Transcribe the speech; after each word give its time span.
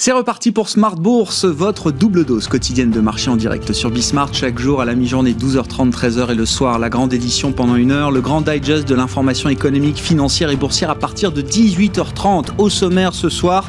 C'est 0.00 0.12
reparti 0.12 0.52
pour 0.52 0.68
Smart 0.68 0.94
Bourse, 0.94 1.44
votre 1.44 1.90
double 1.90 2.24
dose 2.24 2.46
quotidienne 2.46 2.92
de 2.92 3.00
marché 3.00 3.30
en 3.30 3.36
direct 3.36 3.72
sur 3.72 3.90
Bismart 3.90 4.32
chaque 4.32 4.60
jour 4.60 4.80
à 4.80 4.84
la 4.84 4.94
mi-journée 4.94 5.32
12h30, 5.32 5.90
13h 5.90 6.30
et 6.30 6.34
le 6.36 6.46
soir 6.46 6.78
la 6.78 6.88
grande 6.88 7.12
édition 7.12 7.50
pendant 7.50 7.74
une 7.74 7.90
heure, 7.90 8.12
le 8.12 8.20
grand 8.20 8.40
digest 8.40 8.86
de 8.86 8.94
l'information 8.94 9.48
économique, 9.48 9.96
financière 9.96 10.50
et 10.50 10.56
boursière 10.56 10.90
à 10.90 10.94
partir 10.94 11.32
de 11.32 11.42
18h30. 11.42 12.50
Au 12.58 12.70
sommaire 12.70 13.12
ce 13.12 13.28
soir, 13.28 13.68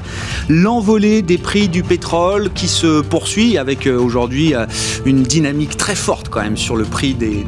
l'envolée 0.49 1.23
des 1.23 1.39
prix 1.39 1.67
du 1.67 1.81
pétrole 1.81 2.51
qui 2.53 2.67
se 2.67 3.01
poursuit 3.01 3.57
avec 3.57 3.87
euh, 3.87 3.99
aujourd'hui 3.99 4.53
euh, 4.53 4.67
une 5.07 5.23
dynamique 5.23 5.77
très 5.77 5.95
forte 5.95 6.29
quand 6.29 6.43
même 6.43 6.57
sur 6.57 6.75
le 6.75 6.83
prix 6.83 7.15
des, 7.15 7.43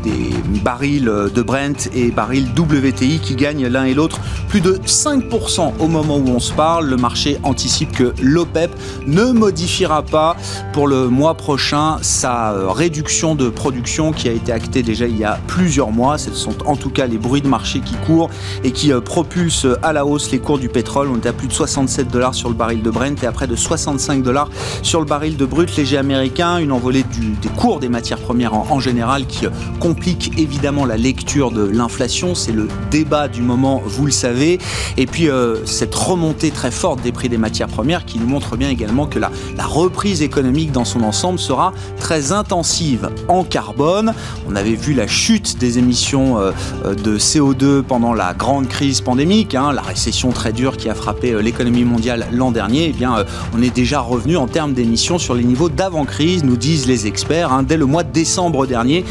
barils 0.64 1.06
de 1.06 1.42
Brent 1.44 1.88
et 1.94 2.10
barils 2.10 2.48
WTI 2.58 3.20
qui 3.20 3.36
gagnent 3.36 3.68
l'un 3.68 3.84
et 3.84 3.94
l'autre 3.94 4.20
plus 4.50 4.62
de 4.62 4.74
5% 4.74 5.74
au 5.78 5.88
moment 5.88 6.18
où 6.18 6.30
on 6.30 6.40
se 6.40 6.52
parle. 6.52 6.90
Le 6.90 6.98
marché 6.98 7.38
anticipe 7.44 7.92
que 7.92 8.14
l'OPEP 8.24 8.71
ne 9.08 9.32
modifiera 9.32 10.04
pas 10.04 10.36
pour 10.74 10.88
le 10.88 11.08
mois 11.08 11.36
prochain 11.36 11.98
sa 12.02 12.52
euh, 12.52 12.70
réduction 12.70 13.36
de 13.36 13.50
production 13.50 14.12
qui 14.12 14.30
a 14.30 14.32
été 14.32 14.52
actée 14.52 14.84
déjà 14.84 15.08
il 15.08 15.18
y 15.18 15.24
a 15.24 15.40
plusieurs 15.48 15.92
mois. 15.92 16.18
Ce 16.18 16.32
sont 16.34 16.56
en 16.66 16.76
tout 16.76 16.90
cas 16.90 17.08
les 17.08 17.18
bruits 17.18 17.42
de 17.42 17.48
marché 17.48 17.80
qui 17.80 17.96
courent 18.06 18.30
et 18.64 18.72
qui 18.72 18.92
euh, 18.92 19.02
propulsent 19.02 19.68
à 19.82 19.94
la 19.94 20.06
hausse 20.06 20.32
les 20.32 20.40
cours 20.40 20.60
du 20.60 20.70
pétrole. 20.70 21.10
On 21.10 21.18
est 21.18 21.28
à 21.28 21.34
plus 21.34 21.48
de 21.48 21.54
67 21.54 22.10
dollars 22.10 22.36
sur 22.36 22.50
le 22.50 22.56
baril 22.56 22.82
de 22.82 22.90
Brent 22.90 23.22
et 23.24 23.26
à 23.26 23.32
près 23.32 23.48
de 23.48 23.56
65 23.56 24.24
dollars 24.24 24.50
sur 24.82 25.00
le 25.00 25.06
baril 25.06 25.38
de 25.38 25.46
brut 25.46 25.76
léger 25.76 25.98
américain. 25.98 26.58
Une 26.58 26.72
envolée 26.72 27.04
des 27.42 27.50
cours 27.50 27.80
des 27.80 27.90
matières 27.90 28.20
premières 28.20 28.54
en, 28.54 28.80
général 28.80 29.26
qui 29.26 29.46
euh, 29.46 29.50
complique 29.80 30.32
évidemment 30.38 30.86
la 30.86 30.98
lecture 30.98 31.52
de 31.52 31.64
l'inflation. 31.64 32.36
C'est 32.36 32.52
le 32.52 32.68
débat 32.90 33.28
du 33.28 33.42
moment, 33.42 33.82
vous 33.86 34.06
le 34.06 34.12
savez. 34.12 34.60
Et 34.98 35.06
puis 35.06 35.30
cette 35.66 35.94
remontée 35.94 36.52
très 36.52 36.72
forte 36.72 37.02
des 37.02 37.12
prix 37.12 37.30
des 37.30 37.38
matières 37.38 37.68
premières 37.68 38.06
qui 38.06 38.20
nous 38.20 38.28
montre 38.28 38.58
également 38.70 39.08
que 39.08 39.20
la, 39.20 39.32
la 39.58 39.66
reprise 39.66 40.22
économique 40.22 40.72
dans 40.72 40.86
son 40.86 41.02
ensemble 41.02 41.40
sera 41.40 41.74
très 42.00 42.32
intensive 42.32 43.10
en 43.28 43.44
carbone. 43.44 44.14
On 44.48 44.56
avait 44.56 44.76
vu 44.76 44.94
la 44.94 45.08
chute 45.08 45.58
des 45.58 45.78
émissions 45.78 46.40
euh, 46.40 46.52
euh, 46.86 46.96
de 46.96 47.18
CO2 47.18 47.82
pendant 47.82 48.14
la 48.14 48.34
grande 48.34 48.68
crise 48.68 49.02
pandémique, 49.02 49.56
hein, 49.56 49.72
la 49.74 49.82
récession 49.82 50.32
très 50.32 50.54
dure 50.54 50.78
qui 50.78 50.90
a 50.90 50.96
frappé 50.96 51.32
euh, 51.32 51.42
l'économie 51.42 51.84
mondiale 51.84 52.28
l'an 52.32 52.52
dernier. 52.52 52.88
Eh 52.90 52.94
bien, 52.94 53.26
on 53.56 53.62
est 53.62 53.74
déjà 53.74 54.00
revenu 54.00 54.38
en 54.38 54.48
termes 54.48 54.74
d'émissions 54.74 55.18
sur 55.18 55.36
les 55.36 55.44
niveaux 55.44 55.70
d'avant-crise, 55.70 56.44
nous 56.44 56.58
disent 56.58 56.88
les 56.88 57.08
experts, 57.08 57.52
hein, 57.52 57.64
dès 57.64 57.78
le 57.78 57.86
mois 57.86 58.04
de 58.04 58.12
décembre 58.12 58.66
dernier, 58.66 59.06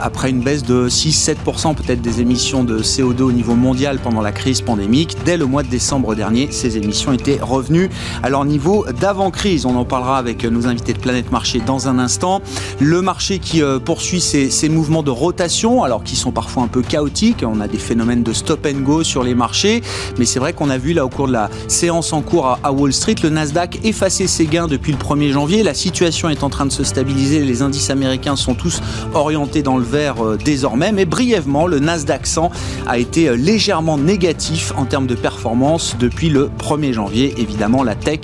après 0.00 0.30
une 0.30 0.40
baisse 0.40 0.62
de 0.62 0.88
6-7% 0.88 1.74
peut-être 1.74 2.00
des 2.00 2.20
émissions 2.20 2.64
de 2.64 2.80
CO2 2.80 3.22
au 3.22 3.32
niveau 3.32 3.54
mondial 3.54 3.98
pendant 4.02 4.22
la 4.22 4.32
crise 4.32 4.60
pandémique. 4.60 5.16
Dès 5.24 5.36
le 5.36 5.46
mois 5.46 5.62
de 5.62 5.68
décembre 5.68 6.14
dernier, 6.14 6.48
ces 6.50 6.76
émissions 6.76 7.12
étaient 7.12 7.38
revenues 7.40 7.90
à 8.22 8.28
leur 8.28 8.44
niveau 8.44 8.83
d'avant-crise. 8.92 9.66
On 9.66 9.76
en 9.76 9.84
parlera 9.84 10.18
avec 10.18 10.44
nos 10.44 10.66
invités 10.66 10.92
de 10.92 10.98
Planète 10.98 11.30
Marché 11.32 11.60
dans 11.60 11.88
un 11.88 11.98
instant. 11.98 12.42
Le 12.80 13.02
marché 13.02 13.38
qui 13.38 13.62
euh, 13.62 13.78
poursuit 13.78 14.20
ses, 14.20 14.68
mouvements 14.68 15.02
de 15.02 15.10
rotation, 15.10 15.82
alors 15.82 16.02
qui 16.02 16.16
sont 16.16 16.32
parfois 16.32 16.62
un 16.62 16.68
peu 16.68 16.82
chaotiques. 16.82 17.44
On 17.46 17.60
a 17.60 17.68
des 17.68 17.78
phénomènes 17.78 18.22
de 18.22 18.32
stop 18.32 18.66
and 18.66 18.80
go 18.80 19.02
sur 19.02 19.22
les 19.22 19.34
marchés, 19.34 19.82
mais 20.18 20.24
c'est 20.24 20.38
vrai 20.38 20.52
qu'on 20.52 20.70
a 20.70 20.78
vu 20.78 20.92
là 20.92 21.04
au 21.04 21.08
cours 21.08 21.28
de 21.28 21.32
la 21.32 21.50
séance 21.68 22.12
en 22.12 22.22
cours 22.22 22.58
à, 22.62 22.72
Wall 22.72 22.92
Street, 22.92 23.14
le 23.22 23.30
Nasdaq 23.30 23.80
effacer 23.84 24.26
ses 24.26 24.46
gains 24.46 24.66
depuis 24.66 24.92
le 24.92 24.98
1er 24.98 25.30
janvier. 25.30 25.62
La 25.62 25.74
situation 25.74 26.28
est 26.28 26.42
en 26.42 26.50
train 26.50 26.66
de 26.66 26.72
se 26.72 26.82
stabiliser. 26.82 27.40
Les 27.40 27.62
indices 27.62 27.90
américains 27.90 28.36
sont 28.36 28.54
tous 28.54 28.80
orientés 29.14 29.62
dans 29.62 29.76
le 29.76 29.84
vert 29.84 30.24
euh, 30.24 30.36
désormais, 30.36 30.92
mais 30.92 31.04
brièvement, 31.04 31.66
le 31.66 31.78
Nasdaq 31.78 32.26
100 32.26 32.50
a 32.86 32.98
été 32.98 33.28
euh, 33.28 33.36
légèrement 33.36 33.98
négatif 33.98 34.72
en 34.76 34.84
termes 34.84 35.06
de 35.06 35.14
performance 35.14 35.96
depuis 35.98 36.30
le 36.30 36.50
1er 36.58 36.92
janvier. 36.92 37.34
Évidemment, 37.38 37.82
la 37.82 37.94
tech 37.94 38.20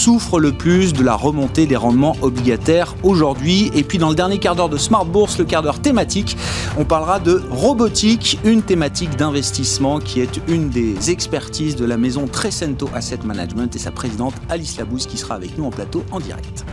souffre 0.00 0.40
le 0.40 0.52
plus 0.52 0.94
de 0.94 1.04
la 1.04 1.14
remontée 1.14 1.66
des 1.66 1.76
rendements 1.76 2.16
obligataires 2.22 2.94
aujourd'hui. 3.02 3.70
Et 3.74 3.84
puis 3.84 3.98
dans 3.98 4.08
le 4.08 4.14
dernier 4.14 4.38
quart 4.38 4.56
d'heure 4.56 4.70
de 4.70 4.78
Smart 4.78 5.04
Bourse, 5.04 5.36
le 5.38 5.44
quart 5.44 5.62
d'heure 5.62 5.80
thématique, 5.80 6.38
on 6.78 6.86
parlera 6.86 7.20
de 7.20 7.42
robotique, 7.50 8.38
une 8.42 8.62
thématique 8.62 9.14
d'investissement 9.16 9.98
qui 9.98 10.20
est 10.20 10.40
une 10.48 10.70
des 10.70 11.10
expertises 11.10 11.76
de 11.76 11.84
la 11.84 11.98
maison 11.98 12.26
Trecento 12.26 12.88
Asset 12.94 13.18
Management 13.24 13.76
et 13.76 13.78
sa 13.78 13.90
présidente 13.90 14.32
Alice 14.48 14.78
Labousse 14.78 15.06
qui 15.06 15.18
sera 15.18 15.34
avec 15.34 15.58
nous 15.58 15.66
en 15.66 15.70
plateau 15.70 16.02
en 16.12 16.18
direct. 16.18 16.64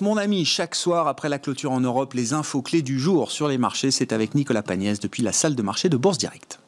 Mon 0.00 0.16
ami, 0.16 0.46
chaque 0.46 0.74
soir 0.74 1.08
après 1.08 1.28
la 1.28 1.38
clôture 1.38 1.72
en 1.72 1.80
Europe, 1.80 2.14
les 2.14 2.32
infos 2.32 2.62
clés 2.62 2.80
du 2.80 2.98
jour 2.98 3.30
sur 3.30 3.48
les 3.48 3.58
marchés, 3.58 3.90
c'est 3.90 4.14
avec 4.14 4.34
Nicolas 4.34 4.62
Pagnès 4.62 4.98
depuis 4.98 5.22
la 5.22 5.32
salle 5.32 5.54
de 5.54 5.62
marché 5.62 5.90
de 5.90 5.98
Bourse 5.98 6.16
Direct. 6.16 6.58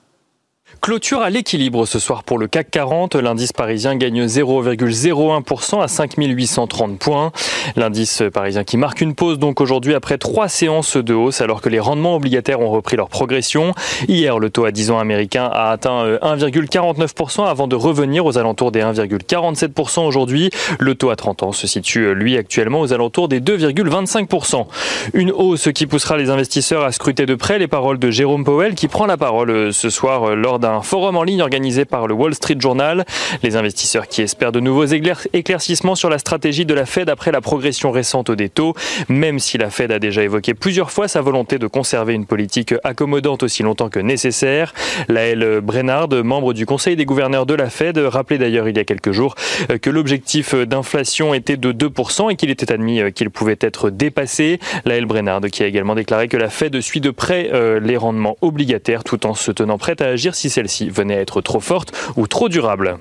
Clôture 0.81 1.22
à 1.22 1.31
l'équilibre 1.31 1.87
ce 1.87 1.98
soir 1.98 2.22
pour 2.22 2.38
le 2.38 2.47
CAC 2.47 2.70
40. 2.70 3.16
L'indice 3.16 3.53
parisien 3.53 3.97
gagne 3.97 4.26
0,01% 4.26 5.82
à 5.82 5.88
5830 5.88 6.98
points. 6.98 7.32
L'indice 7.76 8.22
parisien 8.32 8.64
qui 8.64 8.76
marque 8.76 9.00
une 9.00 9.15
pause 9.15 9.38
donc 9.38 9.60
aujourd'hui 9.60 9.94
après 9.94 10.19
trois 10.19 10.48
séances 10.48 10.97
de 10.97 11.15
hausse 11.15 11.41
alors 11.41 11.60
que 11.60 11.69
les 11.69 11.81
rendements 11.81 12.16
obligataires 12.16 12.60
ont 12.60 12.70
repris 12.70 12.97
leur 12.97 13.09
progression. 13.09 13.75
Hier, 14.09 14.38
le 14.38 14.50
taux 14.50 14.65
à 14.65 14.70
10 14.70 14.91
ans 14.92 14.98
américain 14.98 15.50
a 15.53 15.70
atteint 15.70 16.06
1,49% 16.22 17.41
euh, 17.41 17.44
avant 17.44 17.66
de 17.66 17.76
revenir 17.76 18.25
aux 18.26 18.38
alentours 18.38 18.72
des 18.72 18.81
1,47% 18.81 20.06
aujourd'hui. 20.06 20.50
Le 20.78 20.94
taux 20.94 21.10
à 21.10 21.16
30 21.16 21.42
ans 21.42 21.53
se 21.53 21.66
situe 21.66 22.15
lui 22.15 22.36
actuellement 22.36 22.81
aux 22.81 22.92
alentours 22.92 23.28
des 23.28 23.41
2,25%. 23.41 24.66
Une 25.15 25.31
hausse 25.31 25.69
qui 25.75 25.86
poussera 25.86 26.16
les 26.16 26.31
investisseurs 26.31 26.84
à 26.84 26.92
scruter 26.92 27.26
de 27.26 27.34
près 27.34 27.59
les 27.59 27.69
paroles 27.69 27.98
de 27.98 28.10
Jérôme 28.10 28.44
Powell 28.44 28.75
qui 28.75 28.88
prend 28.88 29.06
la 29.06 29.16
parole 29.16 29.50
euh, 29.50 29.72
ce 29.72 29.91
soir 29.91 30.31
euh, 30.31 30.34
lors 30.34 30.59
d'un 30.59 30.66
forum 30.82 31.16
en 31.16 31.22
ligne 31.22 31.43
organisé 31.43 31.84
par 31.84 32.06
le 32.06 32.15
Wall 32.15 32.34
Street 32.34 32.56
Journal. 32.59 33.04
Les 33.43 33.56
investisseurs 33.56 34.09
qui 34.09 34.22
espèrent 34.22 34.53
de 34.53 34.60
nouveaux 34.60 34.84
éclaircissements 34.84 35.94
sur 35.94 36.10
la 36.10 36.19
stratégie 36.19 36.65
de 36.65 36.75
la 36.75 36.87
Fed 36.87 37.09
après 37.09 37.32
la 37.32 37.41
progression 37.41 37.91
récente 37.91 38.31
des 38.31 38.49
taux, 38.49 38.75
même 39.09 39.38
si 39.38 39.59
la 39.59 39.71
Fed 39.71 39.93
a 39.93 39.99
déjà 39.99 40.22
évoqué 40.22 40.54
plusieurs 40.54 40.91
fois 40.91 41.09
sa 41.09 41.21
volonté 41.21 41.59
de 41.59 41.66
conserver 41.66 42.15
une 42.15 42.27
politique 42.27 42.75
accommodante 42.84 43.43
aussi 43.43 43.62
longtemps 43.62 43.88
que 43.88 44.00
nécessaire. 44.00 44.75
Laëlle 45.09 45.60
Brennard, 45.62 46.09
membre 46.25 46.53
du 46.53 46.66
Conseil 46.66 46.97
des 46.97 47.04
gouverneurs 47.04 47.47
de 47.47 47.54
la 47.54 47.71
Fed, 47.71 47.98
rappelait 47.98 48.38
d'ailleurs 48.38 48.69
il 48.69 48.77
y 48.77 48.81
a 48.81 48.84
quelques 48.84 49.12
jours 49.12 49.34
euh, 49.71 49.78
que 49.78 49.91
l'objectif 49.91 50.54
d'inflation 50.54 51.34
était 51.34 51.56
de 51.56 51.72
2% 51.72 52.31
et 52.31 52.37
qu'il 52.37 52.50
était 52.50 52.72
admis 52.72 53.00
euh, 53.00 53.10
qu'il 53.10 53.31
pouvait 53.31 53.59
être 53.60 53.91
dépassé. 53.91 54.59
Laëlle 54.84 55.06
Brennard 55.06 55.41
qui 55.53 55.62
a 55.62 55.66
également 55.66 55.94
déclaré 55.94 56.28
que 56.28 56.37
la 56.37 56.50
Fed 56.50 56.81
suit 56.81 57.00
de 57.00 57.10
près 57.10 57.50
euh, 57.53 57.81
les 57.81 57.97
rendements 57.97 58.37
obligataires 58.41 59.04
tout 59.04 59.27
en 59.27 59.34
se 59.34 59.50
tenant 59.50 59.78
prête 59.78 60.00
à 60.00 60.06
agir 60.06 60.34
si 60.34 60.50
celle-ci 60.56 60.88
venait 60.88 61.18
à 61.18 61.20
être 61.20 61.42
trop 61.42 61.60
forte 61.60 61.94
ou 62.16 62.26
trop 62.26 62.48
durable. 62.48 62.98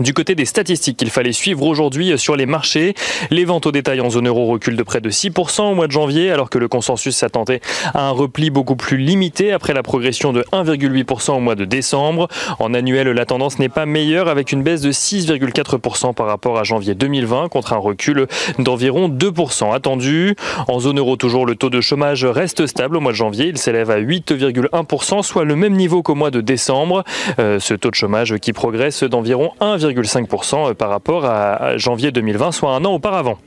Du 0.00 0.12
côté 0.12 0.34
des 0.34 0.44
statistiques 0.44 0.96
qu'il 0.98 1.10
fallait 1.10 1.32
suivre 1.32 1.62
aujourd'hui 1.62 2.18
sur 2.18 2.36
les 2.36 2.44
marchés, 2.44 2.94
les 3.30 3.44
ventes 3.44 3.66
au 3.66 3.72
détail 3.72 4.00
en 4.00 4.10
zone 4.10 4.28
euro 4.28 4.46
reculent 4.46 4.76
de 4.76 4.82
près 4.82 5.00
de 5.00 5.10
6% 5.10 5.62
au 5.62 5.74
mois 5.74 5.86
de 5.86 5.92
janvier, 5.92 6.30
alors 6.30 6.50
que 6.50 6.58
le 6.58 6.68
consensus 6.68 7.16
s'attendait 7.16 7.60
à 7.94 8.08
un 8.08 8.10
repli 8.10 8.50
beaucoup 8.50 8.76
plus 8.76 8.98
limité 8.98 9.52
après 9.52 9.72
la 9.72 9.82
progression 9.82 10.32
de 10.32 10.42
1,8% 10.52 11.32
au 11.32 11.40
mois 11.40 11.54
de 11.54 11.64
décembre. 11.64 12.28
En 12.58 12.74
annuel, 12.74 13.08
la 13.08 13.24
tendance 13.24 13.58
n'est 13.58 13.70
pas 13.70 13.86
meilleure 13.86 14.28
avec 14.28 14.52
une 14.52 14.62
baisse 14.62 14.82
de 14.82 14.92
6,4% 14.92 16.14
par 16.14 16.26
rapport 16.26 16.58
à 16.58 16.64
janvier 16.64 16.94
2020 16.94 17.48
contre 17.48 17.72
un 17.72 17.78
recul 17.78 18.26
d'environ 18.58 19.08
2% 19.08 19.74
attendu. 19.74 20.36
En 20.68 20.78
zone 20.80 20.98
euro, 20.98 21.16
toujours 21.16 21.46
le 21.46 21.54
taux 21.54 21.70
de 21.70 21.80
chômage 21.80 22.24
reste 22.24 22.66
stable 22.66 22.96
au 22.96 23.00
mois 23.00 23.12
de 23.12 23.16
janvier. 23.16 23.46
Il 23.46 23.56
s'élève 23.56 23.90
à 23.90 24.00
8,1%, 24.00 25.22
soit 25.22 25.44
le 25.44 25.56
même 25.56 25.74
niveau 25.74 26.02
qu'au 26.02 26.14
mois 26.14 26.30
de 26.30 26.40
décembre. 26.40 27.04
Euh, 27.38 27.58
ce 27.60 27.74
taux 27.74 27.90
de 27.90 27.94
chômage 27.94 28.36
qui 28.36 28.52
progresse 28.52 29.02
d'environ 29.02 29.52
1 29.60 29.65
1,5% 29.74 30.74
par 30.74 30.90
rapport 30.90 31.24
à 31.24 31.76
janvier 31.76 32.10
2020, 32.12 32.52
soit 32.52 32.70
un 32.70 32.84
an 32.84 32.94
auparavant. 32.94 33.38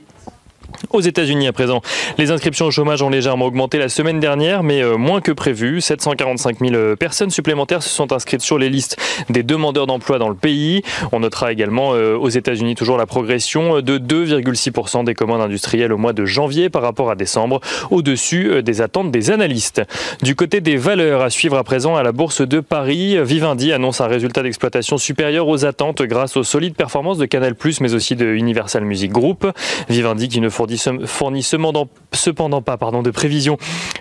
Aux 0.88 1.00
États-Unis 1.00 1.46
à 1.46 1.52
présent, 1.52 1.82
les 2.16 2.30
inscriptions 2.30 2.66
au 2.66 2.70
chômage 2.70 3.02
ont 3.02 3.10
légèrement 3.10 3.44
augmenté 3.44 3.78
la 3.78 3.88
semaine 3.88 4.18
dernière, 4.18 4.62
mais 4.62 4.82
euh, 4.82 4.96
moins 4.96 5.20
que 5.20 5.30
prévu. 5.30 5.80
745 5.80 6.58
000 6.58 6.74
euh, 6.74 6.96
personnes 6.96 7.30
supplémentaires 7.30 7.82
se 7.82 7.90
sont 7.90 8.12
inscrites 8.12 8.40
sur 8.40 8.58
les 8.58 8.70
listes 8.70 8.96
des 9.28 9.42
demandeurs 9.42 9.86
d'emploi 9.86 10.18
dans 10.18 10.30
le 10.30 10.34
pays. 10.34 10.82
On 11.12 11.20
notera 11.20 11.52
également 11.52 11.92
euh, 11.94 12.16
aux 12.16 12.30
États-Unis 12.30 12.74
toujours 12.76 12.96
la 12.96 13.06
progression 13.06 13.82
de 13.82 13.98
2,6% 13.98 15.04
des 15.04 15.14
commandes 15.14 15.42
industrielles 15.42 15.92
au 15.92 15.98
mois 15.98 16.14
de 16.14 16.24
janvier 16.24 16.70
par 16.70 16.82
rapport 16.82 17.10
à 17.10 17.14
décembre, 17.14 17.60
au-dessus 17.90 18.62
des 18.62 18.80
attentes 18.80 19.10
des 19.10 19.30
analystes. 19.30 19.82
Du 20.22 20.34
côté 20.34 20.60
des 20.60 20.76
valeurs 20.76 21.20
à 21.20 21.30
suivre 21.30 21.58
à 21.58 21.64
présent 21.64 21.94
à 21.94 22.02
la 22.02 22.12
bourse 22.12 22.40
de 22.40 22.60
Paris, 22.60 23.22
Vivendi 23.22 23.72
annonce 23.72 24.00
un 24.00 24.06
résultat 24.06 24.42
d'exploitation 24.42 24.96
supérieur 24.96 25.46
aux 25.46 25.64
attentes 25.66 26.02
grâce 26.02 26.36
aux 26.36 26.44
solides 26.44 26.74
performances 26.74 27.18
de 27.18 27.26
Canal+, 27.26 27.54
mais 27.80 27.94
aussi 27.94 28.16
de 28.16 28.26
Universal 28.26 28.84
Music 28.84 29.12
Group. 29.12 29.46
Vivendi 29.88 30.28
qui 30.28 30.40
ne 30.40 30.48
fournit 30.48 30.69
fournit, 30.78 31.42
cependant, 31.42 32.62
pas 32.62 32.76
de 32.76 33.10
prévision 33.10 33.58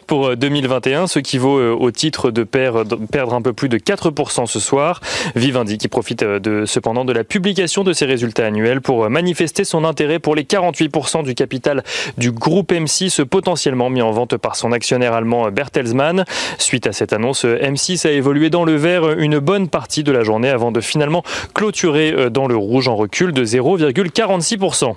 pour 0.07 0.35
2021, 0.35 1.07
ce 1.07 1.19
qui 1.19 1.37
vaut 1.37 1.59
au 1.59 1.91
titre 1.91 2.31
de 2.31 2.43
perdre, 2.43 2.97
perdre 3.11 3.33
un 3.33 3.41
peu 3.41 3.53
plus 3.53 3.69
de 3.69 3.77
4% 3.77 4.47
ce 4.47 4.59
soir. 4.59 5.01
Vivendi 5.35 5.77
qui 5.77 5.87
profite 5.87 6.23
de, 6.23 6.65
cependant 6.65 7.05
de 7.05 7.13
la 7.13 7.23
publication 7.23 7.83
de 7.83 7.93
ses 7.93 8.05
résultats 8.05 8.45
annuels 8.45 8.81
pour 8.81 9.09
manifester 9.09 9.63
son 9.63 9.83
intérêt 9.85 10.19
pour 10.19 10.35
les 10.35 10.43
48% 10.43 11.23
du 11.23 11.35
capital 11.35 11.83
du 12.17 12.31
groupe 12.31 12.71
M6 12.71 13.23
potentiellement 13.25 13.89
mis 13.89 14.01
en 14.01 14.11
vente 14.11 14.37
par 14.37 14.55
son 14.55 14.71
actionnaire 14.71 15.13
allemand 15.13 15.49
Bertelsmann. 15.51 16.25
Suite 16.57 16.87
à 16.87 16.93
cette 16.93 17.13
annonce, 17.13 17.45
M6 17.45 18.07
a 18.07 18.11
évolué 18.11 18.49
dans 18.49 18.65
le 18.65 18.75
vert 18.75 19.11
une 19.19 19.39
bonne 19.39 19.67
partie 19.67 20.03
de 20.03 20.11
la 20.11 20.23
journée 20.23 20.49
avant 20.49 20.71
de 20.71 20.81
finalement 20.81 21.23
clôturer 21.53 22.29
dans 22.29 22.47
le 22.47 22.55
rouge 22.55 22.87
en 22.87 22.95
recul 22.95 23.31
de 23.31 23.45
0,46%. 23.45 24.95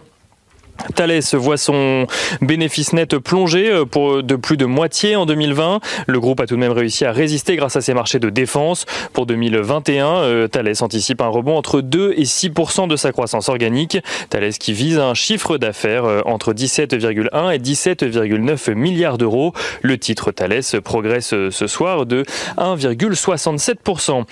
Thales 0.95 1.21
voit 1.35 1.57
son 1.57 2.07
bénéfice 2.41 2.93
net 2.93 3.19
plongé 3.19 3.71
euh, 3.71 3.85
pour 3.85 4.23
de 4.23 4.37
plus 4.37 4.57
de 4.57 4.67
moitié 4.67 5.17
en 5.17 5.27
2020. 5.27 5.81
Le 6.07 6.21
groupe 6.21 6.41
a 6.41 6.47
tout 6.47 6.55
de 6.55 6.61
même 6.61 6.73
réussi 6.73 7.05
à 7.05 7.13
résister 7.13 7.57
grâce 7.57 7.77
à 7.77 7.81
ses 7.81 7.95
marchés 7.95 8.19
de 8.19 8.31
défense. 8.31 8.87
Pour 9.13 9.27
2021, 9.27 10.07
euh, 10.07 10.49
Thales 10.49 10.73
anticipe 10.81 11.21
un 11.21 11.29
rebond 11.29 11.57
entre 11.57 11.81
2 11.81 12.15
et 12.17 12.25
6% 12.25 12.89
de 12.89 12.97
sa 12.97 13.13
croissance 13.13 13.49
organique. 13.49 13.99
Thales 14.31 14.53
qui 14.53 14.73
vise 14.73 14.99
un 14.99 15.15
chiffre 15.15 15.59
d'affaires 15.59 16.05
euh, 16.05 16.21
entre 16.25 16.53
17,1 16.53 17.55
et 17.55 17.59
17,9 17.59 18.75
milliards 18.75 19.19
d'euros. 19.19 19.53
Le 19.83 19.99
titre 19.99 20.33
Thales 20.33 20.63
progresse 20.83 21.29
ce 21.29 21.67
soir 21.67 22.07
de 22.07 22.25
1,67% 22.59 24.25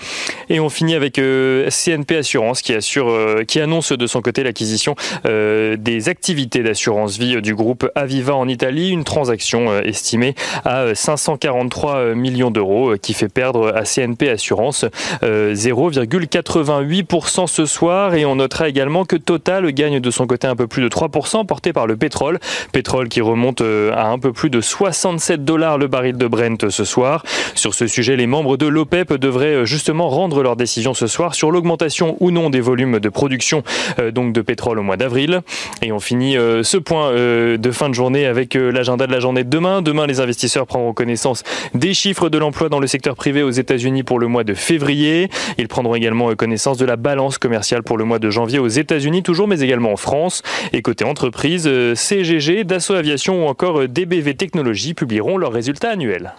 Et 0.49 0.59
on 0.59 0.69
finit 0.69 0.95
avec 0.95 1.15
CNP 1.15 2.17
Assurance 2.17 2.61
qui 2.61 2.73
assure 2.73 3.41
qui 3.47 3.59
annonce 3.59 3.91
de 3.91 4.07
son 4.07 4.21
côté 4.21 4.43
l'acquisition 4.43 4.95
des 5.25 6.09
activités 6.09 6.40
d'assurance 6.47 7.17
vie 7.17 7.41
du 7.41 7.55
groupe 7.55 7.89
Aviva 7.95 8.35
en 8.35 8.47
Italie, 8.47 8.89
une 8.89 9.03
transaction 9.03 9.69
euh, 9.69 9.81
estimée 9.81 10.35
à 10.65 10.95
543 10.95 11.95
euh, 11.95 12.15
millions 12.15 12.49
d'euros 12.51 12.91
euh, 12.91 12.97
qui 12.97 13.13
fait 13.13 13.29
perdre 13.29 13.73
à 13.75 13.83
CNP 13.83 14.29
Assurance 14.29 14.85
0,88% 15.21 17.47
ce 17.47 17.65
soir. 17.65 18.15
Et 18.15 18.25
on 18.25 18.35
notera 18.35 18.69
également 18.69 19.05
que 19.05 19.15
Total 19.15 19.71
gagne 19.71 19.99
de 19.99 20.11
son 20.11 20.27
côté 20.27 20.47
un 20.47 20.55
peu 20.55 20.67
plus 20.67 20.83
de 20.83 20.89
3% 20.89 21.45
porté 21.45 21.73
par 21.73 21.87
le 21.87 21.95
pétrole, 21.95 22.39
pétrole 22.71 23.09
qui 23.09 23.21
remonte 23.21 23.61
à 23.61 24.07
un 24.07 24.19
peu 24.19 24.33
plus 24.33 24.49
de 24.49 24.61
67 24.61 25.45
dollars 25.45 25.77
le 25.77 25.87
baril 25.87 26.17
de 26.17 26.27
Brent 26.27 26.69
ce 26.69 26.83
soir. 26.83 27.23
Sur 27.55 27.73
ce 27.73 27.87
sujet, 27.87 28.15
les 28.15 28.27
membres 28.27 28.57
de 28.57 28.67
l'OPEP 28.67 29.13
devraient 29.13 29.65
justement 29.65 30.09
rendre 30.09 30.43
leur 30.43 30.55
décision 30.55 30.93
ce 30.93 31.07
soir 31.07 31.35
sur 31.35 31.51
l'augmentation 31.51 32.17
ou 32.19 32.31
non 32.31 32.49
des 32.49 32.61
volumes 32.61 32.99
de 32.99 33.09
production 33.09 33.63
donc 34.11 34.33
de 34.33 34.41
pétrole 34.41 34.79
au 34.79 34.83
mois 34.83 34.97
d'avril. 34.97 35.41
Et 35.81 35.91
on 35.91 35.99
finit 35.99 36.30
euh, 36.37 36.63
ce 36.63 36.77
point 36.77 37.11
euh, 37.11 37.57
de 37.57 37.71
fin 37.71 37.89
de 37.89 37.93
journée 37.93 38.25
avec 38.25 38.55
euh, 38.55 38.71
l'agenda 38.71 39.07
de 39.07 39.11
la 39.11 39.19
journée 39.19 39.43
de 39.43 39.49
demain. 39.49 39.81
Demain, 39.81 40.07
les 40.07 40.19
investisseurs 40.19 40.67
prendront 40.67 40.93
connaissance 40.93 41.43
des 41.73 41.93
chiffres 41.93 42.29
de 42.29 42.37
l'emploi 42.37 42.69
dans 42.69 42.79
le 42.79 42.87
secteur 42.87 43.15
privé 43.15 43.43
aux 43.43 43.51
États-Unis 43.51 44.03
pour 44.03 44.19
le 44.19 44.27
mois 44.27 44.43
de 44.43 44.53
février. 44.53 45.29
Ils 45.57 45.67
prendront 45.67 45.95
également 45.95 46.33
connaissance 46.35 46.77
de 46.77 46.85
la 46.85 46.95
balance 46.95 47.37
commerciale 47.37 47.83
pour 47.83 47.97
le 47.97 48.05
mois 48.05 48.19
de 48.19 48.29
janvier 48.29 48.59
aux 48.59 48.67
États-Unis, 48.67 49.23
toujours, 49.23 49.47
mais 49.47 49.61
également 49.61 49.91
en 49.91 49.97
France. 49.97 50.43
Et 50.73 50.81
côté 50.81 51.03
entreprise, 51.05 51.69
CGG, 51.95 52.63
Dassault 52.63 52.95
Aviation 52.95 53.45
ou 53.45 53.49
encore 53.49 53.87
DBV 53.87 54.35
Technologies 54.35 54.93
publieront 54.93 55.37
leurs 55.37 55.53
résultats 55.53 55.89
annuels. 55.89 56.33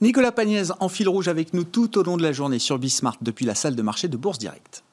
Nicolas 0.00 0.32
Pagnès 0.32 0.72
en 0.80 0.88
fil 0.88 1.08
rouge 1.08 1.28
avec 1.28 1.54
nous 1.54 1.64
tout 1.64 1.98
au 1.98 2.02
long 2.02 2.16
de 2.16 2.22
la 2.22 2.32
journée 2.32 2.58
sur 2.58 2.78
Bismart 2.78 3.16
depuis 3.20 3.46
la 3.46 3.54
salle 3.54 3.74
de 3.74 3.82
marché 3.82 4.08
de 4.08 4.16
Bourse 4.16 4.38
Direct. 4.38 4.84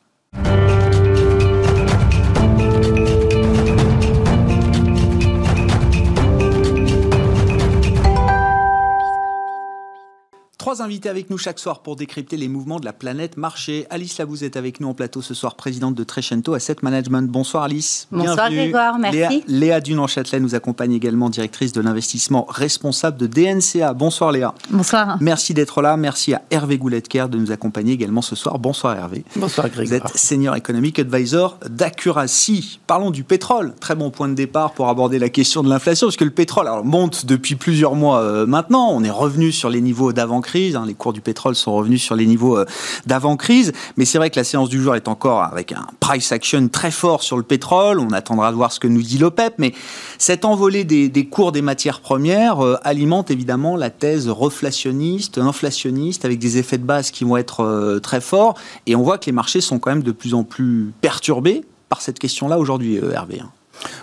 Trois 10.66 10.82
invités 10.82 11.10
avec 11.10 11.30
nous 11.30 11.38
chaque 11.38 11.60
soir 11.60 11.82
pour 11.82 11.96
décrypter 11.96 12.38
les 12.38 12.48
mouvements 12.48 12.80
de 12.80 12.86
la 12.86 12.92
planète 12.92 13.38
marché. 13.38 13.86
Alice 13.92 14.18
Labouze 14.18 14.42
est 14.42 14.58
avec 14.58 14.80
nous 14.80 14.88
en 14.88 14.96
plateau 14.96 15.22
ce 15.22 15.36
soir, 15.36 15.54
présidente 15.54 15.94
de 15.94 16.04
Trecento 16.04 16.56
Asset 16.56 16.78
Management. 16.82 17.30
Bonsoir 17.30 17.66
Alice. 17.66 18.08
Bonsoir 18.12 18.50
Grégoire, 18.50 18.98
merci. 18.98 19.44
Léa, 19.48 19.80
Léa 19.80 20.08
châtelet 20.08 20.40
nous 20.40 20.56
accompagne 20.56 20.94
également, 20.94 21.30
directrice 21.30 21.72
de 21.72 21.82
l'investissement 21.82 22.48
responsable 22.50 23.18
de 23.18 23.28
DNCA. 23.28 23.94
Bonsoir 23.94 24.32
Léa. 24.32 24.56
Bonsoir. 24.72 25.20
Merci 25.22 25.54
d'être 25.54 25.84
là. 25.84 25.98
Merci 25.98 26.34
à 26.34 26.42
Hervé 26.50 26.80
Gouletker 26.80 27.28
de 27.30 27.38
nous 27.38 27.52
accompagner 27.52 27.94
également 27.94 28.24
ce 28.24 28.36
soir. 28.36 28.58
Bonsoir 28.58 28.98
Hervé. 28.98 29.24
Bonsoir 29.36 29.70
Grégoire. 29.70 29.86
Vous 29.86 29.94
êtes 29.94 30.18
senior 30.18 30.56
economic 30.56 30.98
advisor 30.98 31.60
d'Accuracy. 31.70 32.80
Parlons 32.88 33.12
du 33.12 33.24
pétrole. 33.24 33.76
Très 33.80 33.94
bon 33.94 34.10
point 34.10 34.30
de 34.30 34.34
départ 34.34 34.74
pour 34.74 34.90
aborder 34.90 35.20
la 35.20 35.30
question 35.30 35.62
de 35.62 35.70
l'inflation, 35.70 36.08
parce 36.08 36.18
que 36.18 36.24
le 36.24 36.32
pétrole 36.32 36.68
monte 36.84 37.28
depuis 37.28 37.54
plusieurs 37.54 37.94
mois 37.94 38.22
euh, 38.22 38.48
maintenant. 38.48 38.90
On 38.90 39.04
est 39.04 39.12
revenu 39.12 39.52
sur 39.52 39.70
les 39.70 39.82
niveaux 39.82 40.12
d'avant-crise 40.12 40.55
Hein. 40.56 40.86
les 40.88 40.94
cours 40.94 41.14
du 41.14 41.22
pétrole 41.22 41.56
sont 41.56 41.74
revenus 41.74 42.02
sur 42.02 42.16
les 42.16 42.26
niveaux 42.26 42.58
euh, 42.58 42.66
d'avant-crise. 43.06 43.74
Mais 43.98 44.06
c'est 44.06 44.18
vrai 44.18 44.30
que 44.30 44.40
la 44.40 44.44
séance 44.44 44.70
du 44.70 44.82
jour 44.82 44.96
est 44.96 45.08
encore 45.08 45.44
avec 45.44 45.72
un 45.72 45.86
price 46.00 46.32
action 46.32 46.68
très 46.70 46.92
fort 46.92 47.24
sur 47.24 47.38
le 47.38 47.44
pétrole. 47.44 48.00
On 48.00 48.12
attendra 48.12 48.52
de 48.52 48.56
voir 48.56 48.72
ce 48.72 48.80
que 48.80 48.88
nous 48.88 49.02
dit 49.02 49.18
l'OPEP. 49.18 49.56
Mais 49.58 49.74
cette 50.18 50.46
envolée 50.46 50.84
des, 50.84 51.26
cours 51.26 51.52
des 51.52 51.62
matières 51.62 52.00
premières 52.00 52.64
euh, 52.64 52.78
alimente 52.84 53.32
évidemment 53.32 53.76
la 53.76 53.90
thèse 53.90 54.30
reflationniste, 54.30 55.38
inflationniste, 55.38 56.24
avec 56.26 56.40
des 56.40 56.58
effets 56.58 56.78
de 56.78 56.86
base 56.86 57.12
qui 57.12 57.26
vont 57.26 57.38
être 57.38 57.62
euh, 57.62 58.00
très 58.00 58.22
forts. 58.22 58.56
Et 58.86 58.96
on 58.96 59.04
voit 59.04 59.18
que 59.18 59.26
les 59.26 59.34
marchés 59.34 59.62
sont 59.62 59.80
quand 59.80 59.92
même 59.92 60.04
de 60.04 60.12
plus 60.12 60.34
en 60.34 60.44
plus 60.44 60.94
perturbés 61.02 61.64
par 61.90 62.02
cette 62.02 62.20
question-là 62.20 62.58
aujourd'hui, 62.58 62.96
Hervé. 62.96 63.42
Hein. 63.42 63.52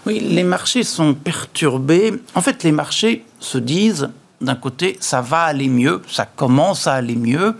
Oui, 0.06 0.20
les 0.20 0.44
marchés 0.44 0.84
sont 0.84 1.14
perturbés. 1.14 2.12
En 2.34 2.40
fait, 2.40 2.62
les 2.62 2.72
marchés 2.72 3.24
se 3.40 3.58
disent 3.58 4.10
d'un 4.42 4.54
côté, 4.54 4.96
ça 5.00 5.20
va 5.20 5.42
aller 5.42 5.68
mieux, 5.68 6.02
ça 6.08 6.26
commence 6.26 6.86
à 6.86 6.94
aller 6.94 7.16
mieux, 7.16 7.56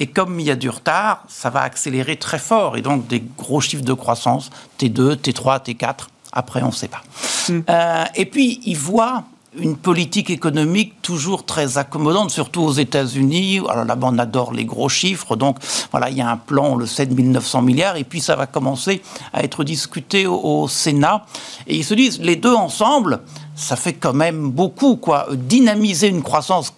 et 0.00 0.06
comme 0.06 0.40
il 0.40 0.46
y 0.46 0.50
a 0.50 0.56
du 0.56 0.68
retard, 0.68 1.24
ça 1.28 1.50
va 1.50 1.60
accélérer 1.62 2.16
très 2.16 2.38
fort, 2.38 2.76
et 2.76 2.82
donc 2.82 3.06
des 3.06 3.22
gros 3.38 3.60
chiffres 3.60 3.84
de 3.84 3.92
croissance, 3.92 4.50
T2, 4.78 5.16
T3, 5.16 5.64
T4, 5.64 6.06
après 6.32 6.62
on 6.62 6.68
ne 6.68 6.72
sait 6.72 6.88
pas. 6.88 7.02
Hmm. 7.48 7.60
Euh, 7.68 8.04
et 8.14 8.26
puis, 8.26 8.60
ils 8.64 8.76
voient 8.76 9.24
une 9.58 9.76
politique 9.76 10.30
économique 10.30 10.94
toujours 11.02 11.44
très 11.44 11.76
accommodante, 11.76 12.30
surtout 12.30 12.62
aux 12.62 12.72
États-Unis. 12.72 13.60
Alors 13.68 13.84
là-bas, 13.84 14.08
on 14.10 14.18
adore 14.18 14.52
les 14.52 14.64
gros 14.64 14.88
chiffres. 14.88 15.36
Donc 15.36 15.58
voilà, 15.90 16.08
il 16.08 16.16
y 16.16 16.22
a 16.22 16.30
un 16.30 16.36
plan, 16.36 16.70
on 16.72 16.76
le 16.76 16.86
sait, 16.86 17.06
de 17.06 17.14
1900 17.14 17.62
milliards. 17.62 17.96
Et 17.96 18.04
puis 18.04 18.20
ça 18.20 18.34
va 18.34 18.46
commencer 18.46 19.02
à 19.32 19.42
être 19.42 19.62
discuté 19.64 20.26
au 20.26 20.68
Sénat. 20.68 21.26
Et 21.66 21.76
ils 21.76 21.84
se 21.84 21.94
disent, 21.94 22.18
les 22.20 22.36
deux 22.36 22.54
ensemble, 22.54 23.20
ça 23.54 23.76
fait 23.76 23.94
quand 23.94 24.12
même 24.12 24.50
beaucoup, 24.50 24.96
quoi. 24.96 25.26
Dynamiser 25.32 26.08
une 26.08 26.22
croissance 26.22 26.72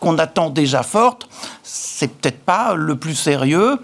qu'on 0.00 0.18
attend 0.18 0.50
déjà 0.50 0.82
forte, 0.82 1.28
c'est 1.62 2.08
peut-être 2.08 2.40
pas 2.40 2.74
le 2.74 2.96
plus 2.96 3.14
sérieux. 3.14 3.78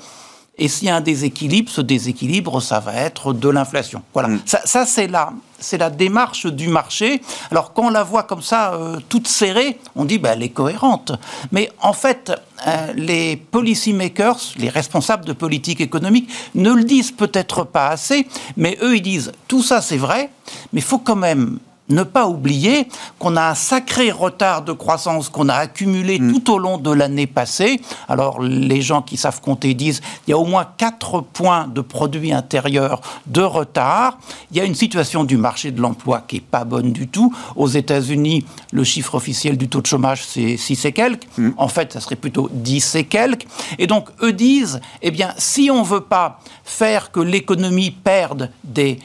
Et 0.59 0.69
s'il 0.69 0.89
y 0.89 0.91
a 0.91 0.97
un 0.97 1.01
déséquilibre, 1.01 1.71
ce 1.71 1.81
déséquilibre, 1.81 2.61
ça 2.61 2.81
va 2.81 2.95
être 2.95 3.33
de 3.33 3.49
l'inflation. 3.49 4.03
Voilà. 4.13 4.29
Mm. 4.29 4.41
Ça, 4.45 4.85
c'est 4.85 5.07
la, 5.07 5.33
c'est 5.59 5.79
la 5.79 5.89
démarche 5.89 6.45
du 6.45 6.69
marché. 6.69 7.23
Alors 7.51 7.73
quand 7.73 7.85
on 7.87 7.91
la 7.91 8.03
voit 8.03 8.25
comme 8.25 8.43
ça, 8.43 8.75
euh, 8.75 9.01
toute 9.09 9.27
serrée, 9.27 9.79
on 9.97 10.05
dit 10.05 10.19
ben, 10.19 10.33
elle 10.35 10.43
est 10.43 10.51
cohérente. 10.51 11.13
Mais 11.51 11.73
en 11.81 11.95
fait, 11.95 12.31
euh, 12.67 12.93
les 12.95 13.37
policy 13.37 13.95
makers, 13.95 14.39
les 14.59 14.69
responsables 14.69 15.25
de 15.25 15.33
politique 15.33 15.81
économique, 15.81 16.29
ne 16.55 16.73
le 16.73 16.85
disent 16.85 17.13
peut-être 17.13 17.65
pas 17.65 17.89
assez, 17.89 18.29
mais 18.59 18.77
eux 18.83 18.97
ils 18.97 19.03
disent 19.03 19.33
tout 19.49 19.63
ça 19.63 19.81
c'est 19.81 19.97
vrai, 19.97 20.29
mais 20.75 20.81
il 20.81 20.85
faut 20.85 20.99
quand 20.99 21.17
même 21.17 21.59
ne 21.91 22.03
pas 22.03 22.27
oublier 22.27 22.89
qu'on 23.19 23.37
a 23.37 23.51
un 23.51 23.55
sacré 23.55 24.11
retard 24.11 24.63
de 24.63 24.73
croissance 24.73 25.29
qu'on 25.29 25.49
a 25.49 25.55
accumulé 25.55 26.19
mm. 26.19 26.33
tout 26.33 26.53
au 26.55 26.59
long 26.59 26.79
de 26.79 26.91
l'année 26.91 27.27
passée. 27.27 27.81
Alors, 28.09 28.41
les 28.41 28.83
gens 28.83 29.03
qui 29.03 29.17
savent 29.17 29.41
compter 29.41 29.75
disent 29.75 30.01
il 30.27 30.31
y 30.31 30.33
a 30.33 30.39
au 30.39 30.45
moins 30.45 30.67
4 30.77 31.21
points 31.21 31.69
de 31.69 31.81
produit 31.81 32.33
intérieur 32.33 33.01
de 33.27 33.43
retard. 33.43 34.19
Il 34.51 34.57
y 34.57 34.61
a 34.61 34.65
une 34.65 34.75
situation 34.75 35.25
du 35.25 35.37
marché 35.37 35.71
de 35.71 35.81
l'emploi 35.81 36.23
qui 36.27 36.37
n'est 36.37 36.41
pas 36.43 36.65
bonne 36.65 36.93
du 36.93 37.09
tout. 37.09 37.35
Aux 37.57 37.69
États-Unis, 37.69 38.45
le 38.73 38.85
chiffre 38.85 39.15
officiel 39.15 39.57
du 39.57 39.69
taux 39.69 39.81
de 39.81 39.87
chômage, 39.87 40.25
c'est 40.25 40.57
6 40.57 40.85
et 40.85 40.93
quelques. 40.93 41.27
Mm. 41.37 41.51
En 41.57 41.69
fait, 41.69 41.93
ça 41.93 42.01
serait 42.01 42.17
plutôt 42.17 42.49
10 42.53 42.95
et 42.97 43.05
quelques. 43.05 43.47
Et 43.79 43.87
donc, 43.87 44.09
eux 44.23 44.33
disent 44.33 44.81
eh 45.03 45.11
bien, 45.11 45.35
si 45.37 45.71
on 45.71 45.81
ne 45.81 45.87
veut 45.87 46.01
pas 46.01 46.41
faire 46.65 47.11
que 47.11 47.21
l'économie 47.21 47.91
perde 47.91 48.51
des 48.65 48.99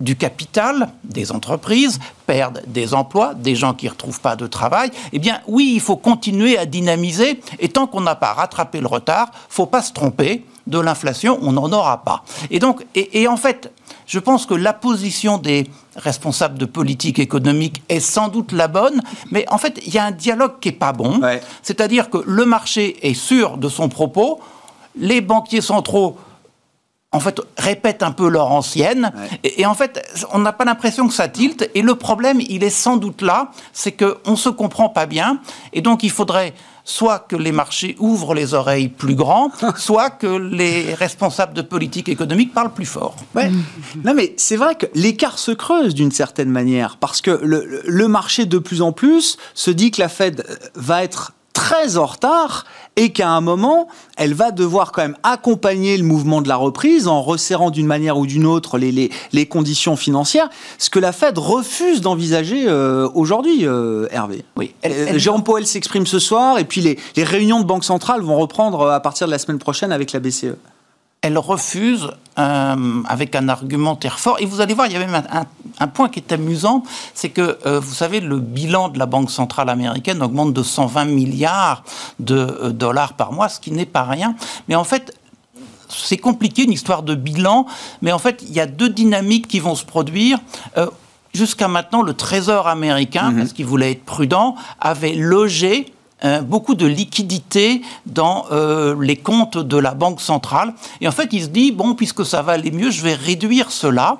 du 0.00 0.16
capital 0.16 0.88
des 1.04 1.30
entreprises, 1.32 1.98
perdent 2.26 2.62
des 2.66 2.94
emplois, 2.94 3.34
des 3.34 3.54
gens 3.54 3.74
qui 3.74 3.86
ne 3.86 3.90
retrouvent 3.90 4.20
pas 4.20 4.36
de 4.36 4.46
travail, 4.46 4.90
eh 5.12 5.18
bien 5.18 5.40
oui, 5.46 5.72
il 5.74 5.80
faut 5.80 5.96
continuer 5.96 6.56
à 6.58 6.66
dynamiser, 6.66 7.40
et 7.58 7.68
tant 7.68 7.86
qu'on 7.86 8.00
n'a 8.00 8.14
pas 8.14 8.32
rattrapé 8.32 8.80
le 8.80 8.86
retard, 8.86 9.30
faut 9.48 9.66
pas 9.66 9.82
se 9.82 9.92
tromper, 9.92 10.44
de 10.66 10.78
l'inflation, 10.78 11.38
on 11.42 11.52
n'en 11.52 11.70
aura 11.72 12.04
pas. 12.04 12.22
Et 12.50 12.58
donc, 12.58 12.86
et, 12.94 13.26
en 13.28 13.36
fait, 13.36 13.72
je 14.06 14.18
pense 14.18 14.46
que 14.46 14.54
la 14.54 14.72
position 14.72 15.38
des 15.38 15.66
responsables 15.96 16.58
de 16.58 16.64
politique 16.64 17.18
économique 17.18 17.82
est 17.88 18.00
sans 18.00 18.28
doute 18.28 18.52
la 18.52 18.68
bonne, 18.68 19.02
mais 19.30 19.44
en 19.50 19.58
fait, 19.58 19.80
il 19.86 19.92
y 19.92 19.98
a 19.98 20.04
un 20.04 20.12
dialogue 20.12 20.60
qui 20.60 20.68
n'est 20.68 20.74
pas 20.74 20.92
bon. 20.92 21.20
C'est-à-dire 21.62 22.08
que 22.08 22.18
le 22.24 22.44
marché 22.44 22.96
est 23.06 23.14
sûr 23.14 23.56
de 23.56 23.68
son 23.68 23.88
propos, 23.88 24.40
les 24.96 25.20
banquiers 25.20 25.60
centraux 25.60 26.16
en 27.12 27.18
fait, 27.18 27.40
répètent 27.58 28.04
un 28.04 28.12
peu 28.12 28.28
leur 28.28 28.52
ancienne. 28.52 29.12
Et, 29.42 29.66
en 29.66 29.74
fait, 29.74 30.00
on 30.32 30.38
n'a 30.38 30.52
pas 30.52 30.64
l'impression 30.64 31.08
que 31.08 31.14
ça 31.14 31.28
tilte. 31.28 31.68
Et 31.74 31.82
le 31.82 31.96
problème, 31.96 32.40
il 32.40 32.62
est 32.62 32.70
sans 32.70 32.96
doute 32.96 33.22
là, 33.22 33.50
c'est 33.72 33.92
qu'on 33.92 34.30
ne 34.32 34.36
se 34.36 34.48
comprend 34.48 34.88
pas 34.88 35.06
bien. 35.06 35.40
Et 35.72 35.80
donc, 35.80 36.04
il 36.04 36.10
faudrait 36.10 36.54
soit 36.84 37.18
que 37.18 37.36
les 37.36 37.52
marchés 37.52 37.96
ouvrent 37.98 38.34
les 38.34 38.54
oreilles 38.54 38.88
plus 38.88 39.14
grands, 39.14 39.50
soit 39.76 40.10
que 40.10 40.26
les 40.26 40.94
responsables 40.94 41.52
de 41.52 41.62
politique 41.62 42.08
économique 42.08 42.54
parlent 42.54 42.72
plus 42.72 42.86
fort. 42.86 43.16
Ouais. 43.34 43.50
Non, 44.04 44.14
mais 44.14 44.34
c'est 44.36 44.56
vrai 44.56 44.76
que 44.76 44.86
l'écart 44.94 45.38
se 45.38 45.50
creuse 45.50 45.94
d'une 45.94 46.12
certaine 46.12 46.48
manière, 46.48 46.96
parce 46.96 47.20
que 47.20 47.30
le, 47.42 47.82
le 47.84 48.08
marché 48.08 48.46
de 48.46 48.58
plus 48.58 48.82
en 48.82 48.92
plus 48.92 49.36
se 49.54 49.70
dit 49.70 49.90
que 49.90 50.00
la 50.00 50.08
Fed 50.08 50.46
va 50.74 51.02
être 51.02 51.32
très 51.60 51.98
en 51.98 52.06
retard 52.06 52.64
et 52.96 53.12
qu'à 53.12 53.28
un 53.28 53.42
moment, 53.42 53.86
elle 54.16 54.32
va 54.32 54.50
devoir 54.50 54.92
quand 54.92 55.02
même 55.02 55.16
accompagner 55.22 55.98
le 55.98 56.04
mouvement 56.04 56.40
de 56.40 56.48
la 56.48 56.56
reprise 56.56 57.06
en 57.06 57.20
resserrant 57.20 57.70
d'une 57.70 57.86
manière 57.86 58.16
ou 58.16 58.26
d'une 58.26 58.46
autre 58.46 58.78
les, 58.78 58.90
les, 58.90 59.10
les, 59.34 59.44
conditions 59.44 59.94
financières, 59.94 60.48
ce 60.78 60.88
que 60.88 60.98
la 60.98 61.12
Fed 61.12 61.36
refuse 61.36 62.00
d'envisager 62.00 62.64
euh, 62.66 63.10
aujourd'hui, 63.14 63.66
euh, 63.66 64.08
Hervé. 64.10 64.42
Oui. 64.56 64.74
Euh, 64.86 65.18
Jérôme 65.18 65.44
Powell 65.44 65.66
s'exprime 65.66 66.06
ce 66.06 66.18
soir 66.18 66.58
et 66.58 66.64
puis 66.64 66.80
les, 66.80 66.98
les 67.14 67.24
réunions 67.24 67.60
de 67.60 67.66
banque 67.66 67.84
centrale 67.84 68.22
vont 68.22 68.38
reprendre 68.38 68.88
à 68.88 69.00
partir 69.00 69.26
de 69.26 69.32
la 69.32 69.38
semaine 69.38 69.58
prochaine 69.58 69.92
avec 69.92 70.12
la 70.12 70.20
BCE 70.20 70.56
elle 71.22 71.38
refuse 71.38 72.08
euh, 72.38 73.02
avec 73.06 73.34
un 73.34 73.48
argumentaire 73.48 74.18
fort. 74.18 74.36
Et 74.40 74.46
vous 74.46 74.60
allez 74.60 74.74
voir, 74.74 74.86
il 74.86 74.94
y 74.94 74.96
a 74.96 75.00
même 75.00 75.14
un, 75.14 75.44
point 75.88 76.08
qui 76.08 76.18
est 76.20 76.32
amusant, 76.32 76.82
c'est 77.14 77.30
que, 77.30 77.58
euh, 77.66 77.80
vous 77.80 77.94
savez, 77.94 78.20
le 78.20 78.38
bilan 78.38 78.88
de 78.88 78.98
la 78.98 79.06
Banque 79.06 79.30
centrale 79.30 79.68
américaine 79.68 80.22
augmente 80.22 80.52
de 80.52 80.62
120 80.62 81.04
milliards 81.06 81.82
de 82.18 82.34
euh, 82.36 82.70
dollars 82.70 83.14
par 83.14 83.32
mois, 83.32 83.48
ce 83.48 83.60
qui 83.60 83.70
n'est 83.70 83.86
pas 83.86 84.04
rien. 84.04 84.34
Mais 84.68 84.74
en 84.74 84.84
fait, 84.84 85.14
c'est 85.88 86.18
compliqué, 86.18 86.64
une 86.64 86.72
histoire 86.72 87.02
de 87.02 87.14
bilan, 87.14 87.66
mais 88.02 88.12
en 88.12 88.18
fait, 88.18 88.42
il 88.46 88.52
y 88.52 88.60
a 88.60 88.66
deux 88.66 88.88
dynamiques 88.90 89.48
qui 89.48 89.58
vont 89.58 89.74
se 89.74 89.84
produire. 89.84 90.38
Jusqu'à 91.32 91.68
maintenant, 91.68 92.02
le 92.02 92.14
Trésor 92.14 92.66
américain, 92.66 93.30
mm-hmm. 93.30 93.38
parce 93.38 93.52
qu'il 93.52 93.66
voulait 93.66 93.92
être 93.92 94.04
prudent, 94.04 94.56
avait 94.80 95.14
logé 95.14 95.92
euh, 96.24 96.42
beaucoup 96.42 96.74
de 96.74 96.86
liquidités 96.86 97.82
dans 98.06 98.44
euh, 98.52 98.94
les 99.00 99.16
comptes 99.16 99.56
de 99.56 99.76
la 99.76 99.94
Banque 99.94 100.20
centrale. 100.20 100.74
Et 101.00 101.08
en 101.08 101.12
fait, 101.12 101.28
il 101.32 101.42
se 101.42 101.48
dit, 101.48 101.72
bon, 101.72 101.94
puisque 101.94 102.24
ça 102.26 102.42
va 102.42 102.52
aller 102.52 102.70
mieux, 102.70 102.90
je 102.90 103.02
vais 103.02 103.14
réduire 103.14 103.70
cela. 103.70 104.18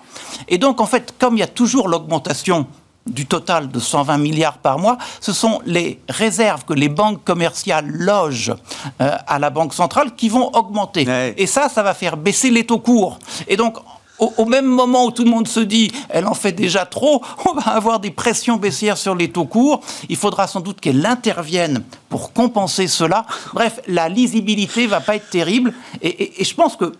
Et 0.48 0.58
donc, 0.58 0.80
en 0.80 0.86
fait, 0.86 1.14
comme 1.18 1.36
il 1.36 1.40
y 1.40 1.44
a 1.44 1.48
toujours 1.48 1.88
l'augmentation 1.88 2.66
du 3.06 3.26
total 3.26 3.70
de 3.70 3.78
120 3.78 4.18
milliards 4.18 4.58
par 4.58 4.78
mois, 4.78 4.98
ce 5.20 5.32
sont 5.32 5.60
les 5.66 6.00
réserves 6.08 6.64
que 6.64 6.74
les 6.74 6.88
banques 6.88 7.24
commerciales 7.24 7.86
logent 7.86 8.54
euh, 9.00 9.16
à 9.26 9.38
la 9.38 9.50
Banque 9.50 9.74
centrale 9.74 10.14
qui 10.14 10.28
vont 10.28 10.50
augmenter. 10.54 11.34
Et 11.36 11.46
ça, 11.46 11.68
ça 11.68 11.82
va 11.82 11.94
faire 11.94 12.16
baisser 12.16 12.50
les 12.50 12.64
taux 12.64 12.78
courts. 12.78 13.18
Et 13.48 13.56
donc, 13.56 13.76
au, 14.20 14.44
même 14.44 14.66
moment 14.66 15.06
où 15.06 15.10
tout 15.10 15.24
le 15.24 15.30
monde 15.30 15.48
se 15.48 15.60
dit 15.60 15.90
elle 16.08 16.26
en 16.26 16.34
fait 16.34 16.52
déjà 16.52 16.86
trop, 16.86 17.22
on 17.48 17.54
va 17.54 17.72
avoir 17.72 18.00
des 18.00 18.10
pressions 18.10 18.56
baissières 18.56 18.98
sur 18.98 19.14
les 19.14 19.30
taux 19.30 19.46
courts. 19.46 19.80
Il 20.08 20.16
faudra 20.16 20.46
sans 20.46 20.60
doute 20.60 20.80
qu'elle 20.80 21.04
intervienne 21.04 21.82
pour 22.08 22.32
compenser 22.32 22.86
cela. 22.86 23.26
Bref, 23.54 23.80
la 23.86 24.08
lisibilité 24.08 24.86
va 24.86 25.00
pas 25.00 25.16
être 25.16 25.30
terrible. 25.30 25.72
Et, 26.02 26.44
je 26.44 26.54
pense 26.54 26.76
que 26.76 26.92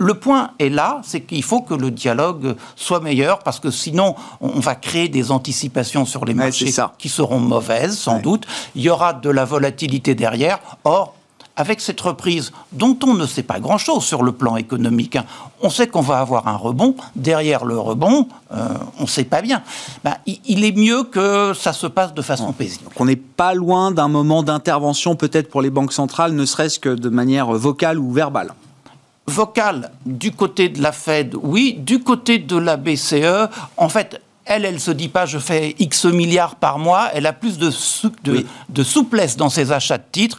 le 0.00 0.14
point 0.14 0.52
est 0.60 0.68
là, 0.68 1.00
c'est 1.04 1.22
qu'il 1.22 1.42
faut 1.42 1.60
que 1.60 1.74
le 1.74 1.90
dialogue 1.90 2.54
soit 2.76 3.00
meilleur 3.00 3.40
parce 3.40 3.58
que 3.58 3.72
sinon 3.72 4.14
on 4.40 4.60
va 4.60 4.76
créer 4.76 5.08
des 5.08 5.32
anticipations 5.32 6.06
sur 6.06 6.24
les 6.24 6.34
marchés 6.34 6.72
qui 6.98 7.08
seront 7.08 7.40
mauvaises 7.40 7.98
sans 7.98 8.20
doute. 8.20 8.46
Il 8.76 8.82
y 8.82 8.90
aura 8.90 9.12
de 9.12 9.28
la 9.28 9.44
volatilité 9.44 10.14
derrière. 10.14 10.60
Or, 10.84 11.14
avec 11.58 11.80
cette 11.80 12.00
reprise 12.00 12.52
dont 12.72 12.96
on 13.04 13.14
ne 13.14 13.26
sait 13.26 13.42
pas 13.42 13.58
grand-chose 13.58 14.04
sur 14.04 14.22
le 14.22 14.30
plan 14.30 14.56
économique. 14.56 15.16
Hein. 15.16 15.24
On 15.60 15.70
sait 15.70 15.88
qu'on 15.88 16.00
va 16.00 16.20
avoir 16.20 16.46
un 16.46 16.56
rebond. 16.56 16.94
Derrière 17.16 17.64
le 17.64 17.76
rebond, 17.76 18.28
euh, 18.54 18.68
on 18.98 19.02
ne 19.02 19.08
sait 19.08 19.24
pas 19.24 19.42
bien. 19.42 19.62
Ben, 20.04 20.14
il 20.24 20.64
est 20.64 20.76
mieux 20.76 21.02
que 21.02 21.52
ça 21.54 21.72
se 21.72 21.88
passe 21.88 22.14
de 22.14 22.22
façon 22.22 22.52
paisible. 22.52 22.84
on 22.96 23.04
n'est 23.04 23.16
pas 23.16 23.54
loin 23.54 23.90
d'un 23.90 24.06
moment 24.06 24.44
d'intervention 24.44 25.16
peut-être 25.16 25.50
pour 25.50 25.60
les 25.60 25.70
banques 25.70 25.92
centrales, 25.92 26.32
ne 26.32 26.46
serait-ce 26.46 26.78
que 26.78 26.90
de 26.90 27.08
manière 27.08 27.52
vocale 27.52 27.98
ou 27.98 28.12
verbale 28.12 28.54
vocale 29.26 29.90
du 30.06 30.32
côté 30.32 30.70
de 30.70 30.80
la 30.80 30.90
Fed, 30.90 31.34
oui. 31.42 31.76
Du 31.78 32.00
côté 32.02 32.38
de 32.38 32.56
la 32.56 32.78
BCE, 32.78 33.50
en 33.76 33.90
fait, 33.90 34.22
elle, 34.46 34.64
elle 34.64 34.80
se 34.80 34.90
dit 34.90 35.08
pas 35.08 35.26
je 35.26 35.38
fais 35.38 35.76
X 35.78 36.06
milliards 36.06 36.56
par 36.56 36.78
mois, 36.78 37.10
elle 37.12 37.26
a 37.26 37.34
plus 37.34 37.58
de, 37.58 37.70
de 38.70 38.82
souplesse 38.82 39.36
dans 39.36 39.50
ses 39.50 39.70
achats 39.70 39.98
de 39.98 40.04
titres. 40.10 40.38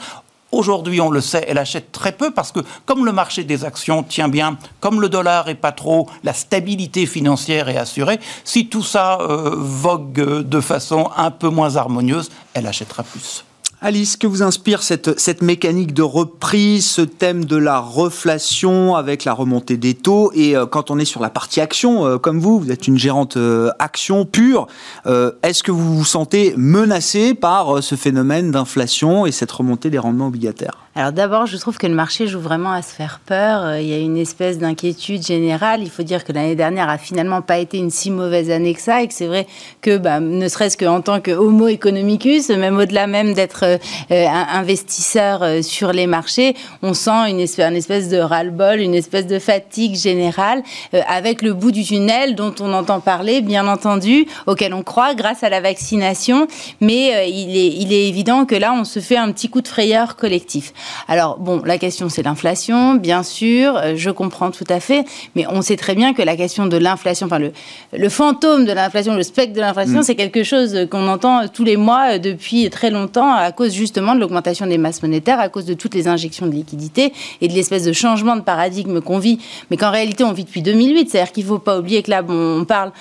Aujourd'hui, 0.51 0.99
on 0.99 1.11
le 1.11 1.21
sait, 1.21 1.45
elle 1.47 1.59
achète 1.59 1.91
très 1.91 2.11
peu 2.11 2.31
parce 2.31 2.51
que 2.51 2.59
comme 2.85 3.05
le 3.05 3.11
marché 3.11 3.43
des 3.43 3.65
actions 3.65 4.01
tient 4.01 4.29
bien, 4.29 4.57
comme 4.79 4.99
le 4.99 5.07
dollar 5.07 5.47
est 5.47 5.55
pas 5.55 5.71
trop, 5.71 6.09
la 6.23 6.33
stabilité 6.33 7.05
financière 7.05 7.69
est 7.69 7.77
assurée. 7.77 8.19
Si 8.43 8.67
tout 8.67 8.83
ça 8.83 9.19
euh, 9.21 9.51
vogue 9.55 10.43
de 10.47 10.61
façon 10.61 11.09
un 11.15 11.29
peu 11.29 11.49
moins 11.49 11.75
harmonieuse, 11.75 12.31
elle 12.55 12.65
achètera 12.65 13.03
plus. 13.03 13.45
Alice, 13.81 14.17
que 14.17 14.27
vous 14.27 14.43
inspire 14.43 14.83
cette, 14.83 15.17
cette 15.17 15.41
mécanique 15.41 15.93
de 15.93 16.01
reprise, 16.01 16.85
ce 16.85 17.01
thème 17.01 17.45
de 17.45 17.55
la 17.55 17.79
reflation 17.79 18.97
avec 18.97 19.23
la 19.23 19.31
remontée 19.31 19.77
des 19.77 19.93
taux 19.93 20.33
Et 20.33 20.57
euh, 20.57 20.65
quand 20.65 20.91
on 20.91 20.99
est 20.99 21.05
sur 21.05 21.21
la 21.21 21.29
partie 21.29 21.61
action, 21.61 22.05
euh, 22.05 22.17
comme 22.17 22.41
vous, 22.41 22.59
vous 22.59 22.71
êtes 22.73 22.89
une 22.89 22.97
gérante 22.97 23.37
euh, 23.37 23.71
action 23.79 24.25
pure, 24.25 24.67
est-ce 25.05 25.63
que 25.63 25.71
vous 25.71 25.95
vous 25.97 26.03
sentez 26.03 26.53
menacé 26.57 27.33
par 27.33 27.81
ce 27.81 27.95
phénomène 27.95 28.51
d'inflation 28.51 29.25
et 29.25 29.31
cette 29.31 29.51
remontée 29.51 29.89
des 29.89 29.97
rendements 29.97 30.27
obligataires? 30.27 30.88
Alors 30.99 31.13
d'abord, 31.13 31.45
je 31.45 31.55
trouve 31.55 31.77
que 31.77 31.87
le 31.87 31.93
marché 31.93 32.27
joue 32.27 32.41
vraiment 32.41 32.73
à 32.73 32.81
se 32.81 32.93
faire 32.93 33.21
peur. 33.25 33.63
Euh, 33.63 33.79
il 33.79 33.87
y 33.87 33.93
a 33.93 33.99
une 33.99 34.17
espèce 34.17 34.57
d'inquiétude 34.57 35.25
générale. 35.25 35.81
Il 35.81 35.89
faut 35.89 36.03
dire 36.03 36.25
que 36.25 36.33
l'année 36.33 36.57
dernière 36.57 36.89
a 36.89 36.97
finalement 36.97 37.41
pas 37.41 37.57
été 37.57 37.77
une 37.77 37.89
si 37.89 38.11
mauvaise 38.11 38.51
année 38.51 38.73
que 38.73 38.81
ça, 38.81 39.01
et 39.01 39.07
que 39.07 39.13
c'est 39.13 39.27
vrai 39.27 39.47
que, 39.79 39.95
bah, 39.95 40.19
ne 40.19 40.45
serait-ce 40.49 40.75
qu'en 40.75 40.99
tant 40.99 41.21
que 41.21 41.31
homo 41.31 41.69
economicus, 41.69 42.49
même 42.49 42.77
au-delà 42.77 43.07
même 43.07 43.33
d'être 43.33 43.63
euh, 43.63 43.77
un 44.09 44.59
investisseur 44.59 45.41
euh, 45.41 45.61
sur 45.61 45.93
les 45.93 46.05
marchés, 46.05 46.53
on 46.81 46.93
sent 46.93 47.29
une 47.29 47.39
espèce, 47.39 48.09
de 48.09 48.17
ras-le-bol, 48.17 48.81
une 48.81 48.93
espèce 48.93 49.25
de 49.25 49.39
fatigue 49.39 49.95
générale, 49.95 50.63
avec 51.07 51.41
le 51.41 51.53
bout 51.53 51.71
du 51.71 51.85
tunnel 51.85 52.35
dont 52.35 52.53
on 52.59 52.73
entend 52.73 52.99
parler, 52.99 53.39
bien 53.39 53.69
entendu, 53.69 54.25
auquel 54.47 54.73
on 54.73 54.83
croit 54.83 55.15
grâce 55.15 55.43
à 55.43 55.49
la 55.49 55.61
vaccination. 55.61 56.47
Mais 56.81 57.29
il 57.29 57.93
est 57.93 58.07
évident 58.09 58.45
que 58.45 58.55
là, 58.55 58.73
on 58.73 58.83
se 58.83 58.99
fait 58.99 59.15
un 59.15 59.31
petit 59.31 59.49
coup 59.49 59.61
de 59.61 59.67
frayeur 59.69 60.17
collectif. 60.17 60.73
Alors, 61.07 61.39
bon, 61.39 61.61
la 61.65 61.77
question, 61.77 62.09
c'est 62.09 62.23
l'inflation, 62.23 62.95
bien 62.95 63.23
sûr, 63.23 63.75
euh, 63.77 63.93
je 63.95 64.09
comprends 64.09 64.51
tout 64.51 64.65
à 64.69 64.79
fait, 64.79 65.05
mais 65.35 65.45
on 65.49 65.61
sait 65.61 65.75
très 65.75 65.95
bien 65.95 66.13
que 66.13 66.21
la 66.21 66.35
question 66.35 66.65
de 66.65 66.77
l'inflation, 66.77 67.27
enfin, 67.27 67.39
le, 67.39 67.51
le 67.93 68.09
fantôme 68.09 68.65
de 68.65 68.71
l'inflation, 68.71 69.15
le 69.15 69.23
spectre 69.23 69.53
de 69.53 69.59
l'inflation, 69.59 69.99
mm. 69.99 70.03
c'est 70.03 70.15
quelque 70.15 70.43
chose 70.43 70.87
qu'on 70.89 71.07
entend 71.07 71.47
tous 71.47 71.63
les 71.63 71.77
mois 71.77 72.15
euh, 72.15 72.17
depuis 72.17 72.69
très 72.69 72.89
longtemps 72.89 73.31
à 73.31 73.51
cause 73.51 73.73
justement 73.73 74.15
de 74.15 74.19
l'augmentation 74.19 74.67
des 74.67 74.77
masses 74.77 75.01
monétaires, 75.01 75.39
à 75.39 75.49
cause 75.49 75.65
de 75.65 75.73
toutes 75.73 75.95
les 75.95 76.07
injections 76.07 76.45
de 76.45 76.51
liquidités 76.51 77.13
et 77.41 77.47
de 77.47 77.53
l'espèce 77.53 77.83
de 77.83 77.93
changement 77.93 78.35
de 78.35 78.41
paradigme 78.41 79.01
qu'on 79.01 79.19
vit, 79.19 79.39
mais 79.69 79.77
qu'en 79.77 79.91
réalité, 79.91 80.23
on 80.23 80.33
vit 80.33 80.43
depuis 80.43 80.61
2008. 80.61 81.09
C'est-à-dire 81.09 81.31
qu'il 81.31 81.43
ne 81.43 81.49
faut 81.49 81.59
pas 81.59 81.79
oublier 81.79 82.03
que 82.03 82.11
là, 82.11 82.21
bon, 82.21 82.61
on 82.61 82.65
parle, 82.65 82.91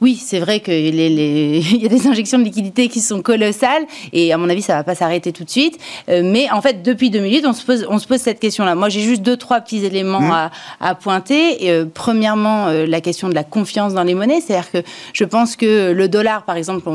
oui, 0.00 0.16
c'est 0.16 0.40
vrai 0.40 0.60
qu'il 0.60 0.96
les, 0.96 1.60
y 1.72 1.86
a 1.86 1.88
des 1.88 2.06
injections 2.06 2.38
de 2.38 2.44
liquidités 2.44 2.88
qui 2.88 3.00
sont 3.00 3.22
colossales, 3.22 3.86
et 4.12 4.32
à 4.32 4.38
mon 4.38 4.48
avis, 4.48 4.62
ça 4.62 4.74
ne 4.74 4.78
va 4.78 4.84
pas 4.84 4.94
s'arrêter 4.94 5.32
tout 5.32 5.44
de 5.44 5.50
suite, 5.50 5.78
euh, 6.08 6.22
mais 6.24 6.50
en 6.50 6.60
fait, 6.60 6.82
depuis 6.82 7.10
2008, 7.10 7.37
on 7.46 7.52
se 7.52 7.64
pose, 7.64 7.86
on 7.88 7.98
se 7.98 8.06
pose 8.06 8.18
cette 8.18 8.40
question-là. 8.40 8.74
Moi, 8.74 8.88
j'ai 8.88 9.00
juste 9.00 9.22
deux, 9.22 9.36
trois 9.36 9.60
petits 9.60 9.84
éléments 9.84 10.20
mmh. 10.20 10.50
à, 10.80 10.94
pointer. 10.94 11.70
Euh, 11.70 11.84
premièrement, 11.92 12.66
euh, 12.68 12.86
la 12.86 13.00
question 13.00 13.28
de 13.28 13.34
la 13.34 13.44
confiance 13.44 13.94
dans 13.94 14.02
les 14.02 14.14
monnaies. 14.14 14.40
C'est-à-dire 14.40 14.70
que 14.70 14.78
je 15.12 15.24
pense 15.24 15.56
que 15.56 15.92
le 15.92 16.08
dollar, 16.08 16.44
par 16.44 16.56
exemple, 16.56 16.88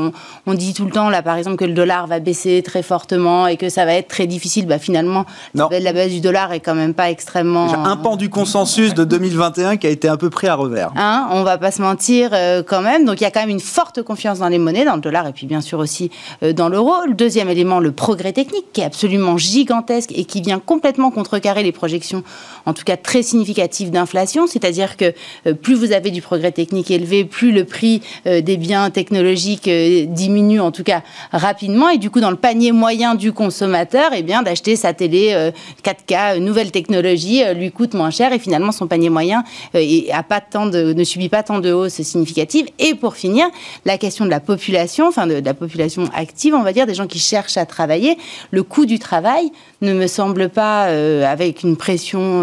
on, 0.46 0.54
dit 0.54 0.74
tout 0.74 0.84
le 0.84 0.90
temps, 0.90 1.10
là, 1.10 1.22
par 1.22 1.36
exemple, 1.36 1.56
que 1.56 1.64
le 1.64 1.74
dollar 1.74 2.06
va 2.06 2.20
baisser 2.20 2.62
très 2.62 2.82
fortement 2.82 3.46
et 3.46 3.56
que 3.56 3.68
ça 3.68 3.84
va 3.84 3.94
être 3.94 4.08
très 4.08 4.26
difficile. 4.26 4.66
Bah, 4.66 4.78
finalement, 4.78 5.26
la 5.54 5.92
baisse 5.92 6.12
du 6.12 6.20
dollar 6.20 6.52
est 6.52 6.60
quand 6.60 6.74
même 6.74 6.94
pas 6.94 7.10
extrêmement. 7.10 7.72
Un 7.84 7.96
pan 7.96 8.16
du 8.16 8.30
consensus 8.30 8.94
de 8.94 9.04
2021 9.04 9.76
qui 9.76 9.86
a 9.86 9.90
été 9.90 10.08
un 10.08 10.16
peu 10.16 10.30
pris 10.30 10.48
à 10.48 10.54
revers. 10.54 10.92
Hein, 10.96 11.28
on 11.32 11.42
va 11.42 11.58
pas 11.58 11.70
se 11.70 11.82
mentir 11.82 12.30
euh, 12.32 12.62
quand 12.62 12.82
même. 12.82 13.04
Donc, 13.04 13.20
il 13.20 13.24
y 13.24 13.26
a 13.26 13.30
quand 13.30 13.40
même 13.40 13.50
une 13.50 13.60
forte 13.60 14.02
confiance 14.02 14.38
dans 14.38 14.48
les 14.48 14.58
monnaies, 14.58 14.84
dans 14.84 14.96
le 14.96 15.00
dollar 15.00 15.26
et 15.26 15.32
puis 15.32 15.46
bien 15.46 15.60
sûr 15.60 15.78
aussi 15.78 16.10
dans 16.54 16.68
l'euro. 16.68 16.92
Le 17.06 17.14
deuxième 17.14 17.48
élément, 17.48 17.80
le 17.80 17.92
progrès 17.92 18.32
technique, 18.32 18.72
qui 18.72 18.80
est 18.80 18.84
absolument 18.84 19.36
gigantesque 19.36 20.12
et 20.14 20.23
qui 20.24 20.40
vient 20.40 20.58
complètement 20.58 21.10
contrecarrer 21.10 21.62
les 21.62 21.72
projections, 21.72 22.22
en 22.66 22.74
tout 22.74 22.84
cas 22.84 22.96
très 22.96 23.22
significatives 23.22 23.90
d'inflation. 23.90 24.46
C'est-à-dire 24.46 24.96
que 24.96 25.12
euh, 25.46 25.54
plus 25.54 25.74
vous 25.74 25.92
avez 25.92 26.10
du 26.10 26.22
progrès 26.22 26.52
technique 26.52 26.90
élevé, 26.90 27.24
plus 27.24 27.52
le 27.52 27.64
prix 27.64 28.02
euh, 28.26 28.40
des 28.40 28.56
biens 28.56 28.90
technologiques 28.90 29.68
euh, 29.68 30.06
diminue, 30.06 30.60
en 30.60 30.70
tout 30.70 30.84
cas 30.84 31.02
rapidement. 31.32 31.88
Et 31.88 31.98
du 31.98 32.10
coup, 32.10 32.20
dans 32.20 32.30
le 32.30 32.36
panier 32.36 32.72
moyen 32.72 33.14
du 33.14 33.32
consommateur, 33.32 34.10
eh 34.14 34.22
bien, 34.22 34.42
d'acheter 34.42 34.76
sa 34.76 34.92
télé 34.92 35.50
4K, 35.82 36.38
nouvelle 36.38 36.70
technologie, 36.70 37.42
lui 37.54 37.70
coûte 37.70 37.94
moins 37.94 38.10
cher 38.10 38.32
et 38.32 38.38
finalement 38.38 38.72
son 38.72 38.86
panier 38.86 39.10
moyen 39.10 39.44
a 39.74 40.22
pas 40.22 40.40
tant 40.40 40.66
de, 40.66 40.92
ne 40.92 41.04
subit 41.04 41.28
pas 41.28 41.42
tant 41.42 41.60
de 41.60 41.72
hausse 41.72 42.00
significative. 42.02 42.66
Et 42.78 42.94
pour 42.94 43.16
finir, 43.16 43.46
la 43.84 43.98
question 43.98 44.24
de 44.24 44.30
la 44.30 44.40
population, 44.40 45.08
enfin 45.08 45.26
de 45.26 45.34
la 45.34 45.54
population 45.54 46.04
active, 46.14 46.54
on 46.54 46.62
va 46.62 46.72
dire, 46.72 46.86
des 46.86 46.94
gens 46.94 47.06
qui 47.06 47.18
cherchent 47.18 47.56
à 47.56 47.66
travailler, 47.66 48.16
le 48.50 48.62
coût 48.62 48.86
du 48.86 48.98
travail 48.98 49.50
ne 49.84 49.94
me 49.94 50.06
semble 50.06 50.48
pas 50.48 50.84
avec 51.28 51.62
une 51.62 51.76
pression 51.76 52.42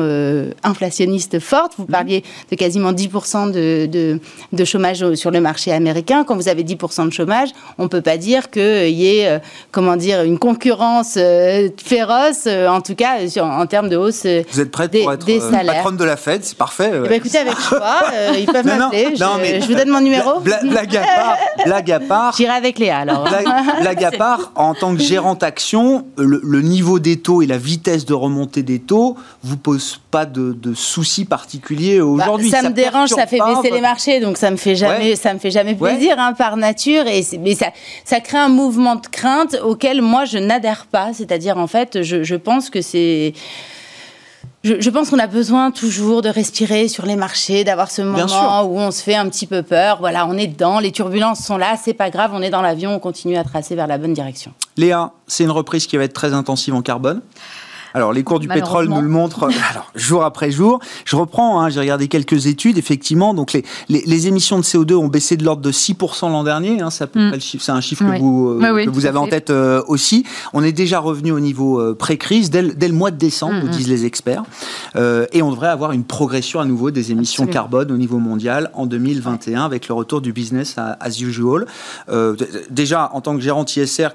inflationniste 0.63 1.39
forte. 1.39 1.73
Vous 1.77 1.85
parliez 1.85 2.23
de 2.49 2.55
quasiment 2.55 2.93
10% 2.93 3.51
de, 3.51 3.85
de, 3.85 4.19
de, 4.53 4.65
chômage 4.65 5.13
sur 5.15 5.31
le 5.31 5.41
marché 5.41 5.71
américain. 5.71 6.23
Quand 6.23 6.35
vous 6.35 6.47
avez 6.47 6.63
10% 6.63 7.07
de 7.07 7.13
chômage, 7.13 7.49
on 7.77 7.87
peut 7.87 8.01
pas 8.01 8.17
dire 8.17 8.49
qu'il 8.49 8.89
y 8.89 9.19
ait, 9.19 9.39
comment 9.71 9.95
dire, 9.95 10.23
une 10.23 10.39
concurrence 10.39 11.17
féroce, 11.77 12.47
en 12.47 12.81
tout 12.81 12.95
cas 12.95 13.17
en 13.41 13.65
termes 13.65 13.89
de 13.89 13.97
hausse 13.97 14.11
vous 14.51 14.59
êtes 14.59 14.71
prête 14.71 14.91
pour 14.91 15.13
être 15.13 15.25
patronne 15.65 15.97
de 15.97 16.03
la 16.03 16.17
Fed, 16.17 16.43
c'est 16.43 16.57
parfait. 16.57 16.91
Eh 16.93 17.07
ben, 17.07 17.13
écoutez, 17.13 17.37
avec 17.37 17.57
choix, 17.57 18.01
ils 18.37 18.45
peuvent 18.45 18.65
m'appeler. 18.65 19.09
Je, 19.11 19.61
je, 19.61 19.67
vous 19.67 19.75
donne 19.75 19.89
mon 19.89 20.01
numéro. 20.01 20.39
blague 20.39 20.95
à 20.95 21.01
part, 21.01 21.37
blague 21.65 21.91
à 21.91 21.99
part. 21.99 22.33
J'irai 22.37 22.53
avec 22.53 22.79
Léa 22.79 22.99
alors. 22.99 23.27
Blague, 23.81 24.03
à 24.03 24.11
part, 24.17 24.51
en 24.55 24.73
tant 24.73 24.95
que 24.95 25.01
gérante 25.01 25.43
action, 25.43 26.05
le, 26.17 26.61
niveau 26.61 26.99
des 26.99 27.17
taux 27.17 27.30
et 27.39 27.45
la 27.47 27.57
vitesse 27.57 28.05
de 28.05 28.13
remontée 28.13 28.63
des 28.63 28.79
taux 28.79 29.15
vous 29.43 29.55
pose 29.57 30.01
pas 30.11 30.25
de, 30.25 30.73
soucis 30.73 31.23
particuliers 31.25 31.99
bah, 31.99 32.05
aujourd'hui. 32.05 32.49
ça, 32.49 32.63
me 32.63 32.73
dérange, 32.73 33.09
ça 33.09 33.27
fait 33.27 33.39
baisser 33.39 33.71
les 33.71 33.81
marchés, 33.81 34.19
donc 34.19 34.37
ça 34.37 34.51
me 34.51 34.57
fait 34.57 34.75
jamais, 34.75 35.15
ça 35.15 35.33
me 35.33 35.39
fait 35.39 35.51
jamais 35.51 35.75
plaisir 35.75 36.15
hein, 36.17 36.33
par 36.33 36.57
nature. 36.57 37.07
Et 37.07 37.21
mais 37.39 37.55
ça, 37.55 37.67
ça 38.03 38.19
crée 38.19 38.39
un 38.39 38.49
mouvement 38.49 38.95
de 38.95 39.07
crainte 39.07 39.55
auquel 39.63 40.01
moi 40.01 40.25
je 40.25 40.37
n'adhère 40.37 40.87
pas. 40.91 41.13
C'est-à-dire 41.13 41.57
en 41.57 41.67
fait, 41.67 42.01
je, 42.01 42.23
je 42.23 42.35
pense 42.35 42.69
que 42.69 42.81
c'est 42.81 43.33
je, 44.63 44.89
pense 44.89 45.09
qu'on 45.09 45.19
a 45.19 45.27
besoin 45.27 45.71
toujours 45.71 46.21
de 46.21 46.29
respirer 46.29 46.87
sur 46.87 47.05
les 47.05 47.15
marchés, 47.15 47.63
d'avoir 47.63 47.89
ce 47.89 48.01
moment 48.03 48.63
où 48.63 48.77
on 48.77 48.91
se 48.91 49.01
fait 49.01 49.15
un 49.15 49.27
petit 49.27 49.47
peu 49.47 49.63
peur. 49.63 49.97
Voilà, 49.99 50.27
on 50.27 50.37
est 50.37 50.47
dedans, 50.47 50.79
les 50.79 50.91
turbulences 50.91 51.39
sont 51.39 51.57
là, 51.57 51.77
c'est 51.83 51.95
pas 51.95 52.09
grave, 52.09 52.31
on 52.33 52.41
est 52.41 52.51
dans 52.51 52.61
l'avion, 52.61 52.93
on 52.93 52.99
continue 52.99 53.37
à 53.37 53.43
tracer 53.43 53.75
vers 53.75 53.87
la 53.87 53.97
bonne 53.97 54.13
direction. 54.13 54.53
Léa, 54.77 55.11
c'est 55.25 55.43
une 55.43 55.51
reprise 55.51 55.87
qui 55.87 55.97
va 55.97 56.03
être 56.03 56.13
très 56.13 56.33
intensive 56.33 56.75
en 56.75 56.81
carbone. 56.81 57.21
Alors, 57.93 58.13
les 58.13 58.23
cours 58.23 58.39
du 58.39 58.47
pétrole 58.47 58.87
nous 58.87 59.01
le 59.01 59.07
montrent 59.07 59.49
alors, 59.71 59.91
jour 59.95 60.23
après 60.23 60.51
jour. 60.51 60.79
Je 61.05 61.15
reprends, 61.15 61.61
hein, 61.61 61.69
j'ai 61.69 61.79
regardé 61.79 62.07
quelques 62.07 62.47
études, 62.47 62.77
effectivement. 62.77 63.33
Donc, 63.33 63.53
les, 63.53 63.63
les, 63.89 64.27
émissions 64.27 64.57
de 64.57 64.63
CO2 64.63 64.93
ont 64.93 65.07
baissé 65.07 65.35
de 65.37 65.43
l'ordre 65.43 65.61
de 65.61 65.71
6% 65.71 66.31
l'an 66.31 66.43
dernier. 66.43 66.81
Hein, 66.81 66.89
c'est 66.89 67.71
un 67.71 67.81
chiffre 67.81 68.05
que 68.05 68.19
vous, 68.19 68.59
euh, 68.61 68.85
que 68.85 68.89
vous 68.89 69.05
avez 69.05 69.17
en 69.17 69.27
tête 69.27 69.49
euh, 69.49 69.81
aussi. 69.87 70.25
On 70.53 70.63
est 70.63 70.71
déjà 70.71 70.99
revenu 70.99 71.31
au 71.31 71.39
niveau 71.39 71.79
euh, 71.79 71.95
pré-crise 71.95 72.49
dès, 72.49 72.63
dès, 72.63 72.87
le 72.87 72.93
mois 72.93 73.11
de 73.11 73.17
décembre, 73.17 73.55
nous 73.61 73.69
disent 73.69 73.89
les 73.89 74.05
experts. 74.05 74.43
et 74.95 75.41
on 75.41 75.51
devrait 75.51 75.69
avoir 75.69 75.91
une 75.91 76.03
progression 76.03 76.59
à 76.59 76.65
nouveau 76.65 76.91
des 76.91 77.11
émissions 77.11 77.47
carbone 77.47 77.91
au 77.91 77.97
niveau 77.97 78.17
mondial 78.17 78.71
en 78.73 78.85
2021 78.85 79.63
avec 79.63 79.87
le 79.87 79.95
retour 79.95 80.21
du 80.21 80.33
business 80.33 80.75
as 80.77 81.19
usual. 81.19 81.65
déjà, 82.69 83.09
en 83.13 83.21
tant 83.21 83.35
que 83.35 83.41
gérante 83.41 83.75
ISR, 83.75 84.09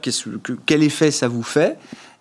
quel 0.66 0.82
effet 0.82 1.10
ça 1.10 1.28
vous 1.28 1.42
fait? 1.42 1.76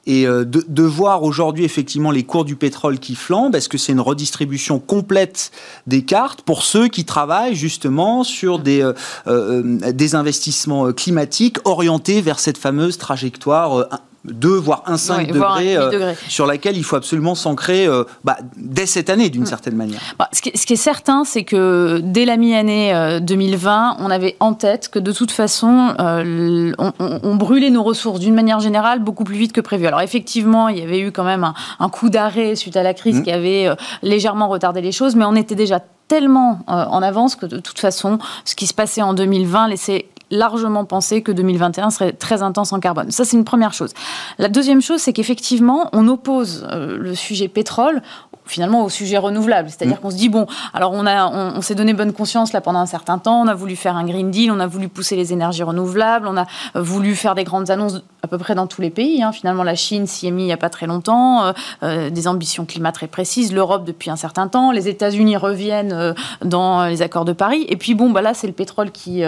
Et 0.08 0.28
euh, 0.28 0.46
de, 0.46 0.84
voir 0.84 1.24
aujourd'hui 1.24 1.66
effectivement 1.66 2.12
les 2.12 2.24
cours 2.24 2.46
du 2.46 2.56
pétrole 2.56 3.00
qui 3.00 3.16
flambent, 3.16 3.56
est-ce 3.56 3.70
que 3.70 3.78
c'est 3.78 3.92
une 3.92 4.02
redistribution 4.02 4.80
complète 4.80 5.52
des 5.88 6.04
cartes 6.04 6.42
pour 6.44 6.64
ceux 6.64 6.88
qui 6.88 7.06
travaillent 7.06 7.56
justement 7.56 8.24
sur 8.24 8.60
des, 8.60 8.82
euh, 8.82 8.94
euh, 9.28 9.92
des 9.92 10.16
investissements 10.16 10.92
climatiques 10.94 11.58
orientés 11.66 12.22
vers 12.22 12.40
cette 12.40 12.58
fameuse 12.58 12.98
trajectoire 12.98 13.88
2 14.32 14.50
voire 14.50 14.84
1,5 14.88 15.28
degrés, 15.28 15.78
euh, 15.78 16.14
sur 16.28 16.46
laquelle 16.46 16.78
il 16.78 16.84
faut 16.84 16.96
absolument 16.96 17.36
s'ancrer 17.36 17.86
euh, 17.86 18.04
bah, 18.24 18.38
dès 18.58 18.86
cette 18.86 19.10
année 19.10 19.30
d'une 19.30 19.44
mm. 19.44 19.48
certaine 19.48 19.76
manière. 19.76 20.00
Bah, 20.18 20.30
ce, 20.32 20.42
qui, 20.42 20.50
est 20.50 20.76
certain, 20.76 21.24
c'est 21.24 21.44
que 21.44 22.00
dès 22.04 22.26
la 22.26 22.38
mi-année 22.38 23.20
2020, 23.22 23.92
euh, 23.92 23.96
on 24.00 24.10
avait 24.10 24.36
en 24.40 24.54
tête 24.54 24.90
que 24.90 25.00
de 25.00 25.12
toute 25.12 25.32
façon, 25.32 25.94
on, 25.98 27.36
brûlait 27.36 27.70
nos 27.70 27.84
ressources 27.84 28.20
d'une 28.20 28.34
manière 28.34 28.60
générale 28.60 29.00
beaucoup 29.00 29.24
plus 29.24 29.36
vite 29.36 29.54
que 29.54 29.62
prévu. 29.62 29.88
Alors 29.88 30.02
effectivement, 30.02 30.70
il 30.70 30.80
y 30.80 30.82
avait 30.82 31.00
eu 31.00 31.12
quand 31.12 31.24
même 31.24 31.52
un, 31.80 31.90
coup 31.90 32.10
d'arrêt 32.10 32.56
suite 32.56 32.78
à 32.78 32.84
la 32.84 32.94
crise 32.94 33.20
mm. 33.20 33.24
qui 33.24 33.32
avait 33.32 33.70
légèrement 34.02 34.48
retardé 34.48 34.82
les 34.82 34.92
choses, 34.92 35.16
mais 35.16 35.26
on 35.26 35.36
était 35.36 35.56
déjà 35.56 35.80
tellement 36.08 36.60
en 36.68 37.02
avance 37.02 37.36
que 37.36 37.46
de 37.46 37.60
toute 37.60 37.80
façon, 37.80 38.20
ce 38.44 38.56
qui 38.56 38.68
se 38.68 38.74
passait 38.74 39.02
en 39.02 39.14
2020 39.14 39.70
laissait 39.70 40.06
largement 40.32 40.86
penser 40.86 41.22
que 41.22 41.32
2021 41.32 41.90
serait 41.90 42.12
très 42.12 42.42
intense 42.42 42.74
en 42.74 42.80
carbone. 42.80 43.12
Ça, 43.12 43.26
c'est 43.26 43.38
une 43.38 43.46
première 43.46 43.74
chose. 43.74 43.94
La 44.38 44.50
deuxième 44.50 44.82
chose, 44.82 45.02
c'est 45.02 45.14
qu'effectivement, 45.14 45.90
on 45.94 46.08
oppose 46.08 46.68
euh, 46.72 46.98
le 46.98 47.16
sujet 47.16 47.48
pétrole 47.48 48.02
finalement 48.46 48.84
au 48.84 48.90
sujet 48.90 49.18
renouvelable. 49.18 49.70
C'est-à-dire 49.70 49.98
mm. 49.98 50.00
qu'on 50.00 50.12
se 50.12 50.16
dit, 50.16 50.30
bon, 50.30 50.46
alors 50.74 50.92
on, 50.94 51.06
a, 51.06 51.28
on, 51.28 51.62
s'est 51.62 51.76
donné 51.76 51.94
bonne 51.94 52.14
conscience 52.14 52.54
là 52.54 52.62
pendant 52.62 52.80
un 52.80 52.86
certain 52.86 53.18
temps, 53.18 53.42
on 53.42 53.48
a 53.48 53.54
voulu 53.54 53.76
faire 53.76 53.96
un 53.96 54.06
Green 54.06 54.32
Deal, 54.32 54.52
on 54.52 54.60
a 54.60 54.68
voulu 54.68 54.88
pousser 54.88 55.16
les 55.16 55.34
énergies 55.34 55.64
renouvelables, 55.64 56.28
on 56.28 56.38
a 56.38 56.46
voulu 56.76 57.16
faire 57.16 57.36
des 57.36 57.44
grandes 57.44 57.70
annonces 57.70 58.04
à 58.24 58.28
peu 58.28 58.38
près 58.38 58.56
dans 58.56 58.68
tous 58.68 58.82
les 58.82 58.90
pays. 58.90 59.24
Hein. 59.24 59.32
Finalement, 59.32 59.64
la 59.64 59.76
Chine 59.76 60.08
s'y 60.08 60.28
est 60.28 60.32
mise 60.32 60.46
il 60.46 60.48
n'y 60.48 60.54
a 60.54 60.58
pas 60.58 60.70
très 60.70 60.86
longtemps, 60.86 61.44
euh, 61.44 61.54
euh, 61.82 62.10
des 62.12 62.28
ambitions 62.28 62.66
climat 62.66 62.92
très 62.92 63.08
précises, 63.08 63.52
l'Europe 63.52 63.84
depuis 63.84 64.12
un 64.12 64.16
certain 64.16 64.48
temps, 64.48 64.72
les 64.72 64.88
États-Unis 64.88 65.38
reviennent 65.38 66.14
dans 66.44 66.86
les 66.86 67.02
accords 67.02 67.26
de 67.26 67.34
Paris, 67.34 67.66
et 67.68 67.78
puis 67.78 67.96
bon, 67.96 68.12
bah 68.12 68.22
là, 68.22 68.34
c'est 68.34 68.48
le 68.48 68.54
pétrole 68.54 68.92
qui, 68.92 69.24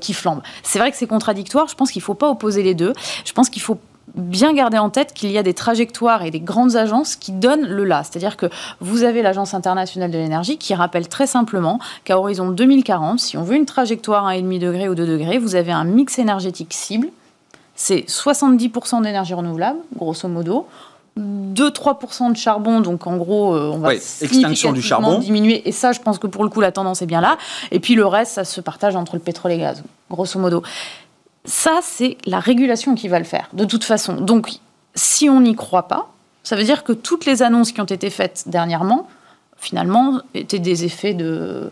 qui 0.00 0.14
flambe. 0.14 0.40
C'est 0.62 0.78
vrai 0.78 0.90
que 0.90 0.96
c'est 0.96 1.06
contradictoire. 1.06 1.66
Je 1.68 1.74
pense 1.74 1.90
qu'il 1.90 2.00
ne 2.00 2.04
faut 2.04 2.14
pas 2.14 2.30
opposer 2.30 2.62
les 2.62 2.74
deux. 2.74 2.92
Je 3.24 3.32
pense 3.32 3.50
qu'il 3.50 3.62
faut 3.62 3.78
bien 4.14 4.52
garder 4.52 4.78
en 4.78 4.90
tête 4.90 5.14
qu'il 5.14 5.30
y 5.30 5.38
a 5.38 5.42
des 5.42 5.54
trajectoires 5.54 6.24
et 6.24 6.30
des 6.30 6.40
grandes 6.40 6.76
agences 6.76 7.16
qui 7.16 7.32
donnent 7.32 7.66
le 7.66 7.84
là. 7.84 8.02
C'est-à-dire 8.04 8.36
que 8.36 8.46
vous 8.80 9.04
avez 9.04 9.22
l'Agence 9.22 9.54
internationale 9.54 10.10
de 10.10 10.18
l'énergie 10.18 10.58
qui 10.58 10.74
rappelle 10.74 11.08
très 11.08 11.26
simplement 11.26 11.78
qu'à 12.04 12.18
horizon 12.18 12.50
2040, 12.50 13.20
si 13.20 13.36
on 13.36 13.42
veut 13.42 13.56
une 13.56 13.66
trajectoire 13.66 14.26
à 14.26 14.34
1,5 14.34 14.58
degré 14.58 14.88
ou 14.88 14.94
2 14.94 15.06
degrés, 15.06 15.38
vous 15.38 15.54
avez 15.54 15.72
un 15.72 15.84
mix 15.84 16.18
énergétique 16.18 16.72
cible. 16.72 17.08
C'est 17.74 18.04
70% 18.06 19.02
d'énergie 19.02 19.34
renouvelable, 19.34 19.78
grosso 19.96 20.28
modo. 20.28 20.66
2-3% 21.18 22.32
de 22.32 22.36
charbon, 22.36 22.80
donc 22.80 23.06
en 23.06 23.16
gros, 23.18 23.54
euh, 23.54 23.70
on 23.74 23.78
va 23.78 23.94
extinction 23.94 24.72
du 24.72 24.80
charbon. 24.80 25.18
diminuer. 25.18 25.68
Et 25.68 25.72
ça, 25.72 25.92
je 25.92 26.00
pense 26.00 26.18
que 26.18 26.26
pour 26.26 26.42
le 26.42 26.48
coup, 26.48 26.60
la 26.60 26.72
tendance 26.72 27.02
est 27.02 27.06
bien 27.06 27.20
là. 27.20 27.36
Et 27.70 27.80
puis 27.80 27.94
le 27.94 28.06
reste, 28.06 28.32
ça 28.32 28.44
se 28.44 28.62
partage 28.62 28.96
entre 28.96 29.16
le 29.16 29.20
pétrole 29.20 29.52
et 29.52 29.56
le 29.56 29.60
gaz, 29.60 29.82
grosso 30.10 30.38
modo. 30.38 30.62
Ça, 31.44 31.80
c'est 31.82 32.18
la 32.24 32.40
régulation 32.40 32.94
qui 32.94 33.08
va 33.08 33.18
le 33.18 33.24
faire, 33.24 33.48
de 33.52 33.64
toute 33.64 33.84
façon. 33.84 34.14
Donc, 34.14 34.50
si 34.94 35.28
on 35.28 35.40
n'y 35.40 35.56
croit 35.56 35.88
pas, 35.88 36.12
ça 36.42 36.56
veut 36.56 36.64
dire 36.64 36.84
que 36.84 36.92
toutes 36.92 37.24
les 37.24 37.42
annonces 37.42 37.72
qui 37.72 37.80
ont 37.80 37.84
été 37.84 38.10
faites 38.10 38.44
dernièrement, 38.46 39.08
finalement, 39.56 40.20
étaient 40.34 40.58
des 40.58 40.84
effets 40.84 41.14
de 41.14 41.70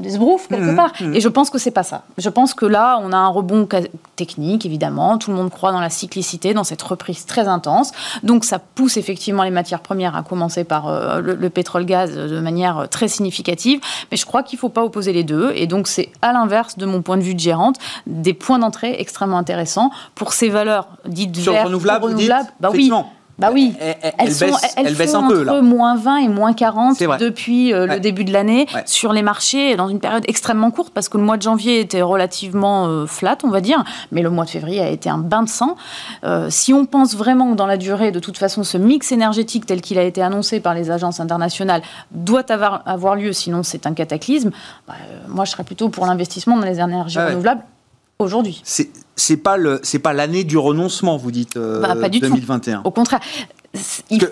des 0.00 0.10
sbroufs 0.10 0.48
quelque 0.48 0.72
mmh, 0.72 0.76
part. 0.76 0.92
Mmh. 1.00 1.14
Et 1.14 1.20
je 1.20 1.28
pense 1.28 1.50
que 1.50 1.58
c'est 1.58 1.70
pas 1.70 1.84
ça. 1.84 2.02
Je 2.18 2.28
pense 2.28 2.52
que 2.52 2.66
là, 2.66 2.98
on 3.02 3.12
a 3.12 3.16
un 3.16 3.28
rebond 3.28 3.68
technique, 4.16 4.66
évidemment. 4.66 5.18
Tout 5.18 5.30
le 5.30 5.36
monde 5.36 5.50
croit 5.50 5.70
dans 5.70 5.80
la 5.80 5.90
cyclicité, 5.90 6.52
dans 6.52 6.64
cette 6.64 6.82
reprise 6.82 7.26
très 7.26 7.46
intense. 7.46 7.92
Donc, 8.24 8.44
ça 8.44 8.58
pousse 8.58 8.96
effectivement 8.96 9.44
les 9.44 9.50
matières 9.50 9.80
premières, 9.80 10.16
à 10.16 10.22
commencer 10.22 10.64
par 10.64 10.88
euh, 10.88 11.20
le, 11.20 11.50
pétrole-gaz, 11.50 12.12
de 12.12 12.40
manière 12.40 12.78
euh, 12.78 12.86
très 12.86 13.06
significative. 13.06 13.80
Mais 14.10 14.16
je 14.16 14.26
crois 14.26 14.42
qu'il 14.42 14.58
faut 14.58 14.68
pas 14.68 14.82
opposer 14.82 15.12
les 15.12 15.22
deux. 15.22 15.52
Et 15.54 15.68
donc, 15.68 15.86
c'est 15.86 16.10
à 16.22 16.32
l'inverse, 16.32 16.76
de 16.76 16.86
mon 16.86 17.02
point 17.02 17.16
de 17.16 17.22
vue 17.22 17.34
de 17.34 17.40
gérante, 17.40 17.76
des 18.06 18.34
points 18.34 18.58
d'entrée 18.58 18.96
extrêmement 18.98 19.38
intéressants 19.38 19.90
pour 20.16 20.32
ces 20.32 20.48
valeurs 20.48 20.88
dites 21.06 21.36
vertes, 21.36 21.66
renouvelables. 21.66 22.04
renouvelables. 22.04 22.48
Bah 22.58 22.70
oui. 22.72 22.90
Bah 23.38 23.50
oui, 23.52 23.74
elles, 23.80 24.32
sont, 24.32 24.46
baisse, 24.46 25.14
un 25.14 25.28
peu 25.28 25.42
entre 25.42 25.60
moins 25.60 25.96
20 25.96 26.16
et 26.18 26.28
moins 26.28 26.54
40 26.54 26.98
depuis 27.20 27.74
euh, 27.74 27.86
le 27.86 28.00
début 28.00 28.24
de 28.24 28.32
l'année 28.32 28.66
sur 28.86 29.12
les 29.12 29.20
marchés 29.20 29.76
dans 29.76 29.88
une 29.88 30.00
période 30.00 30.24
extrêmement 30.26 30.70
courte 30.70 30.90
parce 30.94 31.10
que 31.10 31.18
le 31.18 31.24
mois 31.24 31.36
de 31.36 31.42
janvier 31.42 31.80
était 31.80 32.00
relativement 32.00 32.86
euh, 32.86 33.04
flat, 33.04 33.36
on 33.44 33.50
va 33.50 33.60
dire, 33.60 33.84
mais 34.10 34.22
le 34.22 34.30
mois 34.30 34.46
de 34.46 34.50
février 34.50 34.80
a 34.80 34.88
été 34.88 35.10
un 35.10 35.18
bain 35.18 35.42
de 35.42 35.50
sang. 35.50 35.76
Euh, 36.24 36.46
si 36.48 36.72
on 36.72 36.86
pense 36.86 37.14
vraiment 37.14 37.52
que 37.52 37.56
dans 37.56 37.66
la 37.66 37.76
durée, 37.76 38.10
de 38.10 38.20
toute 38.20 38.38
façon, 38.38 38.64
ce 38.64 38.78
mix 38.78 39.12
énergétique 39.12 39.66
tel 39.66 39.82
qu'il 39.82 39.98
a 39.98 40.02
été 40.02 40.22
annoncé 40.22 40.60
par 40.60 40.72
les 40.72 40.90
agences 40.90 41.20
internationales 41.20 41.82
doit 42.12 42.50
avoir, 42.50 42.82
avoir 42.86 43.16
lieu, 43.16 43.34
sinon 43.34 43.62
c'est 43.62 43.86
un 43.86 43.92
cataclysme, 43.92 44.50
bah, 44.88 44.94
moi 45.28 45.44
je 45.44 45.50
serais 45.50 45.64
plutôt 45.64 45.90
pour 45.90 46.06
l'investissement 46.06 46.56
dans 46.56 46.64
les 46.64 46.80
énergies 46.80 47.18
renouvelables 47.18 47.62
aujourd'hui. 48.18 48.62
C'est 48.64 49.36
pas 49.38 49.56
le 49.56 49.80
c'est 49.82 49.98
pas 49.98 50.12
l'année 50.12 50.44
du 50.44 50.58
renoncement, 50.58 51.16
vous 51.16 51.30
dites 51.30 51.56
euh, 51.56 51.80
bah, 51.80 51.96
pas 51.96 52.08
du 52.08 52.20
2021. 52.20 52.82
Au 52.84 52.90
contraire, 52.90 53.20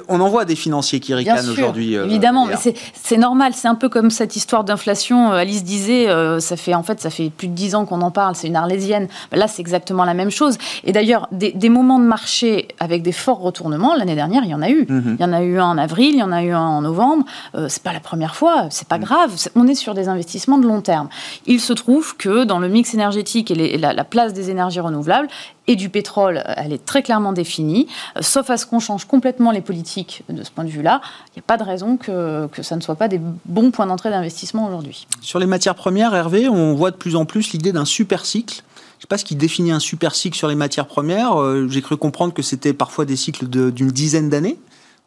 on 0.09 0.21
en 0.21 0.29
voit 0.29 0.45
des 0.45 0.57
financiers 0.57 1.01
qui 1.01 1.15
ricanent 1.15 1.49
aujourd'hui. 1.49 1.97
Euh, 1.97 2.05
évidemment, 2.05 2.47
mais 2.47 2.55
c'est 2.95 3.17
normal. 3.17 3.53
C'est 3.55 3.69
un 3.69 3.75
peu 3.75 3.89
comme 3.89 4.11
cette 4.11 4.37
histoire 4.37 4.65
d'inflation. 4.65 5.33
Euh, 5.33 5.37
Alice 5.37 5.65
disait, 5.65 6.09
euh, 6.09 6.41
ça 6.41 6.57
fait 6.57 6.75
en 6.75 6.83
fait, 6.83 7.01
ça 7.01 7.11
fait 7.11 7.31
plus 7.31 7.49
de 7.49 7.55
dix 7.55 7.75
ans 7.75 7.85
qu'on 7.85 8.01
en 8.01 8.11
parle. 8.11 8.35
C'est 8.35 8.49
une 8.49 8.57
arlésienne. 8.57 9.09
Là, 9.33 9.49
c'est 9.49 9.61
exactement 9.61 10.05
la 10.05 10.15
même 10.15 10.31
chose. 10.31 10.59
Et 10.85 10.93
d'ailleurs, 10.93 11.29
des, 11.33 11.69
moments 11.69 11.99
de 11.99 12.05
marché 12.05 12.69
avec 12.79 13.03
des 13.03 13.13
forts 13.13 13.41
retournements, 13.41 13.95
l'année 13.95 14.15
dernière, 14.15 14.45
il 14.45 14.51
y 14.51 14.55
en 14.55 14.63
a 14.63 14.71
eu. 14.71 14.87
Mhm. 14.89 15.17
Il 15.19 15.23
y 15.23 15.25
en 15.25 15.33
a 15.33 15.43
eu 15.43 15.59
un 15.59 15.67
en 15.67 15.79
avril, 15.79 16.15
il 16.15 16.19
y 16.19 16.23
en 16.23 16.33
a 16.33 16.43
eu 16.43 16.53
un 16.53 16.61
en 16.61 16.83
novembre. 16.83 17.25
c'est 17.69 17.83
pas 17.83 17.93
la 17.93 18.01
première 18.01 18.37
fois. 18.37 18.69
C'est 18.71 18.89
pas 18.89 18.99
mhm. 18.99 19.05
grave. 19.05 19.49
on 19.57 19.67
est 19.67 19.75
sur 19.75 19.95
des 19.95 20.09
investissements 20.09 20.59
de 20.59 20.67
long 20.67 20.81
terme. 20.81 21.09
Il 21.47 21.61
se 21.61 21.73
trouve 21.73 22.17
que 22.17 22.45
dans 22.45 22.59
le 22.59 22.69
mix 22.69 22.95
énergétique 22.95 23.51
et, 23.51 23.79
la 23.79 24.05
place 24.05 24.33
des 24.33 24.51
énergies 24.51 24.81
renouvelables, 24.81 25.29
et 25.67 25.77
du 25.77 25.89
pétrole, 25.89 26.43
elle 26.57 26.73
est 26.73 26.85
très 26.85 27.03
clairement 27.03 27.33
définie. 27.33 27.87
Sauf 28.21 28.51
à 28.51 28.57
ce 28.57 28.67
qu'on 28.67 28.81
change 28.81 29.07
complètement 29.07 29.51
les 29.51 29.63
politiques 29.63 30.23
de 30.29 30.43
ce 30.43 30.51
point 30.51 30.65
de 30.65 30.71
vue-là, 30.71 31.01
il 31.29 31.39
n'y 31.39 31.41
a 31.41 31.47
pas 31.47 31.57
de 31.57 31.63
raison 31.63 31.97
que, 31.97 32.47
que 32.49 32.63
ça 32.63 32.77
ne 32.77 32.81
soit 32.81 32.97
pas 32.97 33.09
des 33.09 33.21
bons 33.47 33.71
points 33.71 33.87
d'entrée 33.87 34.11
d'investissement 34.11 34.67
aujourd'hui. 34.67 35.07
Sur 35.21 35.39
les 35.39 35.47
matières 35.47 35.75
premières, 35.75 36.15
Hervé, 36.15 36.49
on 36.49 36.75
voit 36.75 36.91
de 36.91 36.97
plus 36.97 37.17
en 37.17 37.25
plus 37.25 37.53
l'idée 37.53 37.73
d'un 37.73 37.87
super 37.87 38.27
cycle 38.27 38.63
sais 39.05 39.09
pas 39.09 39.19
ce 39.19 39.25
qui 39.27 39.37
définit 39.37 39.71
un 39.71 39.81
super 39.81 40.15
cycle 40.15 40.37
sur 40.37 40.49
les 40.49 40.55
matières 40.55 40.87
premières. 40.87 41.39
Euh, 41.39 41.69
j'ai 41.69 41.83
cru 41.83 41.97
comprendre 41.99 42.33
que 42.33 42.41
c'était 42.41 42.73
parfois 42.73 43.05
des 43.05 43.17
cycles 43.17 43.47
d'une 43.49 43.91
dizaine 43.91 44.31
d'années, 44.31 44.59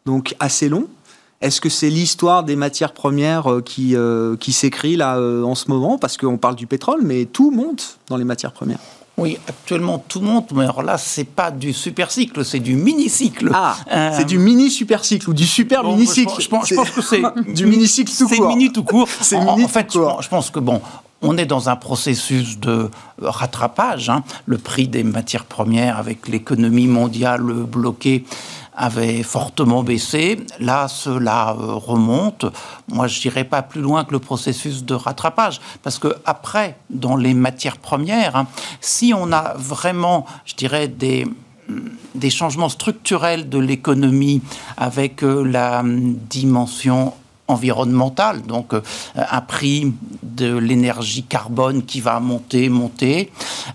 donc 0.05 0.35
assez 0.39 0.69
longs. 0.69 0.87
Est-ce 1.41 1.61
que 1.61 1.69
c'est 1.69 1.89
l'histoire 1.89 2.43
des 2.43 2.55
matières 2.55 2.93
premières 2.93 3.51
euh, 3.51 3.61
qui, 3.61 3.95
euh, 3.95 4.35
qui 4.37 4.53
s'écrit 4.53 4.97
là 4.97 5.19
en 5.19 5.55
ce 5.55 5.69
moment? 5.69 5.97
Parce 5.97 6.15
qu'on 6.15 6.37
parle 6.37 6.55
du 6.55 6.67
pétrole, 6.67 7.01
mais 7.03 7.25
tout 7.25 7.49
monte 7.49 7.97
dans 8.07 8.17
les 8.17 8.23
matières 8.23 8.51
premières. 8.51 8.79
Oui, 9.17 9.37
actuellement 9.47 9.97
tout 9.97 10.21
monte, 10.21 10.51
mais 10.51 10.65
alors 10.65 10.83
là, 10.83 10.99
c'est 10.99 11.23
pas 11.23 11.49
du 11.49 11.73
super 11.73 12.11
cycle, 12.11 12.45
c'est 12.45 12.59
du 12.59 12.75
mini 12.75 13.09
cycle. 13.09 13.49
Ah, 13.51 13.75
c'est 14.13 14.25
du 14.25 14.37
mini 14.37 14.69
super 14.69 15.03
cycle 15.03 15.31
ou 15.31 15.33
du 15.33 15.47
super 15.47 15.83
mini 15.83 16.05
cycle. 16.05 16.39
Je, 16.39 16.47
pense, 16.47 16.69
que 16.69 17.01
c'est 17.01 17.23
du 17.53 17.65
mini 17.65 17.87
cycle 17.87 18.11
tout 18.11 18.27
court. 18.27 18.37
C'est 18.37 18.47
mini 18.47 18.71
tout 18.71 18.83
court. 18.83 19.09
C'est 19.21 19.39
mini 19.39 19.63
en, 19.63 19.67
fait, 19.67 19.91
je 19.93 20.27
pense 20.27 20.51
que 20.51 20.59
bon, 20.59 20.81
on 21.23 21.35
est 21.37 21.47
dans 21.47 21.67
un 21.67 21.75
processus 21.75 22.59
de 22.59 22.91
rattrapage. 23.19 24.09
Hein. 24.09 24.23
Le 24.45 24.59
prix 24.59 24.87
des 24.87 25.03
matières 25.03 25.45
premières 25.45 25.97
avec 25.97 26.27
l'économie 26.27 26.87
mondiale 26.87 27.41
bloquée 27.41 28.23
avait 28.77 29.23
fortement 29.23 29.83
baissé. 29.83 30.45
Là, 30.59 30.87
cela 30.87 31.55
euh, 31.59 31.73
remonte. 31.73 32.45
Moi, 32.87 33.07
je 33.07 33.19
n'irai 33.21 33.43
pas 33.43 33.63
plus 33.63 33.81
loin 33.81 34.05
que 34.05 34.11
le 34.11 34.19
processus 34.19 34.85
de 34.85 34.93
rattrapage, 34.93 35.59
parce 35.83 35.99
que 35.99 36.15
après, 36.25 36.77
dans 36.89 37.17
les 37.17 37.33
matières 37.33 37.77
premières, 37.77 38.35
hein, 38.35 38.47
si 38.79 39.13
on 39.15 39.31
a 39.31 39.55
vraiment, 39.57 40.25
je 40.45 40.55
dirais, 40.55 40.87
des 40.87 41.25
des 42.15 42.29
changements 42.29 42.69
structurels 42.69 43.49
de 43.49 43.59
l'économie 43.59 44.41
avec 44.77 45.21
euh, 45.21 45.43
la 45.43 45.83
dimension 45.83 47.13
environnementale, 47.47 48.41
donc 48.41 48.73
euh, 48.73 48.81
un 49.15 49.41
prix 49.41 49.93
de 50.23 50.57
l'énergie 50.57 51.23
carbone 51.23 51.83
qui 51.83 52.01
va 52.01 52.19
monter, 52.19 52.69
monter, 52.69 53.31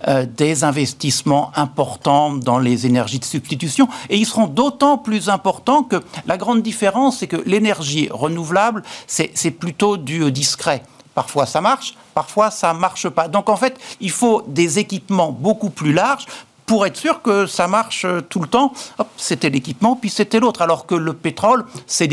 euh, 0.09 0.27
des 0.27 0.65
investissements 0.65 1.53
importants 1.57 2.35
dans 2.35 2.59
les 2.59 2.87
énergies 2.87 3.19
de 3.19 3.25
substitution, 3.25 3.89
et 4.11 4.17
ils 4.17 4.27
seront 4.27 4.47
d'autant 4.47 4.99
plus 4.99 5.29
importants 5.29 5.83
que 5.83 5.97
la 6.27 6.37
grande 6.37 6.63
différence, 6.63 7.19
c'est 7.19 7.27
que 7.27 7.43
l'énergie 7.47 8.09
renouvelable, 8.11 8.83
c'est 9.07 9.51
plutôt 9.51 9.97
du 9.97 10.31
discret. 10.31 10.83
Parfois 11.15 11.45
ça 11.45 11.61
marche, 11.61 11.95
parfois 12.15 12.51
ça 12.51 12.73
marche 12.73 13.09
pas. 13.09 13.29
Donc 13.29 13.51
en 13.51 13.57
fait, 13.57 13.79
il 14.01 14.11
faut 14.11 14.43
des 14.47 14.79
équipements 14.79 15.31
beaucoup 15.31 15.69
plus 15.71 15.93
larges 15.93 16.27
pour 16.73 16.87
être 16.87 16.97
sûr 16.97 17.21
que 17.21 17.45
ça 17.45 17.69
marche 17.69 18.07
euh, 18.07 18.23
tout 18.23 18.41
le 18.41 18.47
temps. 18.47 18.73
C'était 19.19 19.51
l'équipement, 19.51 19.95
puis 19.95 20.09
c'était 20.09 20.41
l'autre. 20.41 20.63
Alors 20.63 20.87
que 20.87 20.95
le 20.95 21.13
pétrole, 21.13 21.67
c'est 21.87 22.09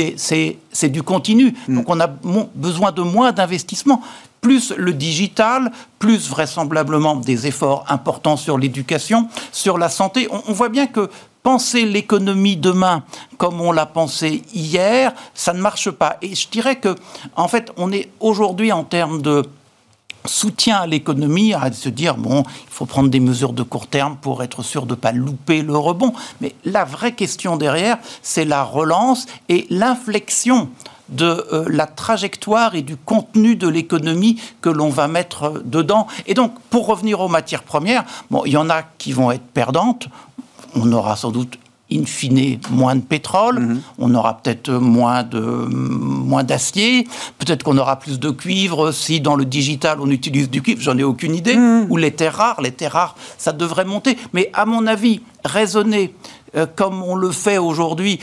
du 0.89 1.01
continu. 1.01 1.55
Mm. 1.69 1.75
Donc 1.75 1.85
on 1.87 1.97
a 2.01 2.07
besoin 2.07 2.91
de 2.91 3.01
moins 3.01 3.31
d'investissements. 3.31 4.01
Plus 4.41 4.73
le 4.75 4.91
digital, 4.91 5.71
plus 5.97 6.29
vraisemblablement 6.29 7.15
des 7.15 7.47
efforts 7.47 7.85
importants 7.87 8.35
sur 8.35 8.57
l'éducation, 8.57 9.29
sur 9.53 9.77
la 9.77 9.87
santé. 9.87 10.27
On, 10.29 10.51
voit 10.51 10.67
bien 10.67 10.87
que 10.87 11.09
penser 11.41 11.85
l'économie 11.85 12.57
demain 12.57 13.03
comme 13.37 13.61
on 13.61 13.71
l'a 13.71 13.85
pensé 13.85 14.43
hier, 14.53 15.13
ça 15.33 15.53
ne 15.53 15.61
marche 15.61 15.89
pas. 15.89 16.17
Et 16.21 16.35
je 16.35 16.49
dirais 16.49 16.75
que, 16.75 16.95
en 17.37 17.47
fait, 17.47 17.71
on 17.77 17.93
est 17.93 18.09
aujourd'hui 18.19 18.73
en 18.73 18.83
termes 18.83 19.21
de 19.21 19.45
soutien 20.25 20.77
à 20.77 20.87
l'économie, 20.87 21.53
à 21.53 21.71
se 21.71 21.89
dire, 21.89 22.15
bon, 22.15 22.43
il 22.43 22.73
faut 22.73 22.85
prendre 22.85 23.09
des 23.09 23.19
mesures 23.19 23.53
de 23.53 23.63
court 23.63 23.87
terme 23.87 24.17
pour 24.17 24.43
être 24.43 24.63
sûr 24.63 24.85
de 24.85 24.91
ne 24.91 24.95
pas 24.95 25.11
louper 25.11 25.61
le 25.61 25.77
rebond. 25.77 26.13
Mais 26.41 26.55
la 26.65 26.85
vraie 26.85 27.13
question 27.13 27.57
derrière, 27.57 27.97
c'est 28.21 28.45
la 28.45 28.63
relance 28.63 29.25
et 29.47 29.67
l'inflexion 29.69 30.69
de 31.09 31.45
euh, 31.51 31.65
la 31.69 31.87
trajectoire 31.87 32.75
et 32.75 32.81
du 32.81 32.95
contenu 32.95 33.55
de 33.55 33.67
l'économie 33.67 34.39
que 34.61 34.69
l'on 34.69 34.89
va 34.89 35.07
mettre 35.07 35.43
euh, 35.43 35.61
dedans. 35.65 36.07
Et 36.27 36.33
donc, 36.33 36.53
pour 36.69 36.85
revenir 36.85 37.19
aux 37.19 37.27
matières 37.27 37.63
premières, 37.63 38.03
bon, 38.29 38.43
il 38.45 38.51
y 38.51 38.57
en 38.57 38.69
a 38.69 38.83
qui 38.83 39.11
vont 39.11 39.31
être 39.31 39.45
perdantes. 39.45 40.07
On 40.75 40.91
aura 40.91 41.15
sans 41.15 41.31
doute 41.31 41.57
in 41.91 42.05
fine 42.05 42.59
moins 42.69 42.95
de 42.95 43.01
pétrole, 43.01 43.59
mhm. 43.59 43.81
on 43.97 44.13
aura 44.13 44.37
peut-être 44.37 44.71
moins 44.71 45.23
de 45.23 45.39
moins 45.39 46.43
d'acier, 46.43 47.07
peut-être 47.37 47.63
qu'on 47.63 47.77
aura 47.77 47.97
plus 47.97 48.19
de 48.19 48.29
cuivre 48.29 48.91
si 48.91 49.21
dans 49.21 49.35
le 49.35 49.45
digital 49.45 49.99
on 49.99 50.09
utilise 50.09 50.49
du 50.49 50.61
cuivre, 50.61 50.81
j'en 50.81 50.97
ai 50.97 51.03
aucune 51.03 51.35
idée, 51.35 51.55
mhm. 51.55 51.87
ou 51.89 51.97
les 51.97 52.11
terres 52.11 52.35
rares, 52.35 52.61
les 52.61 52.71
terres 52.71 52.93
rares, 52.93 53.15
ça 53.37 53.51
devrait 53.51 53.85
monter. 53.85 54.17
Mais 54.33 54.49
à 54.53 54.65
mon 54.65 54.87
avis, 54.87 55.21
raisonner 55.43 56.13
euh, 56.55 56.65
comme 56.75 57.03
on 57.03 57.15
le 57.15 57.31
fait 57.31 57.57
aujourd'hui 57.57 58.19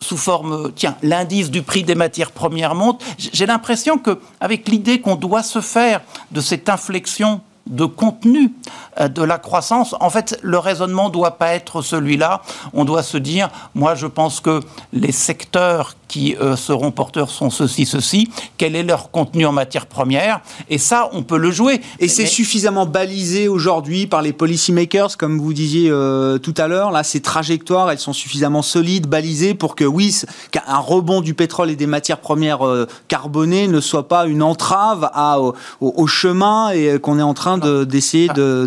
sous 0.00 0.16
forme, 0.16 0.72
tiens, 0.74 0.96
l'indice 1.02 1.50
du 1.50 1.62
prix 1.62 1.82
des 1.82 1.94
matières 1.94 2.30
premières 2.30 2.74
monte. 2.74 3.02
J'ai 3.18 3.46
l'impression 3.46 3.96
que, 3.98 4.18
avec 4.40 4.68
l'idée 4.68 5.00
qu'on 5.00 5.16
doit 5.16 5.42
se 5.42 5.60
faire 5.60 6.02
de 6.32 6.40
cette 6.40 6.68
inflexion 6.68 7.40
de 7.66 7.84
contenu 7.84 8.52
de 8.98 9.22
la 9.22 9.38
croissance, 9.38 9.94
en 10.00 10.10
fait, 10.10 10.38
le 10.42 10.58
raisonnement 10.58 11.08
ne 11.08 11.12
doit 11.12 11.38
pas 11.38 11.54
être 11.54 11.82
celui-là. 11.82 12.42
On 12.72 12.84
doit 12.84 13.02
se 13.02 13.18
dire, 13.18 13.50
moi, 13.74 13.94
je 13.94 14.06
pense 14.06 14.40
que 14.40 14.60
les 14.92 15.12
secteurs 15.12 15.96
qui 16.08 16.36
euh, 16.36 16.56
seront 16.56 16.92
porteurs 16.92 17.30
sont 17.30 17.50
ceci, 17.50 17.84
ceci, 17.84 18.30
quel 18.58 18.76
est 18.76 18.82
leur 18.82 19.10
contenu 19.10 19.44
en 19.44 19.52
matière 19.52 19.86
première, 19.86 20.40
et 20.70 20.78
ça, 20.78 21.10
on 21.12 21.22
peut 21.22 21.36
le 21.36 21.50
jouer. 21.50 21.80
Et 21.98 22.08
c'est 22.08 22.26
suffisamment 22.26 22.86
balisé 22.86 23.48
aujourd'hui 23.48 24.06
par 24.06 24.22
les 24.22 24.32
policymakers, 24.32 25.16
comme 25.16 25.38
vous 25.38 25.52
disiez 25.52 25.90
euh, 25.90 26.38
tout 26.38 26.54
à 26.56 26.68
l'heure, 26.68 26.90
là, 26.90 27.02
ces 27.02 27.20
trajectoires, 27.20 27.90
elles 27.90 27.98
sont 27.98 28.12
suffisamment 28.12 28.62
solides, 28.62 29.08
balisées, 29.08 29.54
pour 29.54 29.74
que, 29.74 29.84
oui, 29.84 30.14
qu'un 30.52 30.78
rebond 30.78 31.20
du 31.20 31.34
pétrole 31.34 31.70
et 31.70 31.76
des 31.76 31.86
matières 31.86 32.20
premières 32.20 32.60
carbonées 33.08 33.68
ne 33.68 33.80
soit 33.80 34.08
pas 34.08 34.26
une 34.26 34.42
entrave 34.42 35.10
à, 35.12 35.38
au 35.80 36.06
chemin 36.06 36.70
et 36.70 36.98
qu'on 37.00 37.18
est 37.18 37.22
en 37.22 37.34
train 37.34 37.58
d'essayer 37.58 38.28
de, 38.28 38.66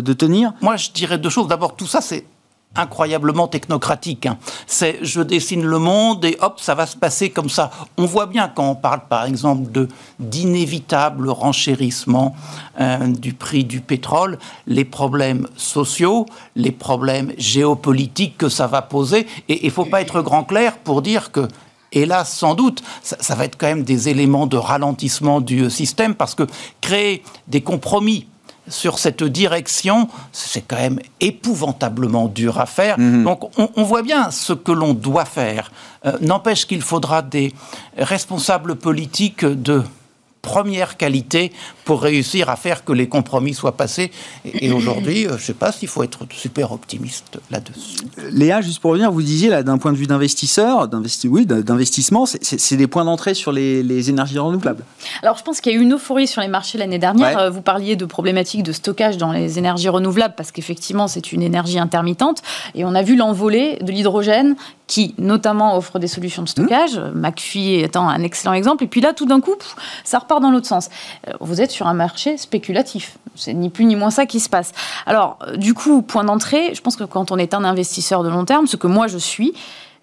Moi, 0.60 0.76
je 0.76 0.90
dirais 0.90 1.18
deux 1.18 1.30
choses. 1.30 1.48
D'abord, 1.48 1.76
tout 1.76 1.86
ça, 1.86 2.00
c'est 2.00 2.24
incroyablement 2.76 3.48
technocratique. 3.48 4.26
Hein. 4.26 4.38
C'est 4.66 4.98
je 5.02 5.20
dessine 5.20 5.64
le 5.64 5.78
monde 5.78 6.24
et 6.24 6.36
hop, 6.40 6.60
ça 6.60 6.74
va 6.74 6.86
se 6.86 6.96
passer 6.96 7.30
comme 7.30 7.48
ça. 7.48 7.70
On 7.96 8.06
voit 8.06 8.26
bien 8.26 8.48
quand 8.48 8.68
on 8.70 8.74
parle 8.74 9.00
par 9.08 9.24
exemple 9.24 9.70
de 9.72 9.88
d'inévitable 10.18 11.30
renchérissement 11.30 12.36
euh, 12.80 13.08
du 13.08 13.32
prix 13.34 13.64
du 13.64 13.80
pétrole, 13.80 14.38
les 14.66 14.84
problèmes 14.84 15.48
sociaux, 15.56 16.26
les 16.54 16.70
problèmes 16.70 17.32
géopolitiques 17.38 18.38
que 18.38 18.48
ça 18.48 18.66
va 18.66 18.82
poser. 18.82 19.26
Et 19.48 19.66
il 19.66 19.70
faut 19.70 19.84
pas 19.84 20.00
être 20.00 20.22
grand 20.22 20.44
clair 20.44 20.78
pour 20.78 21.02
dire 21.02 21.32
que 21.32 21.48
là, 21.92 22.24
sans 22.24 22.54
doute, 22.54 22.82
ça, 23.02 23.34
va 23.34 23.44
être 23.44 23.56
quand 23.58 23.66
même 23.66 23.82
des 23.82 24.08
éléments 24.08 24.46
de 24.46 24.56
ralentissement 24.56 25.40
du 25.40 25.70
système 25.70 26.14
parce 26.14 26.34
que 26.34 26.44
créer 26.80 27.22
des 27.48 27.62
compromis 27.62 28.26
sur 28.70 28.98
cette 28.98 29.22
direction, 29.22 30.08
c'est 30.32 30.62
quand 30.62 30.76
même 30.76 31.00
épouvantablement 31.20 32.28
dur 32.28 32.58
à 32.58 32.66
faire. 32.66 32.98
Mhm. 32.98 33.24
Donc 33.24 33.50
on, 33.58 33.82
voit 33.82 34.02
bien 34.02 34.30
ce 34.30 34.52
que 34.52 34.72
l'on 34.72 34.94
doit 34.94 35.24
faire. 35.24 35.70
Euh, 36.06 36.12
n'empêche 36.20 36.66
qu'il 36.66 36.82
faudra 36.82 37.22
des 37.22 37.52
responsables 37.98 38.76
politiques 38.76 39.44
de 39.44 39.82
première 40.42 40.96
qualité 40.96 41.52
pour 41.84 42.02
réussir 42.02 42.48
à 42.48 42.56
faire 42.56 42.84
que 42.84 42.92
les 42.92 43.08
compromis 43.08 43.54
soient 43.54 43.76
passés. 43.76 44.10
Et, 44.44 44.72
aujourd'hui, 44.72 45.26
euh, 45.26 45.30
je 45.30 45.34
ne 45.34 45.38
sais 45.38 45.54
pas 45.54 45.72
s'il 45.72 45.88
faut 45.88 46.02
être 46.02 46.20
super 46.30 46.72
optimiste 46.72 47.40
là-dessus. 47.50 47.98
Léa, 48.30 48.60
juste 48.60 48.80
pour 48.80 48.92
revenir, 48.92 49.10
vous 49.10 49.22
disiez 49.22 49.48
là 49.48 49.62
d'un 49.62 49.78
point 49.78 49.92
de 49.92 49.96
vue 49.96 50.06
d'investisseur, 50.06 50.88
oui, 51.24 51.46
d'investissement, 51.46 52.26
c'est 52.26 52.76
des 52.76 52.86
points 52.86 53.04
d'entrée 53.04 53.34
sur 53.34 53.52
les, 53.52 54.10
énergies 54.10 54.38
renouvelables. 54.38 54.84
Alors 55.22 55.36
je 55.36 55.42
pense 55.42 55.60
qu'il 55.60 55.72
y 55.72 55.74
a 55.74 55.78
eu 55.78 55.82
une 55.82 55.94
euphorie 55.94 56.26
sur 56.26 56.40
les 56.40 56.48
marchés 56.48 56.78
l'année 56.78 56.98
dernière. 56.98 57.38
Euh, 57.38 57.50
vous 57.50 57.60
parliez 57.60 57.96
de 57.96 58.04
problématiques 58.06 58.62
de 58.62 58.72
stockage 58.72 59.18
dans 59.18 59.32
les 59.32 59.58
énergies 59.58 59.88
renouvelables 59.88 60.34
parce 60.36 60.52
qu'effectivement 60.52 61.06
c'est 61.06 61.32
une 61.32 61.42
énergie 61.42 61.78
intermittente 61.78 62.42
et 62.74 62.84
on 62.84 62.94
a 62.94 63.02
vu 63.02 63.16
l'envolée 63.16 63.78
de 63.82 63.90
l'hydrogène 63.90 64.56
qui 64.90 65.14
notamment 65.18 65.76
offre 65.76 66.00
des 66.00 66.08
solutions 66.08 66.42
de 66.42 66.48
stockage, 66.48 66.98
mmh. 66.98 67.12
McPhee 67.14 67.74
étant 67.76 68.08
un 68.08 68.24
excellent 68.24 68.54
exemple. 68.54 68.82
Et 68.82 68.88
puis 68.88 69.00
là, 69.00 69.12
tout 69.12 69.24
d'un 69.24 69.40
coup, 69.40 69.54
ça 70.02 70.18
repart 70.18 70.42
dans 70.42 70.50
l'autre 70.50 70.66
sens. 70.66 70.90
Euh, 71.28 71.32
vous 71.38 71.60
êtes 71.60 71.70
sur 71.70 71.86
un 71.86 71.94
marché 71.94 72.36
spéculatif. 72.36 73.16
C'est 73.36 73.54
ni 73.54 73.70
plus 73.70 73.84
ni 73.84 73.94
moins 73.94 74.10
ça 74.10 74.26
qui 74.26 74.40
se 74.40 74.48
passe. 74.48 74.72
Alors, 75.06 75.38
euh, 75.46 75.56
du 75.56 75.74
coup, 75.74 76.02
point 76.02 76.24
d'entrée, 76.24 76.74
je 76.74 76.80
pense 76.80 76.96
que 76.96 77.04
quand 77.04 77.30
on 77.30 77.38
est 77.38 77.54
un 77.54 77.62
investisseur 77.62 78.24
de 78.24 78.30
long 78.30 78.44
terme, 78.44 78.66
ce 78.66 78.76
que 78.76 78.88
moi 78.88 79.06
je 79.06 79.18
suis, 79.18 79.54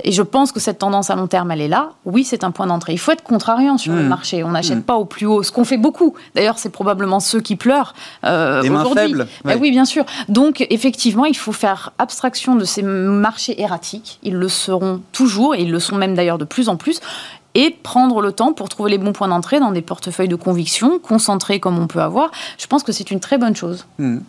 et 0.03 0.11
je 0.11 0.21
pense 0.21 0.51
que 0.51 0.59
cette 0.59 0.77
tendance 0.77 1.09
à 1.09 1.15
long 1.15 1.27
terme, 1.27 1.49
elle 1.51 1.61
est 1.61 1.67
là. 1.67 1.93
Oui, 2.05 2.23
c'est 2.23 2.43
un 2.43 2.51
point 2.51 2.67
d'entrée. 2.67 2.93
Il 2.93 2.99
faut 2.99 3.11
être 3.11 3.23
contrariant 3.23 3.77
sur 3.77 3.93
le 3.93 4.03
mmh. 4.03 4.07
marché. 4.07 4.43
On 4.43 4.51
n'achète 4.51 4.79
mmh. 4.79 4.83
pas 4.83 4.95
au 4.95 5.05
plus 5.05 5.25
haut, 5.25 5.41
ce 5.41 5.51
qu'on 5.51 5.63
fait 5.63 5.77
beaucoup. 5.77 6.13
D'ailleurs, 6.35 6.59
c'est 6.59 6.69
probablement 6.69 7.19
ceux 7.19 7.41
qui 7.41 7.55
pleurent 7.55 7.95
euh, 8.23 8.61
aujourd'hui. 8.61 9.15
Ben 9.43 9.57
oui, 9.59 9.71
bien 9.71 9.85
sûr. 9.85 10.05
Donc, 10.29 10.65
effectivement, 10.69 11.25
il 11.25 11.35
faut 11.35 11.51
faire 11.51 11.93
abstraction 11.97 12.55
de 12.55 12.63
ces 12.63 12.83
marchés 12.83 13.59
erratiques. 13.59 14.19
Ils 14.21 14.35
le 14.35 14.49
seront 14.49 15.01
toujours, 15.13 15.55
et 15.55 15.63
ils 15.63 15.71
le 15.71 15.79
sont 15.79 15.95
même 15.95 16.13
d'ailleurs 16.13 16.37
de 16.37 16.45
plus 16.45 16.69
en 16.69 16.75
plus 16.75 16.99
et 17.55 17.71
prendre 17.71 18.21
le 18.21 18.31
temps 18.31 18.53
pour 18.53 18.69
trouver 18.69 18.91
les 18.91 18.97
bons 18.99 19.13
points 19.13 19.29
d'entrée 19.29 19.59
dans 19.59 19.71
des 19.71 19.81
portefeuilles 19.81 20.27
de 20.27 20.35
conviction, 20.35 20.99
concentrés 20.99 21.59
comme 21.59 21.79
on 21.79 21.87
peut 21.87 22.01
avoir. 22.01 22.29
Je 22.59 22.67
pense 22.67 22.83
que 22.83 22.91
c'est 22.91 23.09
une 23.09 23.19
très 23.19 23.39
bonne 23.39 23.55
chose. 23.55 23.87
Mmh. 23.97 24.19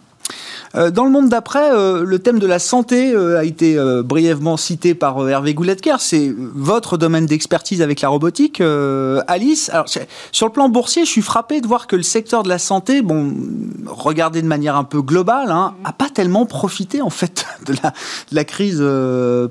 Euh, 0.75 0.91
dans 0.91 1.05
le 1.05 1.11
monde 1.11 1.29
d'après, 1.29 1.73
euh, 1.73 2.05
le 2.05 2.19
thème 2.19 2.38
de 2.38 2.47
la 2.47 2.59
santé 2.59 3.12
euh, 3.12 3.38
a 3.38 3.45
été 3.45 3.79
brièvement 4.05 4.57
cité 4.57 4.95
par 4.95 5.27
Hervé 5.29 5.55
Gouletker. 5.55 5.97
C'est 5.99 6.33
votre 6.37 6.97
domaine 6.97 7.27
d'expertise 7.27 7.83
avec 7.83 8.01
la 8.01 8.09
robotique, 8.09 8.62
Alice. 9.27 9.71
Alors, 9.71 9.87
sur 10.33 10.47
le 10.47 10.53
plan 10.53 10.69
boursier, 10.69 11.05
je 11.05 11.11
suis 11.11 11.23
frappé 11.23 11.61
de 11.61 11.67
voir 11.67 11.87
que 11.87 11.97
le 11.97 12.03
secteur 12.03 12.43
de 12.43 12.49
la 12.49 12.59
santé, 12.59 13.03
bon, 13.03 13.35
regardé 13.87 14.43
de 14.43 14.47
manière 14.47 14.77
un 14.77 14.85
peu 14.85 15.03
globale, 15.03 15.51
hein, 15.51 15.75
a 15.85 15.93
pas 15.93 16.11
tellement 16.11 16.47
profité 16.47 17.03
en 17.03 17.11
fait 17.11 17.47
de 17.67 17.75
la, 17.83 17.91
de 18.31 18.35
la 18.35 18.45
crise 18.45 18.83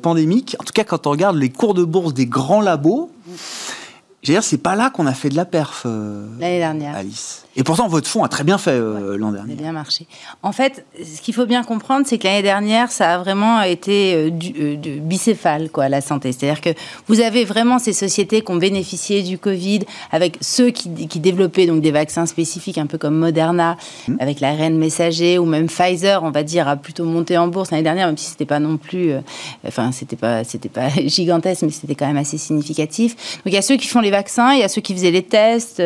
pandémique. 0.01 0.55
En 0.59 0.63
tout 0.63 0.73
cas, 0.73 0.83
quand 0.83 1.07
on 1.07 1.11
regarde 1.11 1.37
les 1.37 1.49
cours 1.49 1.73
de 1.73 1.83
bourse 1.83 2.13
des 2.13 2.25
grands 2.25 2.61
labos. 2.61 3.11
Dire, 4.23 4.43
c'est 4.43 4.57
pas 4.57 4.75
là 4.75 4.89
qu'on 4.89 5.05
a 5.05 5.13
fait 5.13 5.29
de 5.29 5.35
la 5.35 5.45
perf, 5.45 5.85
l'année 5.85 6.59
dernière. 6.59 6.95
Alice. 6.95 7.46
Et 7.57 7.63
pourtant, 7.63 7.87
votre 7.87 8.07
fonds 8.07 8.23
a 8.23 8.29
très 8.29 8.43
bien 8.43 8.59
fait 8.59 8.69
euh, 8.69 9.17
l'an 9.17 9.31
dernier. 9.31 9.55
Ça 9.55 9.59
a 9.59 9.63
bien 9.63 9.71
marché. 9.71 10.05
En 10.43 10.51
fait, 10.51 10.85
ce 11.03 11.21
qu'il 11.21 11.33
faut 11.33 11.47
bien 11.47 11.63
comprendre, 11.63 12.05
c'est 12.07 12.19
que 12.19 12.25
l'année 12.25 12.43
dernière, 12.43 12.91
ça 12.91 13.15
a 13.15 13.17
vraiment 13.17 13.63
été 13.63 14.13
euh, 14.13 14.29
du, 14.29 14.53
euh, 14.59 14.99
bicéphale, 14.99 15.71
quoi, 15.71 15.89
la 15.89 16.01
santé. 16.01 16.31
C'est-à-dire 16.31 16.61
que 16.61 16.69
vous 17.07 17.19
avez 17.19 17.45
vraiment 17.45 17.79
ces 17.79 17.93
sociétés 17.93 18.43
qui 18.43 18.51
ont 18.51 18.57
bénéficié 18.57 19.23
du 19.23 19.39
Covid, 19.39 19.79
avec 20.11 20.37
ceux 20.39 20.69
qui, 20.69 20.87
développaient 21.17 21.65
donc 21.65 21.81
des 21.81 21.89
vaccins 21.89 22.27
spécifiques, 22.27 22.77
un 22.77 22.85
peu 22.85 22.99
comme 22.99 23.17
Moderna, 23.17 23.75
mmh. 24.07 24.17
avec 24.19 24.39
l'ARN 24.39 24.77
messager, 24.77 25.39
ou 25.39 25.45
même 25.45 25.65
Pfizer, 25.67 26.21
on 26.21 26.29
va 26.29 26.43
dire, 26.43 26.67
a 26.67 26.75
plutôt 26.75 27.05
monté 27.05 27.39
en 27.39 27.47
bourse 27.47 27.71
l'année 27.71 27.81
dernière, 27.81 28.05
même 28.05 28.17
si 28.17 28.29
c'était 28.29 28.45
pas 28.45 28.59
non 28.59 28.77
plus, 28.77 29.13
enfin, 29.67 29.91
c'était 29.91 30.15
pas, 30.15 30.43
c'était 30.43 30.69
pas 30.69 30.89
gigantesque, 31.07 31.63
mais 31.63 31.71
c'était 31.71 31.95
quand 31.95 32.05
même 32.05 32.17
assez 32.17 32.37
significatif. 32.37 33.15
Donc 33.37 33.47
il 33.47 33.53
y 33.53 33.57
a 33.57 33.63
ceux 33.63 33.77
qui 33.77 33.87
font 33.87 34.01
les 34.01 34.11
vaccins, 34.11 34.53
il 34.53 34.59
y 34.59 34.63
a 34.63 34.69
ceux 34.69 34.81
qui 34.81 34.93
faisaient 34.93 35.09
les 35.09 35.23
tests, 35.23 35.81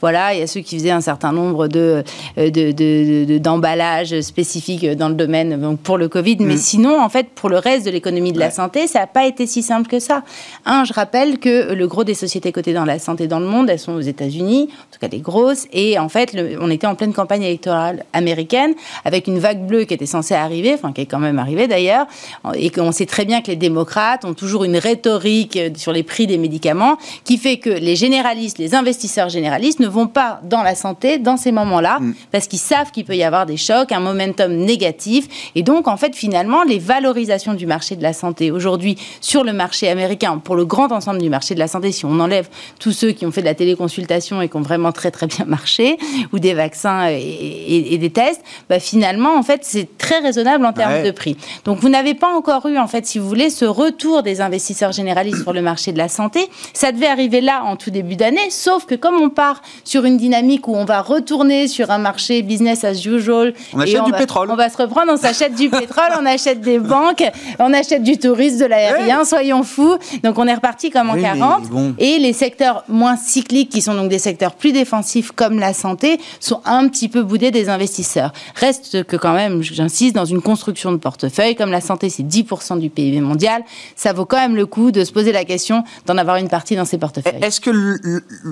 voilà, 0.00 0.32
il 0.32 0.38
y 0.38 0.42
a 0.42 0.46
ceux 0.46 0.60
qui 0.60 0.78
faisaient 0.78 0.92
un 0.92 1.00
certain 1.00 1.15
certain 1.16 1.32
nombre 1.32 1.66
de, 1.66 2.04
euh, 2.36 3.38
d'emballages 3.38 4.20
spécifiques 4.20 4.86
dans 4.86 5.08
le 5.08 5.14
domaine 5.14 5.58
donc 5.58 5.80
pour 5.80 5.96
le 5.96 6.08
Covid. 6.08 6.36
Mais 6.40 6.54
mm. 6.54 6.58
sinon, 6.58 7.00
en 7.00 7.08
fait, 7.08 7.28
pour 7.34 7.48
le 7.48 7.56
reste 7.56 7.86
de 7.86 7.90
l'économie 7.90 8.32
de 8.32 8.38
la 8.38 8.50
santé, 8.50 8.86
ça 8.86 9.00
n'a 9.00 9.06
pas 9.06 9.26
été 9.26 9.46
si 9.46 9.62
simple 9.62 9.88
que 9.88 9.98
ça. 9.98 10.22
Un, 10.66 10.84
je 10.84 10.92
rappelle 10.92 11.38
que 11.38 11.72
le 11.72 11.86
gros 11.86 12.04
des 12.04 12.14
sociétés 12.14 12.52
cotées 12.52 12.74
dans 12.74 12.84
la 12.84 12.98
santé 12.98 13.28
dans 13.28 13.40
le 13.40 13.46
monde, 13.46 13.70
elles 13.70 13.78
sont 13.78 13.94
aux 13.94 14.00
États-Unis, 14.00 14.68
en 14.70 14.92
tout 14.92 15.00
cas 15.00 15.08
des 15.08 15.20
grosses. 15.20 15.66
Et 15.72 15.98
en 15.98 16.10
fait, 16.10 16.36
on 16.60 16.70
était 16.70 16.86
en 16.86 16.94
pleine 16.94 17.14
campagne 17.14 17.42
électorale 17.42 18.04
américaine 18.12 18.74
avec 19.04 19.26
une 19.26 19.38
vague 19.38 19.66
bleue 19.66 19.84
qui 19.84 19.94
était 19.94 20.06
censée 20.06 20.34
arriver, 20.34 20.74
enfin 20.74 20.92
qui 20.92 21.00
est 21.00 21.06
quand 21.06 21.18
même 21.18 21.38
arrivée 21.38 21.66
d'ailleurs. 21.66 22.06
Et 22.54 22.68
qu'on 22.68 22.92
sait 22.92 23.06
très 23.06 23.24
bien 23.24 23.40
que 23.40 23.48
les 23.48 23.56
démocrates 23.56 24.26
ont 24.26 24.34
toujours 24.34 24.64
une 24.64 24.76
rhétorique 24.76 25.58
sur 25.76 25.92
les 25.92 26.02
prix 26.02 26.26
des 26.26 26.38
médicaments 26.38 26.98
qui 27.24 27.38
fait 27.38 27.56
que 27.56 27.70
les 27.70 27.96
généralistes, 27.96 28.58
les 28.58 28.74
investisseurs 28.74 29.30
généralistes 29.30 29.80
ne 29.80 29.88
vont 29.88 30.08
pas 30.08 30.40
dans 30.44 30.62
la 30.62 30.74
santé 30.74 31.05
dans 31.18 31.36
ces 31.36 31.52
moments-là, 31.52 31.98
mm. 32.00 32.14
parce 32.32 32.46
qu'ils 32.46 32.58
savent 32.58 32.90
qu'il 32.90 33.04
peut 33.04 33.16
y 33.16 33.22
avoir 33.22 33.46
des 33.46 33.56
chocs, 33.56 33.92
un 33.92 34.00
momentum 34.00 34.52
négatif. 34.52 35.52
Et 35.54 35.62
donc, 35.62 35.88
en 35.88 35.96
fait, 35.96 36.14
finalement, 36.14 36.62
les 36.62 36.78
valorisations 36.78 37.54
du 37.54 37.66
marché 37.66 37.96
de 37.96 38.02
la 38.02 38.12
santé 38.12 38.50
aujourd'hui 38.50 38.98
sur 39.20 39.44
le 39.44 39.52
marché 39.52 39.88
américain, 39.88 40.38
pour 40.38 40.56
le 40.56 40.64
grand 40.64 40.92
ensemble 40.92 41.20
du 41.20 41.30
marché 41.30 41.54
de 41.54 41.60
la 41.60 41.68
santé, 41.68 41.92
si 41.92 42.04
on 42.04 42.20
enlève 42.20 42.48
tous 42.78 42.92
ceux 42.92 43.12
qui 43.12 43.26
ont 43.26 43.32
fait 43.32 43.40
de 43.40 43.46
la 43.46 43.54
téléconsultation 43.54 44.42
et 44.42 44.48
qui 44.48 44.56
ont 44.56 44.62
vraiment 44.62 44.92
très 44.92 45.10
très 45.10 45.26
bien 45.26 45.44
marché, 45.46 45.98
ou 46.32 46.38
des 46.38 46.54
vaccins 46.54 47.08
et, 47.08 47.96
des 47.98 48.10
tests, 48.10 48.42
bah, 48.68 48.78
finalement, 48.78 49.36
en 49.36 49.42
fait, 49.42 49.60
c'est 49.62 49.96
très 49.98 50.18
raisonnable 50.18 50.64
en 50.64 50.72
termes 50.72 51.02
de 51.02 51.10
prix. 51.10 51.36
Donc, 51.64 51.78
vous 51.78 51.88
n'avez 51.88 52.14
pas 52.14 52.34
encore 52.34 52.66
eu, 52.66 52.78
en 52.78 52.86
fait, 52.86 53.06
si 53.06 53.18
vous 53.18 53.28
voulez, 53.28 53.50
ce 53.50 53.64
retour 53.64 54.22
des 54.22 54.40
investisseurs 54.40 54.92
généralistes 54.92 55.42
sur 55.42 55.52
le 55.52 55.62
marché 55.62 55.92
de 55.92 55.98
la 55.98 56.08
santé. 56.08 56.48
Ça 56.72 56.92
devait 56.92 57.06
arriver 57.06 57.40
là 57.40 57.62
en 57.64 57.76
tout 57.76 57.90
début 57.90 58.16
d'année, 58.16 58.50
sauf 58.50 58.86
que 58.86 58.94
comme 58.94 59.16
on 59.16 59.30
part 59.30 59.62
sur 59.84 60.04
une 60.04 60.16
dynamique 60.16 60.68
où 60.68 60.74
on 60.74 60.84
va 60.84 60.95
retourner 61.00 61.68
sur 61.68 61.90
un 61.90 61.98
marché 61.98 62.42
business 62.42 62.84
as 62.84 63.04
usual. 63.04 63.54
On 63.72 63.80
achète 63.80 64.04
du 64.04 64.12
pétrole. 64.12 64.50
On 64.50 64.56
va 64.56 64.68
se 64.68 64.76
reprendre, 64.76 65.12
on 65.12 65.16
s'achète 65.16 65.54
du 65.54 65.68
pétrole, 65.68 66.10
on 66.20 66.26
achète 66.26 66.60
des 66.60 66.78
banques, 66.94 67.24
on 67.58 67.72
achète 67.72 68.02
du 68.02 68.18
tourisme, 68.18 68.58
de 68.58 68.64
l'aérien, 68.64 69.24
soyons 69.24 69.62
fous. 69.62 69.96
Donc 70.22 70.38
on 70.38 70.46
est 70.46 70.54
reparti 70.54 70.90
comme 70.90 71.10
en 71.10 71.16
40. 71.16 71.64
Et 71.98 72.18
les 72.18 72.32
secteurs 72.32 72.84
moins 72.88 73.16
cycliques, 73.16 73.70
qui 73.70 73.82
sont 73.82 73.94
donc 73.94 74.08
des 74.08 74.18
secteurs 74.18 74.54
plus 74.54 74.72
défensifs 74.72 75.32
comme 75.32 75.58
la 75.58 75.72
santé, 75.72 76.18
sont 76.40 76.60
un 76.64 76.88
petit 76.88 77.08
peu 77.08 77.22
boudés 77.22 77.50
des 77.50 77.68
investisseurs. 77.68 78.32
Reste 78.54 79.04
que 79.04 79.16
quand 79.16 79.34
même, 79.34 79.62
j'insiste, 79.62 80.14
dans 80.14 80.24
une 80.24 80.42
construction 80.42 80.92
de 80.92 80.96
portefeuille, 80.96 81.56
comme 81.56 81.70
la 81.70 81.80
santé 81.80 82.10
c'est 82.10 82.22
10% 82.22 82.78
du 82.78 82.90
PIB 82.90 83.20
mondial, 83.20 83.62
ça 83.94 84.12
vaut 84.12 84.24
quand 84.24 84.38
même 84.38 84.56
le 84.56 84.66
coup 84.66 84.90
de 84.90 85.04
se 85.04 85.12
poser 85.12 85.32
la 85.32 85.44
question 85.44 85.84
d'en 86.06 86.16
avoir 86.16 86.36
une 86.36 86.48
partie 86.48 86.76
dans 86.76 86.84
ses 86.84 86.98
portefeuilles. 86.98 87.38
Est-ce 87.42 87.60
que 87.60 87.70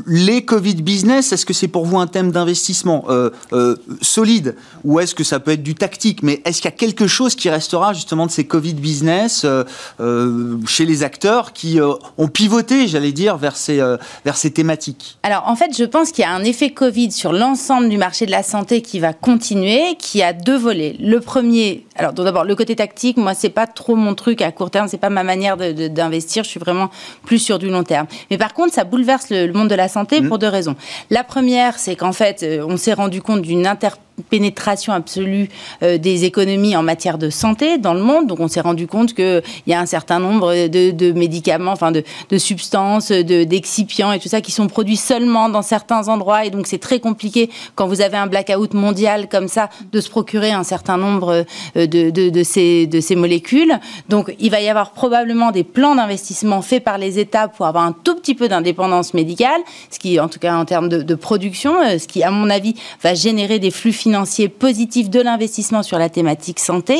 les 0.06 0.44
Covid 0.44 0.74
business, 0.76 1.32
est-ce 1.32 1.46
que 1.46 1.52
c'est 1.52 1.68
pour 1.68 1.84
vous 1.84 1.98
un 1.98 2.06
thème 2.06 2.23
d'investissement 2.32 3.04
euh, 3.08 3.30
euh, 3.52 3.76
solide 4.00 4.56
ou 4.84 5.00
est-ce 5.00 5.14
que 5.14 5.24
ça 5.24 5.40
peut 5.40 5.52
être 5.52 5.62
du 5.62 5.74
tactique 5.74 6.22
Mais 6.22 6.42
est-ce 6.44 6.60
qu'il 6.60 6.70
y 6.70 6.74
a 6.74 6.76
quelque 6.76 7.06
chose 7.06 7.34
qui 7.34 7.48
restera 7.50 7.92
justement 7.92 8.26
de 8.26 8.30
ces 8.30 8.44
Covid 8.44 8.74
business 8.74 9.44
euh, 9.44 10.58
chez 10.66 10.84
les 10.84 11.02
acteurs 11.02 11.52
qui 11.52 11.78
ont 11.80 12.28
pivoté, 12.28 12.86
j'allais 12.86 13.12
dire, 13.12 13.36
vers 13.36 13.56
ces, 13.56 13.80
vers 14.24 14.36
ces 14.36 14.50
thématiques? 14.50 15.18
Alors 15.22 15.44
en 15.46 15.56
fait, 15.56 15.76
je 15.76 15.84
pense 15.84 16.12
qu'il 16.12 16.22
y 16.22 16.26
a 16.26 16.32
un 16.32 16.44
effet 16.44 16.70
Covid 16.70 17.12
sur 17.12 17.32
l'ensemble 17.32 17.88
du 17.88 17.96
marché 17.96 18.26
de 18.26 18.30
la 18.30 18.42
santé 18.42 18.82
qui 18.82 19.00
va 19.00 19.12
continuer, 19.12 19.96
qui 19.98 20.22
a 20.22 20.32
deux 20.32 20.56
volets. 20.56 20.96
Le 21.00 21.20
premier, 21.20 21.86
alors 21.96 22.12
d'abord 22.12 22.44
le 22.44 22.54
côté 22.54 22.76
tactique, 22.76 23.16
moi 23.16 23.34
c'est 23.34 23.48
pas 23.48 23.66
trop 23.66 23.96
mon 23.96 24.14
truc 24.14 24.42
à 24.42 24.52
court 24.52 24.70
terme, 24.70 24.88
c'est 24.88 24.98
pas 24.98 25.10
ma 25.10 25.24
manière 25.24 25.56
d'investir. 25.56 26.44
Je 26.44 26.50
suis 26.50 26.60
vraiment 26.60 26.90
plus 27.24 27.38
sur 27.38 27.58
du 27.58 27.68
long 27.68 27.84
terme. 27.84 28.06
Mais 28.30 28.38
par 28.38 28.54
contre, 28.54 28.74
ça 28.74 28.84
bouleverse 28.84 29.30
le, 29.30 29.52
monde 29.52 29.68
de 29.68 29.74
la 29.74 29.88
santé 29.88 30.20
mmh. 30.20 30.28
pour 30.28 30.38
deux 30.38 30.48
raisons. 30.48 30.76
La 31.10 31.24
première, 31.24 31.78
c'est 31.78 31.96
qu'en 31.96 32.12
fait 32.14 32.40
fait, 32.40 32.42
euh, 32.42 32.64
on 32.66 32.76
s'est 32.76 32.94
rendu 32.94 33.20
compte 33.20 33.42
d'une 33.42 33.66
interprétation 33.66 34.03
pénétration 34.30 34.92
absolue 34.92 35.48
euh, 35.82 35.98
des 35.98 36.24
économies 36.24 36.76
en 36.76 36.82
matière 36.82 37.18
de 37.18 37.30
santé 37.30 37.78
dans 37.78 37.94
le 37.94 38.00
monde. 38.00 38.26
Donc 38.26 38.40
on 38.40 38.48
s'est 38.48 38.60
rendu 38.60 38.86
compte 38.86 39.14
qu'il 39.14 39.42
y 39.66 39.74
a 39.74 39.80
un 39.80 39.86
certain 39.86 40.18
nombre 40.18 40.68
de, 40.68 41.12
médicaments, 41.12 41.72
enfin 41.72 41.92
de, 41.92 42.04
substances, 42.38 43.10
d'excipients 43.10 44.12
et 44.12 44.18
tout 44.18 44.28
ça 44.28 44.40
qui 44.40 44.52
sont 44.52 44.66
produits 44.66 44.96
seulement 44.96 45.48
dans 45.48 45.62
certains 45.62 46.08
endroits. 46.08 46.44
Et 46.44 46.50
donc 46.50 46.66
c'est 46.66 46.78
très 46.78 47.00
compliqué 47.00 47.50
quand 47.74 47.86
vous 47.86 48.00
avez 48.00 48.16
un 48.16 48.26
blackout 48.26 48.74
mondial 48.74 49.28
comme 49.28 49.48
ça 49.48 49.68
de 49.92 50.00
se 50.00 50.08
procurer 50.08 50.52
un 50.52 50.64
certain 50.64 50.96
nombre 50.96 51.44
euh, 51.76 51.86
de, 51.86 52.42
ces, 52.42 52.86
de 52.86 53.14
molécules. 53.14 53.78
Donc 54.08 54.34
il 54.38 54.50
va 54.50 54.60
y 54.60 54.68
avoir 54.68 54.92
probablement 54.92 55.50
des 55.50 55.64
plans 55.64 55.94
d'investissement 55.94 56.62
faits 56.62 56.84
par 56.84 56.98
les 56.98 57.18
États 57.18 57.48
pour 57.48 57.66
avoir 57.66 57.84
un 57.84 57.92
tout 57.92 58.14
petit 58.14 58.34
peu 58.34 58.48
d'indépendance 58.48 59.14
médicale, 59.14 59.60
ce 59.90 59.98
qui 59.98 60.18
en 60.20 60.28
tout 60.28 60.38
cas 60.38 60.56
en 60.56 60.64
termes 60.64 60.88
de, 60.88 61.14
production, 61.14 61.80
euh, 61.80 61.98
ce 61.98 62.08
qui 62.08 62.22
à 62.22 62.30
mon 62.30 62.50
avis 62.50 62.74
va 63.02 63.14
générer 63.14 63.58
des 63.58 63.70
flux 63.70 63.92
financier 64.04 64.50
positif 64.50 65.08
de 65.08 65.20
l'investissement 65.20 65.82
sur 65.82 65.98
la 65.98 66.10
thématique 66.10 66.60
santé. 66.60 66.96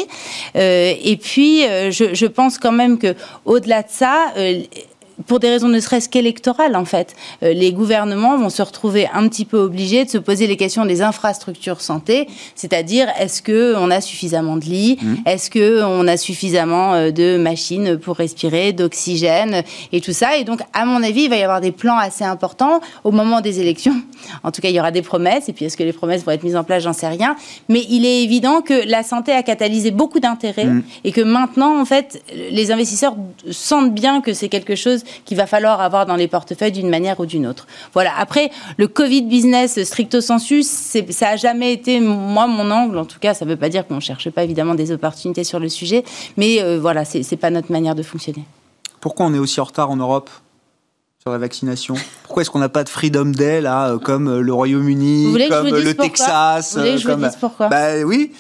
Euh, 0.56 0.94
et 1.10 1.16
puis, 1.18 1.66
euh, 1.66 1.90
je, 1.90 2.14
je, 2.14 2.26
pense 2.26 2.56
quand 2.56 2.72
même 2.72 2.96
que 2.98 3.14
au-delà 3.44 3.82
de 3.82 3.90
ça, 3.90 4.32
euh, 4.38 4.62
pour 5.27 5.40
des 5.40 5.48
raisons 5.48 5.68
ne 5.68 5.81
serait-ce 5.81 6.09
qu'électorales, 6.09 6.77
en 6.77 6.85
fait. 6.85 7.14
Euh, 7.42 7.53
les 7.53 7.72
gouvernements 7.72 8.37
vont 8.37 8.50
se 8.50 8.62
retrouver 8.62 9.09
un 9.12 9.29
petit 9.29 9.44
peu 9.44 9.59
obligés 9.59 10.05
de 10.05 10.11
se 10.11 10.18
poser 10.18 10.46
les 10.46 10.57
questions 10.57 10.85
des 10.85 11.03
infrastructures 11.03 11.81
santé, 11.81 12.27
c'est-à-dire 12.55 13.09
est-ce 13.18 13.42
qu'on 13.42 13.90
a 13.90 14.00
suffisamment 14.00 14.57
de 14.57 14.64
lits, 14.64 14.98
mmh. 15.00 15.14
est-ce 15.27 15.50
qu'on 15.50 16.07
a 16.09 16.16
suffisamment 16.16 16.94
euh, 16.94 17.11
de 17.11 17.37
machines 17.37 17.96
pour 17.96 18.16
respirer, 18.16 18.72
d'oxygène 18.72 19.62
et 19.92 20.00
tout 20.00 20.12
ça? 20.12 20.37
Et 20.37 20.44
donc, 20.44 20.61
à 20.72 20.85
mon 20.85 21.03
avis, 21.03 21.24
il 21.24 21.31
va 21.31 21.37
y 21.37 21.42
avoir 21.42 21.61
des 21.61 21.72
plans 21.72 21.98
assez 21.98 22.24
importants 22.24 22.81
au 23.05 23.12
moment 23.12 23.40
des 23.40 23.61
élections. 23.61 23.94
En 24.42 24.50
tout 24.50 24.61
cas, 24.61 24.68
il 24.68 24.74
y 24.74 24.81
aura 24.81 24.90
des 24.90 25.03
promesses, 25.03 25.48
et 25.48 25.53
puis 25.53 25.64
est-ce 25.64 25.77
que 25.77 25.85
les 25.85 25.92
promesses 25.92 26.24
vont 26.24 26.33
être 26.33 26.42
mises 26.42 26.57
en 26.57 26.64
place, 26.64 26.83
j'en 26.83 26.92
sais 26.92 27.09
rien. 27.09 27.37
Mais 27.68 27.85
il 27.88 28.05
est 28.05 28.22
évident 28.22 28.62
que 28.62 28.88
la 28.88 29.03
santé 29.03 29.33
a 29.33 29.42
catalysé 29.42 29.90
beaucoup 29.90 30.20
d'intérêt 30.20 30.66
mmh. 30.66 30.83
et 31.05 31.12
que 31.12 31.20
maintenant, 31.20 31.81
en 31.81 31.85
fait, 31.85 32.22
les 32.50 32.72
investisseurs 32.72 33.14
sentent 33.50 33.94
bien 33.94 34.20
que 34.20 34.33
c'est 34.33 34.48
quelque 34.48 34.74
chose 34.74 35.03
qu'il 35.24 35.36
va 35.36 35.46
falloir 35.46 35.80
avoir 35.80 36.06
dans 36.06 36.16
les 36.16 36.28
portefeuilles 36.28 36.72
d'une 36.72 36.88
manière 36.88 37.20
ou 37.20 37.26
d'une 37.26 37.46
autre. 37.46 37.66
Voilà. 37.92 38.12
Après, 38.18 38.50
le 38.76 38.88
Covid 38.88 39.22
business 39.22 39.82
stricto 39.84 40.20
sensu, 40.20 40.62
ça 40.62 41.00
n'a 41.20 41.36
jamais 41.36 41.72
été, 41.72 42.00
moi, 42.00 42.46
mon 42.46 42.70
angle. 42.70 42.98
En 42.98 43.04
tout 43.04 43.18
cas, 43.18 43.34
ça 43.34 43.44
ne 43.44 43.50
veut 43.50 43.56
pas 43.56 43.68
dire 43.68 43.86
qu'on 43.86 43.96
ne 43.96 44.00
cherche 44.00 44.30
pas 44.30 44.44
évidemment 44.44 44.74
des 44.74 44.92
opportunités 44.92 45.44
sur 45.44 45.58
le 45.58 45.68
sujet, 45.68 46.04
mais 46.36 46.62
euh, 46.62 46.78
voilà, 46.80 47.04
ce 47.04 47.18
n'est 47.18 47.38
pas 47.38 47.50
notre 47.50 47.72
manière 47.72 47.94
de 47.94 48.02
fonctionner. 48.02 48.44
Pourquoi 49.00 49.26
on 49.26 49.34
est 49.34 49.38
aussi 49.38 49.60
en 49.60 49.64
retard 49.64 49.90
en 49.90 49.96
Europe 49.96 50.30
sur 51.20 51.30
la 51.30 51.38
vaccination? 51.38 51.94
Pourquoi 52.22 52.42
est-ce 52.42 52.50
qu'on 52.50 52.58
n'a 52.58 52.68
pas 52.68 52.84
de 52.84 52.88
Freedom 52.88 53.26
Day 53.26 53.60
là, 53.60 53.90
euh, 53.90 53.98
comme 53.98 54.28
euh, 54.28 54.40
le 54.40 54.52
Royaume-Uni, 54.52 55.36
comme 55.50 55.68
le 55.68 55.94
Texas 55.94 56.74
Vous 56.74 56.80
voulez 56.80 56.92
que 56.92 56.98
je 56.98 57.10
vous 57.10 57.22
dise 57.22 57.36
pourquoi? 57.38 57.68
Bah 57.68 58.02
oui. 58.04 58.32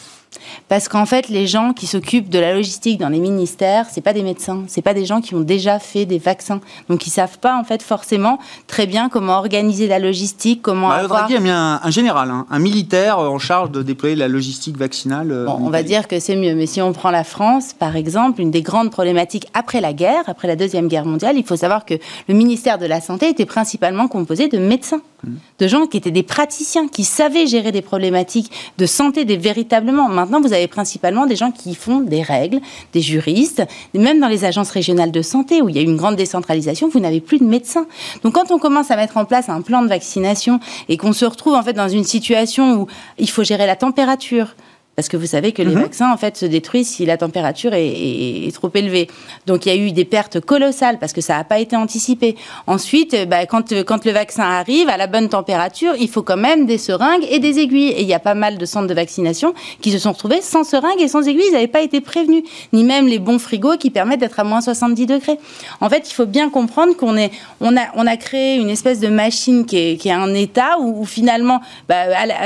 Parce 0.68 0.88
qu'en 0.88 1.06
fait, 1.06 1.28
les 1.28 1.46
gens 1.46 1.72
qui 1.72 1.86
s'occupent 1.86 2.28
de 2.28 2.38
la 2.38 2.52
logistique 2.52 2.98
dans 2.98 3.08
les 3.08 3.18
ministères, 3.18 3.86
c'est 3.90 4.00
pas 4.00 4.12
des 4.12 4.22
médecins, 4.22 4.64
c'est 4.66 4.82
pas 4.82 4.94
des 4.94 5.04
gens 5.04 5.20
qui 5.20 5.34
ont 5.34 5.40
déjà 5.40 5.78
fait 5.78 6.06
des 6.06 6.18
vaccins, 6.18 6.60
donc 6.88 7.06
ils 7.06 7.10
savent 7.10 7.38
pas 7.38 7.56
en 7.58 7.64
fait 7.64 7.82
forcément 7.82 8.38
très 8.66 8.86
bien 8.86 9.08
comment 9.08 9.34
organiser 9.34 9.86
la 9.86 9.98
logistique, 9.98 10.62
comment 10.62 10.88
bah, 10.88 10.96
avoir. 10.96 11.20
Draghi 11.20 11.36
a 11.36 11.40
mis 11.40 11.50
un, 11.50 11.80
général, 11.90 12.30
hein, 12.30 12.46
un 12.50 12.58
militaire 12.58 13.18
en 13.18 13.38
charge 13.38 13.70
de 13.70 13.82
déployer 13.82 14.16
la 14.16 14.28
logistique 14.28 14.76
vaccinale. 14.76 15.30
Euh, 15.30 15.46
bon, 15.46 15.58
on 15.60 15.70
va 15.70 15.82
dire 15.82 16.08
que 16.08 16.18
c'est 16.18 16.36
mieux, 16.36 16.54
mais 16.54 16.66
si 16.66 16.80
on 16.82 16.92
prend 16.92 17.10
la 17.10 17.24
France, 17.24 17.72
par 17.78 17.96
exemple, 17.96 18.40
une 18.40 18.50
des 18.50 18.62
grandes 18.62 18.90
problématiques 18.90 19.46
après 19.54 19.80
la 19.80 19.92
guerre, 19.92 20.24
après 20.26 20.48
la 20.48 20.56
deuxième 20.56 20.88
guerre 20.88 21.06
mondiale, 21.06 21.36
il 21.36 21.44
faut 21.44 21.56
savoir 21.56 21.84
que 21.84 21.94
le 22.28 22.34
ministère 22.34 22.78
de 22.78 22.86
la 22.86 23.00
santé 23.00 23.28
était 23.28 23.46
principalement 23.46 24.08
composé 24.08 24.48
de 24.48 24.58
médecins, 24.58 25.02
mmh. 25.22 25.30
de 25.60 25.68
gens 25.68 25.86
qui 25.86 25.96
étaient 25.96 26.10
des 26.10 26.22
praticiens, 26.22 26.88
qui 26.88 27.04
savaient 27.04 27.46
gérer 27.46 27.72
des 27.72 27.82
problématiques 27.82 28.50
de 28.78 28.86
santé 28.86 29.24
des 29.24 29.36
véritablement 29.36 30.08
maintenant, 30.08 30.23
vous 30.24 30.52
avez 30.52 30.68
principalement 30.68 31.26
des 31.26 31.36
gens 31.36 31.50
qui 31.50 31.74
font 31.74 32.00
des 32.00 32.22
règles, 32.22 32.60
des 32.92 33.00
juristes, 33.00 33.62
même 33.94 34.20
dans 34.20 34.28
les 34.28 34.44
agences 34.44 34.70
régionales 34.70 35.12
de 35.12 35.22
santé 35.22 35.62
où 35.62 35.68
il 35.68 35.76
y 35.76 35.78
a 35.78 35.82
une 35.82 35.96
grande 35.96 36.16
décentralisation, 36.16 36.88
vous 36.88 37.00
n'avez 37.00 37.20
plus 37.20 37.38
de 37.38 37.44
médecins. 37.44 37.86
Donc 38.22 38.34
quand 38.34 38.50
on 38.50 38.58
commence 38.58 38.90
à 38.90 38.96
mettre 38.96 39.16
en 39.16 39.24
place 39.24 39.48
un 39.48 39.60
plan 39.60 39.82
de 39.82 39.88
vaccination 39.88 40.60
et 40.88 40.96
qu'on 40.96 41.12
se 41.12 41.24
retrouve 41.24 41.54
en 41.54 41.62
fait 41.62 41.72
dans 41.72 41.88
une 41.88 42.04
situation 42.04 42.80
où 42.80 42.86
il 43.18 43.28
faut 43.28 43.44
gérer 43.44 43.66
la 43.66 43.76
température, 43.76 44.54
parce 44.96 45.08
que 45.08 45.16
vous 45.16 45.26
savez 45.26 45.52
que 45.52 45.62
les 45.62 45.74
mhm. 45.74 45.82
vaccins, 45.82 46.12
en 46.12 46.16
fait, 46.16 46.36
se 46.36 46.46
détruisent 46.46 46.88
si 46.88 47.04
la 47.04 47.16
température 47.16 47.72
est, 47.74 48.54
trop 48.54 48.70
élevée. 48.74 49.08
Donc, 49.46 49.66
il 49.66 49.68
y 49.70 49.72
a 49.72 49.76
eu 49.76 49.90
des 49.90 50.04
pertes 50.04 50.40
colossales 50.40 50.98
parce 50.98 51.12
que 51.12 51.20
ça 51.20 51.36
n'a 51.36 51.44
pas 51.44 51.58
été 51.58 51.74
anticipé. 51.76 52.36
Ensuite, 52.66 53.28
bah, 53.28 53.46
quand, 53.46 53.72
quand 53.84 54.04
le 54.04 54.12
vaccin 54.12 54.44
arrive 54.44 54.88
à 54.88 54.96
la 54.96 55.06
bonne 55.06 55.28
température, 55.28 55.94
il 55.98 56.08
faut 56.08 56.22
quand 56.22 56.36
même 56.36 56.66
des 56.66 56.78
seringues 56.78 57.26
et 57.28 57.40
des 57.40 57.58
aiguilles. 57.58 57.90
Et 57.90 58.02
il 58.02 58.08
y 58.08 58.14
a 58.14 58.20
pas 58.20 58.34
mal 58.34 58.58
de 58.58 58.64
centres 58.66 58.86
de 58.86 58.94
vaccination 58.94 59.54
qui 59.80 59.90
se 59.90 59.98
sont 59.98 60.12
retrouvés 60.12 60.40
sans 60.40 60.62
seringues 60.62 61.00
et 61.00 61.08
sans 61.08 61.26
aiguilles. 61.26 61.48
Ils 61.48 61.54
n'avaient 61.54 61.66
pas 61.66 61.82
été 61.82 62.00
prévenus. 62.00 62.44
Ni 62.72 62.84
même 62.84 63.08
les 63.08 63.18
bons 63.18 63.40
frigos 63.40 63.76
qui 63.76 63.90
permettent 63.90 64.20
d'être 64.20 64.38
à 64.38 64.44
moins 64.44 64.60
70 64.60 65.06
degrés. 65.06 65.38
En 65.80 65.88
fait, 65.90 66.08
il 66.08 66.14
faut 66.14 66.26
bien 66.26 66.50
comprendre 66.50 66.96
qu'on 66.96 67.16
est, 67.16 67.32
on 67.60 67.76
a, 67.76 67.86
on 67.96 68.06
a 68.06 68.16
créé 68.16 68.56
une 68.56 68.70
espèce 68.70 69.00
de 69.00 69.08
machine 69.08 69.66
qui 69.66 69.76
est, 69.76 69.96
qui 69.96 70.08
est 70.08 70.12
un 70.12 70.32
état 70.34 70.78
où, 70.78 71.04
finalement, 71.04 71.60
bah, 71.88 72.04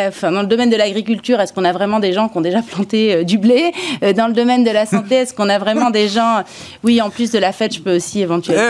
enfin, 0.08 0.32
dans 0.32 0.40
le 0.40 0.48
domaine 0.48 0.70
de 0.70 0.76
l'agriculture, 0.76 1.40
est-ce 1.40 1.52
qu'on 1.52 1.64
a 1.64 1.72
vraiment 1.72 2.00
des 2.00 2.14
gens 2.14 2.28
qui 2.28 2.38
déjà 2.40 2.62
planté 2.62 3.14
euh, 3.14 3.24
du 3.24 3.38
blé. 3.38 3.72
Euh, 4.03 4.12
dans 4.12 4.27
le 4.27 4.33
domaine 4.33 4.64
de 4.64 4.70
la 4.70 4.87
santé, 4.87 5.16
est-ce 5.16 5.35
qu'on 5.35 5.48
a 5.48 5.59
vraiment 5.59 5.90
des 5.90 6.09
gens 6.09 6.42
Oui, 6.85 7.01
en 7.01 7.11
plus 7.11 7.31
de 7.31 7.38
la 7.38 7.53
fête, 7.53 7.74
je 7.74 7.81
peux 7.81 7.96
aussi 7.96 8.20
éventuellement 8.20 8.62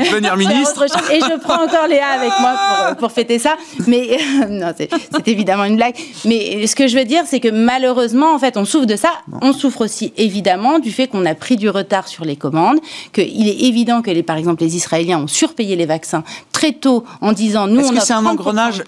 eh, 0.00 0.04
devenir 0.10 0.36
ministre. 0.36 0.84
Et 1.12 1.20
je 1.20 1.38
prends 1.40 1.64
encore 1.64 1.86
Léa 1.88 2.06
avec 2.08 2.32
moi 2.40 2.54
pour, 2.88 2.96
pour 2.96 3.12
fêter 3.12 3.38
ça. 3.38 3.56
Mais 3.86 4.18
non, 4.50 4.72
c'est 4.76 4.90
évidemment 5.26 5.64
une 5.64 5.76
blague. 5.76 5.94
Mais 6.24 6.66
ce 6.66 6.74
que 6.76 6.88
je 6.88 6.98
veux 6.98 7.04
dire, 7.04 7.22
c'est 7.26 7.40
que 7.40 7.48
malheureusement, 7.48 8.34
en 8.34 8.38
fait, 8.38 8.56
on 8.56 8.64
souffre 8.64 8.86
de 8.86 8.96
ça. 8.96 9.10
On 9.42 9.52
souffre 9.52 9.82
aussi 9.82 10.12
évidemment 10.16 10.78
du 10.78 10.90
fait 10.92 11.08
qu'on 11.08 11.24
a 11.26 11.34
pris 11.34 11.56
du 11.56 11.68
retard 11.68 12.08
sur 12.08 12.24
les 12.24 12.36
commandes, 12.36 12.78
qu'il 13.12 13.48
est 13.48 13.62
évident 13.62 14.02
que 14.02 14.10
les, 14.10 14.22
par 14.22 14.36
exemple, 14.36 14.62
les 14.62 14.76
Israéliens 14.76 15.20
ont 15.20 15.26
surpayé 15.26 15.76
les 15.76 15.86
vaccins 15.86 16.24
très 16.52 16.72
tôt 16.72 17.04
en 17.20 17.32
disant 17.32 17.66
nous. 17.66 17.80
Est-ce 17.80 17.92
que 17.92 18.00
c'est 18.00 18.12
un 18.12 18.26
engrenage 18.26 18.82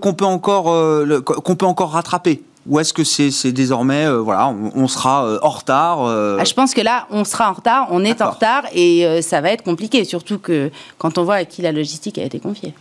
qu'on 0.00 0.14
peut, 0.14 0.24
encore 0.24 0.70
euh, 0.70 1.20
qu'on 1.20 1.56
peut 1.56 1.66
encore 1.66 1.90
rattraper? 1.90 2.42
Ou 2.66 2.78
est-ce 2.80 2.92
que 2.92 3.04
c'est 3.04 3.52
désormais, 3.52 4.06
euh, 4.06 4.18
voilà, 4.18 4.48
on, 4.48 4.88
sera 4.88 5.26
euh, 5.26 5.38
en 5.42 5.50
retard 5.50 6.04
euh 6.04 6.38
ah, 6.40 6.44
Je 6.44 6.54
pense 6.54 6.72
que 6.72 6.80
là, 6.80 7.06
on 7.10 7.24
sera 7.24 7.50
en 7.50 7.52
retard, 7.52 7.88
on 7.90 8.04
est 8.04 8.22
en 8.22 8.30
retard 8.30 8.64
et 8.72 9.20
ça 9.22 9.40
va 9.40 9.50
être 9.50 9.62
compliqué, 9.62 10.04
surtout 10.04 10.38
que 10.38 10.70
quand 10.98 11.18
on 11.18 11.24
voit 11.24 11.36
à 11.36 11.44
qui 11.44 11.62
la 11.62 11.72
logistique 11.72 12.18
a 12.18 12.24
été 12.24 12.40
confiée. 12.40 12.74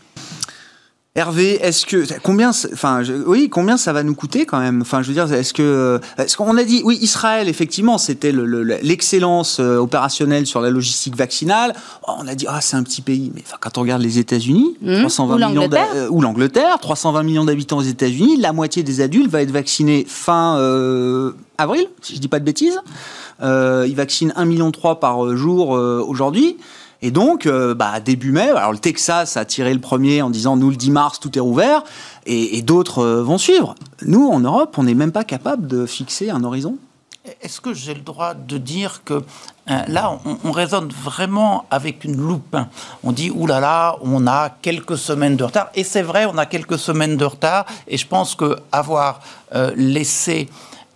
Hervé, 1.16 1.64
est-ce 1.64 1.86
que 1.86 2.06
combien, 2.24 2.50
enfin, 2.50 3.04
oui, 3.28 3.48
combien 3.48 3.78
ça 3.78 3.94
va 3.94 4.02
nous 4.02 4.16
coûter 4.16 4.48
quand 4.48 4.60
même? 4.60 4.82
Enfin, 4.82 5.04
je 5.04 5.10
veux 5.10 5.14
dire, 5.14 5.32
est-ce 5.32 5.54
que, 5.54 6.02
est-ce 6.18 6.36
qu'on 6.36 6.58
a 6.58 6.64
dit, 6.64 6.82
oui, 6.84 6.98
Israël, 7.02 7.48
effectivement, 7.48 8.00
c'était 8.00 8.32
l'excellence 8.32 9.60
euh, 9.60 9.78
opérationnelle 9.78 10.48
sur 10.48 10.60
la 10.60 10.72
logistique 10.72 11.16
vaccinale. 11.16 11.76
Oh, 12.08 12.14
on 12.18 12.28
a 12.28 12.34
dit, 12.34 12.46
ah, 12.50 12.62
c'est 12.62 12.78
un 12.78 12.82
petit 12.82 13.04
pays, 13.04 13.32
mais 13.36 13.44
quand 13.60 13.78
on 13.78 13.82
regarde 13.82 14.02
les 14.02 14.18
États-Unis, 14.18 14.76
mmh. 14.82 15.06
ou 15.20 15.38
l'Angleterre, 15.38 15.88
ou 16.10 16.20
l'Angleterre, 16.20 16.80
320 16.82 17.22
millions 17.22 17.46
d'habitants 17.46 17.78
aux 17.78 17.84
États-Unis, 17.84 18.38
la 18.38 18.52
moitié 18.52 18.82
des 18.82 19.00
adultes 19.00 19.30
va 19.30 19.44
être 19.44 19.52
vaccinée 19.52 20.08
fin 20.08 20.58
euh, 20.58 21.34
avril, 21.60 21.90
si 22.02 22.16
je 22.16 22.22
dis 22.22 22.28
pas 22.28 22.40
de 22.40 22.46
bêtises. 22.46 22.80
Euh, 23.44 23.86
ils 23.88 23.96
vaccinent 23.96 24.34
1,3 24.36 24.46
million 24.46 24.72
par 24.72 25.36
jour 25.36 25.76
euh, 25.76 26.04
aujourd'hui. 26.06 26.58
Et 27.04 27.12
donc, 27.12 27.48
euh, 27.48 27.76
bah, 27.76 28.00
début 28.00 28.32
mai, 28.32 28.50
alors 28.50 28.72
le 28.72 28.78
Texas 28.78 29.36
a 29.36 29.44
tiré 29.44 29.74
le 29.74 29.82
premier 29.82 30.22
en 30.22 30.30
disant 30.30 30.56
nous 30.56 30.70
le 30.70 30.78
10 30.78 30.92
mars 30.92 31.20
tout 31.20 31.38
est 31.38 31.42
rouvert, 31.42 31.84
et, 32.26 32.62
d'autres 32.62 33.00
euh, 33.00 33.22
vont 33.22 33.38
suivre. 33.38 33.76
Nous, 34.04 34.26
en 34.26 34.40
Europe, 34.40 34.76
on 34.78 34.84
n'est 34.84 34.94
même 34.94 35.12
pas 35.12 35.26
capable 35.26 35.68
de 35.68 35.86
fixer 35.86 36.30
un 36.30 36.46
horizon. 36.46 36.78
Est-ce 37.42 37.60
que 37.60 37.74
j'ai 37.74 37.94
le 37.94 38.00
droit 38.00 38.34
de 38.34 38.58
dire 38.58 39.02
que 39.04 39.16
euh, 39.16 39.22
là, 39.90 40.18
on, 40.46 40.52
raisonne 40.52 40.88
vraiment 40.88 41.66
avec 41.72 42.06
une 42.06 42.16
loupe 42.16 42.56
On 43.04 43.12
dit 43.12 43.30
oulala, 43.32 43.98
on 44.02 44.26
a 44.26 44.50
quelques 44.62 44.98
semaines 44.98 45.36
de 45.36 45.44
retard, 45.44 45.72
et 45.76 45.84
c'est 45.84 46.04
vrai, 46.04 46.26
on 46.26 46.38
a 46.38 46.46
quelques 46.46 46.80
semaines 46.80 47.18
de 47.18 47.26
retard, 47.26 47.66
et 47.86 47.98
je 47.98 48.08
pense 48.08 48.34
que 48.34 48.56
avoir 48.72 49.20
laissé 49.76 50.50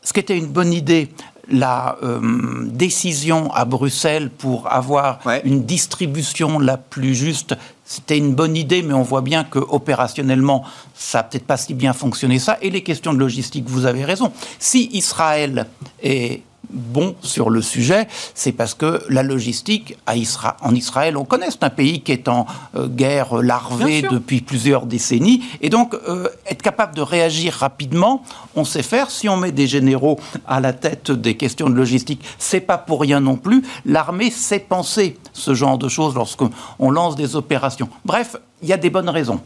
ce 0.04 0.14
qui 0.14 0.22
était 0.22 0.38
une 0.38 0.48
bonne 0.48 0.72
idée, 0.72 1.12
la 1.50 1.98
euh, 2.04 2.20
décision 2.66 3.52
à 3.54 3.66
Bruxelles 3.66 4.30
pour 4.30 4.72
avoir 4.72 5.20
une 5.44 5.64
distribution 5.64 6.60
la 6.60 6.78
plus 6.78 7.16
juste, 7.16 7.56
c'était 7.86 8.18
une 8.18 8.36
bonne 8.36 8.58
idée, 8.58 8.82
mais 8.82 8.94
on 8.94 9.02
voit 9.02 9.22
bien 9.22 9.46
que 9.46 9.60
opérationnellement, 9.60 10.66
ça 10.94 11.20
n'a 11.20 11.24
peut-être 11.24 11.46
pas 11.46 11.56
si 11.56 11.74
bien 11.74 11.94
fonctionné 11.94 12.38
ça. 12.38 12.58
Et 12.62 12.70
les 12.70 12.84
questions 12.84 13.14
de 13.14 13.20
logistique, 13.20 13.66
vous 13.68 13.86
avez 13.86 14.04
raison. 14.04 14.34
Si 14.60 14.90
Israël 14.92 15.68
est 16.04 16.42
bon 16.70 17.16
sur 17.22 17.50
le 17.50 17.62
sujet, 17.62 18.08
c'est 18.34 18.52
parce 18.52 18.74
que 18.74 19.02
la 19.10 19.24
logistique 19.24 19.98
en 20.06 20.76
Israël, 20.76 21.18
on 21.18 21.26
connaît, 21.26 21.52
c'est 21.52 21.64
un 21.64 21.70
pays 21.70 22.02
qui 22.02 22.12
est 22.12 22.28
en 22.28 22.46
euh, 22.76 22.88
guerre 22.88 23.38
larvée 23.38 24.02
depuis 24.02 24.42
plusieurs 24.42 24.86
décennies, 24.86 25.44
et 25.62 25.70
donc 25.70 25.94
euh, 25.94 26.28
être 26.46 26.62
capable 26.62 26.96
de 26.96 27.02
réagir 27.02 27.54
rapidement, 27.54 28.24
on 28.56 28.64
sait 28.64 28.84
faire. 28.84 29.12
Si 29.12 29.30
on 29.30 29.38
met 29.38 29.52
des 29.52 29.68
généraux 29.68 30.20
à 30.48 30.60
la 30.60 30.74
tête 30.74 31.12
des 31.12 31.36
questions 31.38 31.70
de 31.70 31.76
logistique, 31.76 32.24
c'est 32.38 32.62
pas 32.62 32.78
pour 32.78 33.02
rien 33.02 33.20
non 33.20 33.36
plus. 33.36 33.64
L'armée 33.86 34.32
sait 34.32 34.60
penser 34.60 35.18
ce 35.34 35.54
genre 35.54 35.78
de 35.78 35.88
choses 35.88 36.16
lorsqu'on 36.16 36.92
lance 36.92 37.16
des 37.16 37.36
opérations. 37.36 37.90
Bref, 38.06 38.38
il 38.62 38.68
y 38.68 38.74
a 38.74 38.78
des 38.78 38.90
bonnes 38.90 39.10
raisons. 39.10 39.40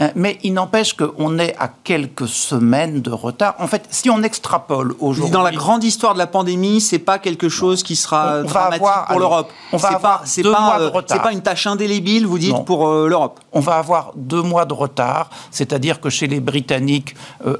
Euh, 0.00 0.08
mais 0.14 0.38
il 0.42 0.54
n'empêche 0.54 0.94
qu'on 0.94 1.38
est 1.38 1.54
à 1.58 1.68
quelques 1.68 2.28
semaines 2.28 3.02
de 3.02 3.10
retard. 3.10 3.54
En 3.58 3.66
fait, 3.66 3.86
si 3.90 4.08
on 4.08 4.22
extrapole 4.22 4.94
aujourd'hui. 5.00 5.30
Dans 5.30 5.42
la 5.42 5.52
grande 5.52 5.84
histoire 5.84 6.14
de 6.14 6.18
la 6.18 6.26
pandémie, 6.26 6.80
c'est 6.80 6.98
pas 6.98 7.18
quelque 7.18 7.48
chose 7.48 7.82
qui 7.82 7.96
sera 7.96 8.42
dramatique 8.42 8.86
pour 9.08 9.18
l'Europe. 9.18 9.52
On 9.72 9.76
va 9.76 9.88
avoir 9.88 10.24
deux 10.24 10.52
pas, 10.52 10.60
mois 10.60 10.78
de 10.78 10.84
euh, 10.84 10.88
retard. 10.88 11.16
C'est 11.16 11.22
pas 11.22 11.32
une 11.32 11.42
tâche 11.42 11.66
indélébile, 11.66 12.26
vous 12.26 12.38
dites, 12.38 12.64
pour 12.64 12.88
euh, 12.88 13.08
l'Europe. 13.08 13.40
On 13.52 13.60
va 13.60 13.76
avoir 13.76 14.12
deux 14.16 14.42
mois 14.42 14.64
de 14.64 14.74
retard, 14.74 15.28
c'est-à-dire 15.50 16.00
que 16.00 16.08
chez 16.08 16.26
les 16.26 16.40
Britanniques, 16.40 17.14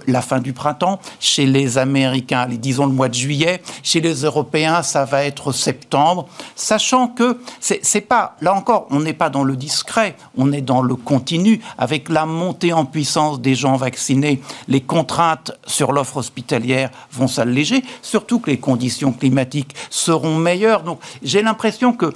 la 0.06 0.20
fin 0.20 0.40
du 0.40 0.52
printemps, 0.52 0.98
chez 1.20 1.46
les 1.46 1.78
Américains, 1.78 2.46
disons 2.48 2.86
le 2.86 2.92
mois 2.92 3.08
de 3.08 3.14
juillet, 3.14 3.62
chez 3.82 4.00
les 4.00 4.24
Européens, 4.24 4.82
ça 4.82 5.04
va 5.04 5.24
être 5.24 5.52
septembre, 5.52 6.26
sachant 6.54 7.08
que 7.08 7.38
c'est 7.60 8.00
pas, 8.02 8.36
là 8.40 8.54
encore, 8.54 8.86
on 8.90 9.00
n'est 9.00 9.14
pas 9.14 9.30
dans 9.30 9.44
le 9.44 9.56
discret, 9.56 10.16
on 10.36 10.52
est 10.52 10.60
dans 10.60 10.82
le 10.86 10.96
continu, 10.96 11.60
avec 11.78 12.08
la 12.08 12.26
montée 12.26 12.72
en 12.72 12.84
puissance 12.84 13.40
des 13.40 13.54
gens 13.54 13.76
vaccinés, 13.76 14.40
les 14.68 14.80
contraintes 14.80 15.52
sur 15.66 15.92
l'offre 15.92 16.18
hospitalière 16.18 16.90
vont 17.12 17.28
s'alléger, 17.28 17.82
surtout 18.02 18.40
que 18.40 18.50
les 18.50 18.58
conditions 18.58 19.12
climatiques 19.12 19.74
seront 19.90 20.36
meilleures. 20.36 20.82
Donc 20.82 21.00
j'ai 21.22 21.42
l'impression 21.42 21.92
que 21.92 22.12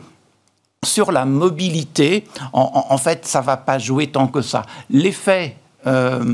sur 0.84 1.12
la 1.12 1.26
mobilité, 1.26 2.24
en, 2.54 2.96
fait, 2.96 3.26
ça 3.26 3.42
va 3.42 3.58
pas 3.58 3.78
jouer 3.78 4.06
tant 4.06 4.28
que 4.28 4.40
ça. 4.40 4.64
L'effet 4.88 5.56
euh, 5.86 6.24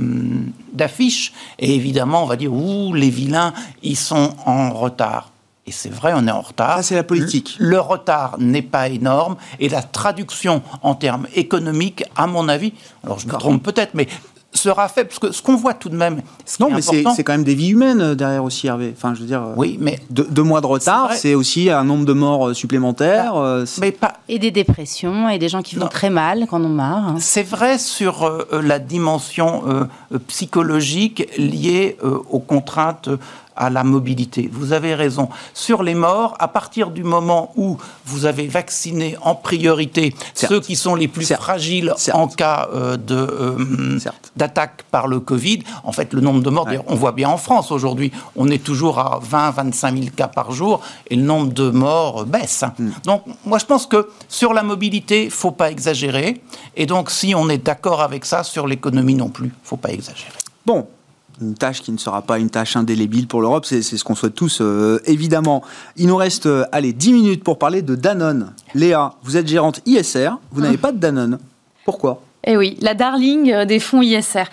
d'affiche, 0.72 1.32
et 1.58 1.74
évidemment, 1.74 2.22
on 2.22 2.26
va 2.26 2.36
dire, 2.36 2.52
ouh, 2.52 2.94
les 2.94 3.10
vilains, 3.10 3.52
ils 3.82 3.96
sont 3.96 4.34
en 4.44 4.70
retard. 4.70 5.32
Et 5.68 5.72
c'est 5.72 5.92
vrai, 5.92 6.12
on 6.14 6.26
est 6.28 6.32
en 6.32 6.42
retard. 6.42 6.76
Ça, 6.76 6.82
c'est 6.82 6.94
la 6.94 7.02
politique. 7.02 7.56
Le, 7.58 7.80
retard 7.80 8.36
n'est 8.38 8.62
pas 8.62 8.88
énorme. 8.88 9.36
Et 9.58 9.68
la 9.68 9.82
traduction 9.82 10.62
en 10.82 10.94
termes 10.94 11.26
économiques, 11.34 12.04
à 12.14 12.28
mon 12.28 12.48
avis, 12.48 12.72
alors 13.02 13.18
je 13.18 13.26
me 13.26 13.32
trompe 13.32 13.62
peut-être, 13.62 13.94
mais 13.94 14.06
sera 14.56 14.88
fait 14.88 15.04
parce 15.04 15.18
que 15.18 15.32
ce 15.32 15.42
qu'on 15.42 15.56
voit 15.56 15.74
tout 15.74 15.88
de 15.88 15.96
même. 15.96 16.22
non, 16.58 16.70
mais 16.70 16.82
c'est 16.82 17.24
quand 17.24 17.32
même 17.32 17.44
des 17.44 17.54
vies 17.54 17.70
humaines 17.70 18.00
euh, 18.00 18.14
derrière 18.14 18.42
aussi, 18.42 18.66
Hervé. 18.66 18.92
Enfin, 18.96 19.14
je 19.14 19.20
veux 19.20 19.26
dire. 19.26 19.42
Euh, 19.42 19.54
oui, 19.56 19.76
mais 19.80 20.00
deux, 20.10 20.42
mois 20.42 20.60
de 20.60 20.66
retard, 20.66 21.12
c'est 21.12 21.34
aussi 21.34 21.70
un 21.70 21.84
nombre 21.84 22.04
de 22.04 22.12
morts 22.12 22.48
euh, 22.48 22.54
supplémentaires. 22.54 23.34
mais 23.80 23.92
pas 23.92 24.14
et 24.28 24.38
des 24.38 24.50
dépressions 24.50 25.28
et 25.28 25.38
des 25.38 25.48
gens 25.48 25.62
qui 25.62 25.76
vont 25.76 25.86
très 25.88 26.10
mal 26.10 26.46
quand 26.48 26.62
on 26.64 26.68
marre. 26.68 27.08
Hein. 27.08 27.16
C'est 27.20 27.42
vrai 27.42 27.78
sur 27.78 28.46
la 28.50 28.78
dimension 28.78 29.88
psychologique 30.26 31.28
liée 31.36 31.96
aux 32.02 32.38
contraintes 32.38 33.10
à 33.56 33.70
la 33.70 33.84
mobilité. 33.84 34.48
Vous 34.52 34.72
avez 34.72 34.94
raison. 34.94 35.28
Sur 35.54 35.82
les 35.82 35.94
morts, 35.94 36.34
à 36.38 36.48
partir 36.48 36.90
du 36.90 37.04
moment 37.04 37.52
où 37.56 37.78
vous 38.04 38.26
avez 38.26 38.46
vacciné 38.46 39.16
en 39.22 39.34
priorité 39.34 40.14
ceux 40.34 40.60
qui 40.60 40.76
sont 40.76 40.94
les 40.94 41.08
plus 41.08 41.32
fragiles 41.32 41.94
en 42.12 42.28
cas 42.28 42.68
euh, 42.74 42.96
de 42.96 43.14
euh, 43.14 43.98
d'attaque 44.36 44.84
par 44.90 45.08
le 45.08 45.20
Covid, 45.20 45.60
en 45.84 45.92
fait, 45.92 46.12
le 46.12 46.20
nombre 46.20 46.42
de 46.42 46.50
morts, 46.50 46.68
on 46.86 46.94
voit 46.94 47.12
bien 47.12 47.28
en 47.28 47.38
France 47.38 47.70
aujourd'hui, 47.70 48.12
on 48.36 48.48
est 48.48 48.62
toujours 48.62 48.98
à 48.98 49.18
20, 49.22 49.50
25 49.52 49.94
000 49.94 50.06
cas 50.14 50.28
par 50.28 50.52
jour 50.52 50.80
et 51.08 51.16
le 51.16 51.22
nombre 51.22 51.52
de 51.52 51.70
morts 51.70 52.26
baisse. 52.26 52.64
Hmm. 52.78 52.90
Donc, 53.04 53.22
moi, 53.44 53.58
je 53.58 53.64
pense 53.64 53.86
que 53.86 54.08
sur 54.28 54.52
la 54.52 54.62
mobilité, 54.62 55.30
faut 55.30 55.50
pas 55.50 55.70
exagérer. 55.70 56.42
Et 56.76 56.86
donc, 56.86 57.10
si 57.10 57.34
on 57.34 57.48
est 57.48 57.64
d'accord 57.64 58.02
avec 58.02 58.24
ça, 58.24 58.42
sur 58.42 58.66
l'économie 58.66 59.14
non 59.14 59.28
plus, 59.28 59.52
faut 59.62 59.76
pas 59.76 59.90
exagérer. 59.90 60.32
Bon, 60.64 60.86
une 61.40 61.54
tâche 61.54 61.82
qui 61.82 61.92
ne 61.92 61.98
sera 61.98 62.22
pas 62.22 62.38
une 62.38 62.50
tâche 62.50 62.76
indélébile 62.76 63.26
pour 63.26 63.40
l'Europe, 63.40 63.66
c'est 63.66 63.82
ce 63.82 64.02
qu'on 64.04 64.14
souhaite 64.14 64.34
tous, 64.34 64.58
euh, 64.60 65.00
évidemment. 65.04 65.62
Il 65.96 66.06
nous 66.08 66.16
reste, 66.16 66.46
euh, 66.46 66.64
allez, 66.72 66.92
10 66.92 67.12
minutes 67.12 67.44
pour 67.44 67.58
parler 67.58 67.82
de 67.82 67.94
Danone. 67.94 68.52
Léa, 68.74 69.14
vous 69.22 69.36
êtes 69.36 69.46
gérante 69.46 69.80
ISR, 69.86 70.30
vous 70.52 70.60
n'avez 70.60 70.78
pas 70.78 70.92
de 70.92 70.98
Danone. 70.98 71.38
Pourquoi? 71.84 72.22
Eh 72.44 72.56
oui, 72.56 72.76
la 72.80 72.94
darling 72.94 73.52
euh, 73.52 73.64
des 73.64 73.80
fonds 73.80 74.02
ISR. 74.02 74.44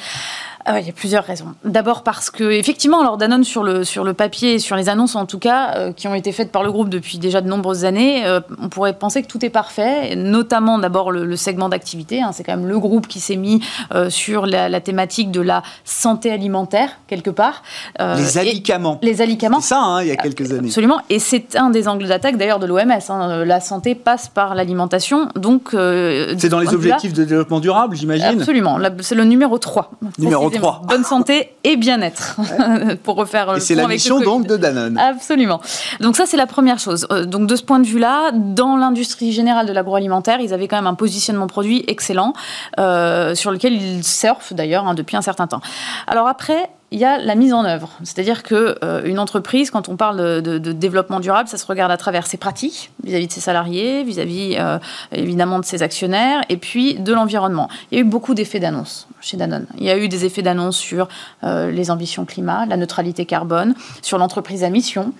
Ah 0.66 0.80
Il 0.80 0.86
y 0.86 0.90
a 0.90 0.94
plusieurs 0.94 1.26
raisons. 1.26 1.48
D'abord 1.66 2.04
parce 2.04 2.30
que, 2.30 2.52
effectivement, 2.52 3.02
alors 3.02 3.18
Danone, 3.18 3.44
sur 3.44 3.64
le, 3.64 3.84
sur 3.84 4.04
le 4.04 4.14
papier, 4.14 4.60
sur 4.60 4.76
les 4.76 4.88
annonces 4.88 5.16
en 5.16 5.26
tout 5.26 5.40
cas, 5.40 5.76
euh, 5.76 5.92
qui 5.92 6.08
ont 6.08 6.16
été 6.16 6.32
faites 6.32 6.52
par 6.52 6.64
le 6.64 6.72
groupe 6.72 6.90
depuis 6.90 7.18
déjà 7.18 7.42
de 7.42 7.50
nombreuses 7.50 7.84
années, 7.84 8.26
euh, 8.26 8.40
on 8.62 8.70
pourrait 8.70 8.94
penser 8.94 9.22
que 9.22 9.28
tout 9.28 9.44
est 9.46 9.50
parfait, 9.50 10.16
notamment 10.16 10.80
d'abord 10.80 11.12
le, 11.12 11.36
segment 11.36 11.68
d'activité. 11.68 12.22
Hein. 12.22 12.32
c'est 12.32 12.44
quand 12.44 12.56
même 12.56 12.68
le 12.68 12.80
groupe 12.80 13.08
qui 13.08 13.20
s'est 13.20 13.36
mis 13.36 13.62
euh, 13.94 14.10
sur 14.10 14.46
la, 14.46 14.80
thématique 14.80 15.32
de 15.32 15.42
la 15.42 15.64
santé 15.84 16.32
alimentaire, 16.32 16.98
quelque 17.08 17.30
part. 17.30 17.64
les 18.00 18.38
alicaments. 18.38 19.00
Les 19.02 19.22
alicaments. 19.22 19.60
C'est 19.60 19.70
ça, 19.70 19.82
hein, 19.82 20.02
il 20.02 20.08
y 20.08 20.12
a 20.12 20.16
quelques 20.16 20.52
années. 20.52 20.68
Absolument. 20.68 21.00
Et 21.10 21.20
c'est 21.20 21.56
un 21.56 21.70
des 21.70 21.88
angles 21.88 22.08
d'attaque 22.08 22.38
d'ailleurs 22.38 22.60
de 22.60 22.68
l'OMS. 22.68 22.92
Hein. 23.10 23.46
La 23.46 23.60
santé 23.60 23.96
passe 23.96 24.30
par 24.30 24.56
l'alimentation. 24.56 25.28
Donc. 25.36 25.70
c'est 25.72 26.50
dans 26.50 26.60
les 26.60 26.74
objectifs 26.74 27.14
de 27.14 27.24
développement 27.24 27.60
durable, 27.60 27.96
j'imagine 27.96 28.40
Absolument. 28.40 28.78
C'est 29.02 29.16
le 29.16 29.26
numéro 29.26 29.58
3. 29.58 29.92
Numéro 30.18 30.50
Bonne 30.60 31.04
santé 31.04 31.54
et 31.64 31.76
bien-être, 31.76 32.38
pour 33.04 33.16
refaire 33.16 33.52
le 33.52 33.58
Et 33.58 33.62
c'est 33.62 33.76
la 33.76 33.88
mission 33.88 34.20
donc 34.20 34.48
de 34.48 34.58
Danone. 34.58 34.98
Absolument. 34.98 35.62
Donc 36.00 36.16
ça, 36.16 36.26
c'est 36.26 36.38
la 36.38 36.48
première 36.48 36.80
chose. 36.80 37.08
Euh, 37.12 37.26
donc 37.26 37.48
de 37.48 37.56
ce 37.56 37.64
point 37.64 37.80
de 37.80 37.88
vue-là, 37.88 38.32
dans 38.34 38.76
l'industrie 38.76 39.32
générale 39.32 39.68
de 39.68 39.74
l'agroalimentaire, 39.74 40.40
ils 40.40 40.54
avaient 40.54 40.68
quand 40.68 40.78
même 40.78 40.88
un 40.88 40.96
positionnement 40.96 41.48
produit 41.48 41.84
excellent, 41.88 42.34
euh, 42.80 43.36
sur 43.36 43.52
lequel 43.52 43.74
ils 43.74 44.04
surfent 44.04 44.54
d'ailleurs 44.54 44.88
hein, 44.88 44.94
depuis 44.94 45.18
un 45.18 45.22
certain 45.22 45.48
temps. 45.48 45.62
Alors 46.08 46.28
après, 46.28 46.70
il 46.94 47.00
y 47.00 47.06
a 47.06 47.18
la 47.18 47.34
mise 47.34 47.54
en 47.54 47.66
œuvre. 47.66 47.90
C'est-à-dire 48.04 48.44
qu'une 48.44 48.76
euh, 48.84 49.18
entreprise, 49.18 49.72
quand 49.72 49.90
on 49.90 49.98
parle 49.98 50.44
de, 50.44 50.58
développement 50.60 51.20
durable, 51.20 51.50
ça 51.50 51.58
se 51.58 51.66
regarde 51.66 51.92
à 51.92 51.98
travers 51.98 52.28
ses 52.28 52.38
pratiques 52.38 52.92
vis-à-vis 53.04 53.26
de 53.26 53.32
ses 53.32 53.42
salariés, 53.42 54.04
vis-à-vis 54.04 54.56
euh, 54.60 54.78
évidemment 55.12 55.58
de 55.58 55.66
ses 55.66 55.82
actionnaires, 55.82 56.42
et 56.50 56.58
puis 56.58 56.94
de 56.94 57.12
l'environnement. 57.12 57.68
Il 57.92 57.98
y 57.98 57.98
a 57.98 58.02
eu 58.02 58.08
beaucoup 58.08 58.36
d'effets 58.36 58.60
d'annonce 58.60 59.08
chez 59.22 59.38
Danone. 59.38 59.66
Il 59.78 59.86
y 59.86 59.90
a 59.90 59.98
eu 59.98 60.08
des 60.08 60.26
effets 60.26 60.44
d'annonce 60.44 60.78
sur 60.78 61.08
euh, 61.44 61.72
les 61.72 61.90
ambitions 61.90 62.26
climat, 62.26 62.68
la 62.68 62.78
neutralité 62.78 63.26
carbone, 63.26 63.74
sur 64.04 64.20
l'entreprise 64.20 64.64
à 64.64 64.70
mission, 64.70 65.14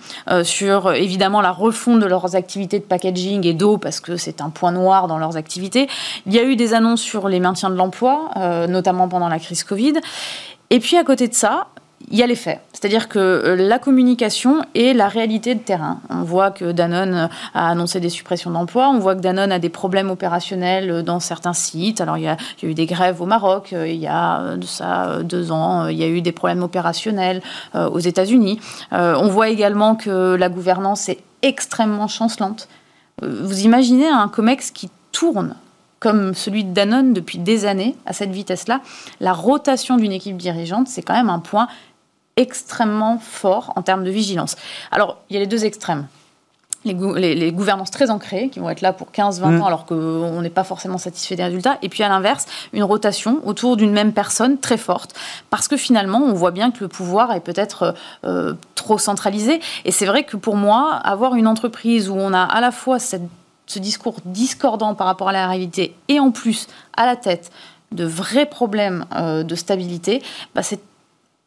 sur 0.44 0.92
évidemment 0.92 1.40
la 1.40 1.50
refonte 1.50 1.98
de 1.98 2.06
leurs 2.06 2.36
activités 2.36 2.78
de 2.78 2.84
packaging 2.84 3.44
et 3.46 3.52
d'eau, 3.52 3.78
parce 3.78 3.98
que 3.98 4.16
c'est 4.16 4.40
un 4.40 4.50
point 4.50 4.70
noir 4.70 5.08
dans 5.08 5.18
leurs 5.18 5.36
activités. 5.36 5.88
Il 6.26 6.34
y 6.34 6.38
a 6.38 6.44
eu 6.44 6.54
des 6.54 6.72
annonces 6.72 7.00
sur 7.00 7.28
les 7.28 7.40
maintiens 7.40 7.70
de 7.70 7.74
l'emploi, 7.74 8.30
notamment 8.68 9.08
pendant 9.08 9.28
la 9.28 9.38
crise 9.38 9.64
Covid. 9.64 9.94
Et 10.70 10.80
puis 10.80 10.96
à 10.96 11.04
côté 11.04 11.28
de 11.28 11.34
ça, 11.34 11.68
il 12.10 12.18
y 12.18 12.22
a 12.22 12.26
les 12.26 12.36
faits. 12.36 12.60
C'est-à-dire 12.72 13.08
que 13.08 13.18
euh, 13.18 13.56
la 13.56 13.78
communication 13.78 14.62
et 14.74 14.92
la 14.92 15.08
réalité 15.08 15.54
de 15.54 15.60
terrain. 15.60 16.00
On 16.10 16.22
voit 16.22 16.50
que 16.50 16.72
Danone 16.72 17.30
a 17.54 17.68
annoncé 17.68 18.00
des 18.00 18.08
suppressions 18.08 18.50
d'emplois, 18.50 18.88
on 18.88 18.98
voit 18.98 19.14
que 19.14 19.20
Danone 19.20 19.52
a 19.52 19.58
des 19.58 19.68
problèmes 19.68 20.10
opérationnels 20.10 21.02
dans 21.02 21.20
certains 21.20 21.54
sites. 21.54 22.00
Alors 22.00 22.18
il 22.18 22.24
y 22.24 22.28
a, 22.28 22.36
eu 22.62 22.74
des 22.74 22.86
grèves 22.86 23.22
au 23.22 23.26
Maroc, 23.26 23.72
euh, 23.72 23.88
il 23.88 23.96
y 23.96 24.06
a 24.06 24.56
de 24.56 24.66
ça 24.66 25.22
deux 25.22 25.50
ans, 25.50 25.88
il 25.88 25.96
y 25.96 26.04
a 26.04 26.08
eu 26.08 26.20
des 26.20 26.32
problèmes 26.32 26.62
opérationnels 26.62 27.42
euh, 27.74 27.88
aux 27.88 28.00
États-Unis. 28.00 28.60
On 28.92 29.28
voit 29.28 29.48
également 29.48 29.94
que 29.94 30.34
la 30.34 30.48
gouvernance 30.48 31.08
est 31.08 31.18
extrêmement 31.42 32.08
chancelante. 32.08 32.68
Vous 33.22 33.60
imaginez 33.60 34.08
un 34.08 34.28
COMEX 34.28 34.70
qui 34.70 34.90
tourne 35.12 35.54
comme 36.04 36.34
celui 36.34 36.64
de 36.64 36.74
Danone 36.74 37.14
depuis 37.14 37.38
des 37.38 37.64
années 37.64 37.96
à 38.04 38.12
cette 38.12 38.28
vitesse-là, 38.28 38.82
la 39.20 39.32
rotation 39.32 39.96
d'une 39.96 40.12
équipe 40.12 40.36
dirigeante, 40.36 40.86
c'est 40.86 41.00
quand 41.00 41.14
même 41.14 41.30
un 41.30 41.38
point 41.38 41.66
extrêmement 42.36 43.16
fort 43.16 43.72
en 43.74 43.80
termes 43.80 44.04
de 44.04 44.10
vigilance. 44.10 44.56
Alors, 44.90 45.22
il 45.30 45.34
y 45.34 45.36
a 45.38 45.40
les 45.40 45.46
deux 45.46 45.64
extrêmes. 45.64 46.06
Les, 46.84 47.50
gouvernances 47.52 47.90
très 47.90 48.10
ancrées, 48.10 48.50
qui 48.50 48.58
vont 48.58 48.68
être 48.68 48.82
là 48.82 48.92
pour 48.92 49.06
15-20 49.12 49.38
mm. 49.38 49.62
ans 49.62 49.66
alors 49.66 49.86
qu'on 49.86 50.42
n'est 50.42 50.50
pas 50.50 50.64
forcément 50.64 50.98
satisfait 50.98 51.36
des 51.36 51.44
résultats. 51.44 51.78
Et 51.80 51.88
puis 51.88 52.02
à 52.02 52.10
l'inverse, 52.10 52.44
une 52.74 52.82
rotation 52.82 53.40
autour 53.46 53.78
d'une 53.78 53.92
même 53.92 54.12
personne 54.12 54.58
très 54.58 54.76
forte. 54.76 55.14
Parce 55.48 55.68
que 55.68 55.78
finalement, 55.78 56.18
on 56.18 56.34
voit 56.34 56.50
bien 56.50 56.70
que 56.70 56.80
le 56.80 56.88
pouvoir 56.88 57.32
est 57.32 57.40
peut-être 57.40 57.94
euh, 58.26 58.52
trop 58.74 58.98
centralisé. 58.98 59.58
Et 59.86 59.90
c'est 59.90 60.04
vrai 60.04 60.24
que 60.24 60.36
pour 60.36 60.56
moi, 60.56 60.92
avoir 60.96 61.34
une 61.34 61.46
entreprise 61.46 62.10
où 62.10 62.14
on 62.14 62.34
a 62.34 62.42
à 62.42 62.60
la 62.60 62.72
fois 62.72 62.98
cette 62.98 63.22
ce 63.66 63.78
discours 63.78 64.16
discordant 64.24 64.94
par 64.94 65.06
rapport 65.06 65.28
à 65.28 65.32
la 65.32 65.48
réalité 65.48 65.94
et 66.08 66.20
en 66.20 66.30
plus 66.30 66.66
à 66.96 67.06
la 67.06 67.16
tête 67.16 67.50
de 67.92 68.04
vrais 68.04 68.46
problèmes 68.46 69.06
euh, 69.14 69.42
de 69.42 69.54
stabilité, 69.54 70.22
bah, 70.54 70.62
c'est 70.62 70.80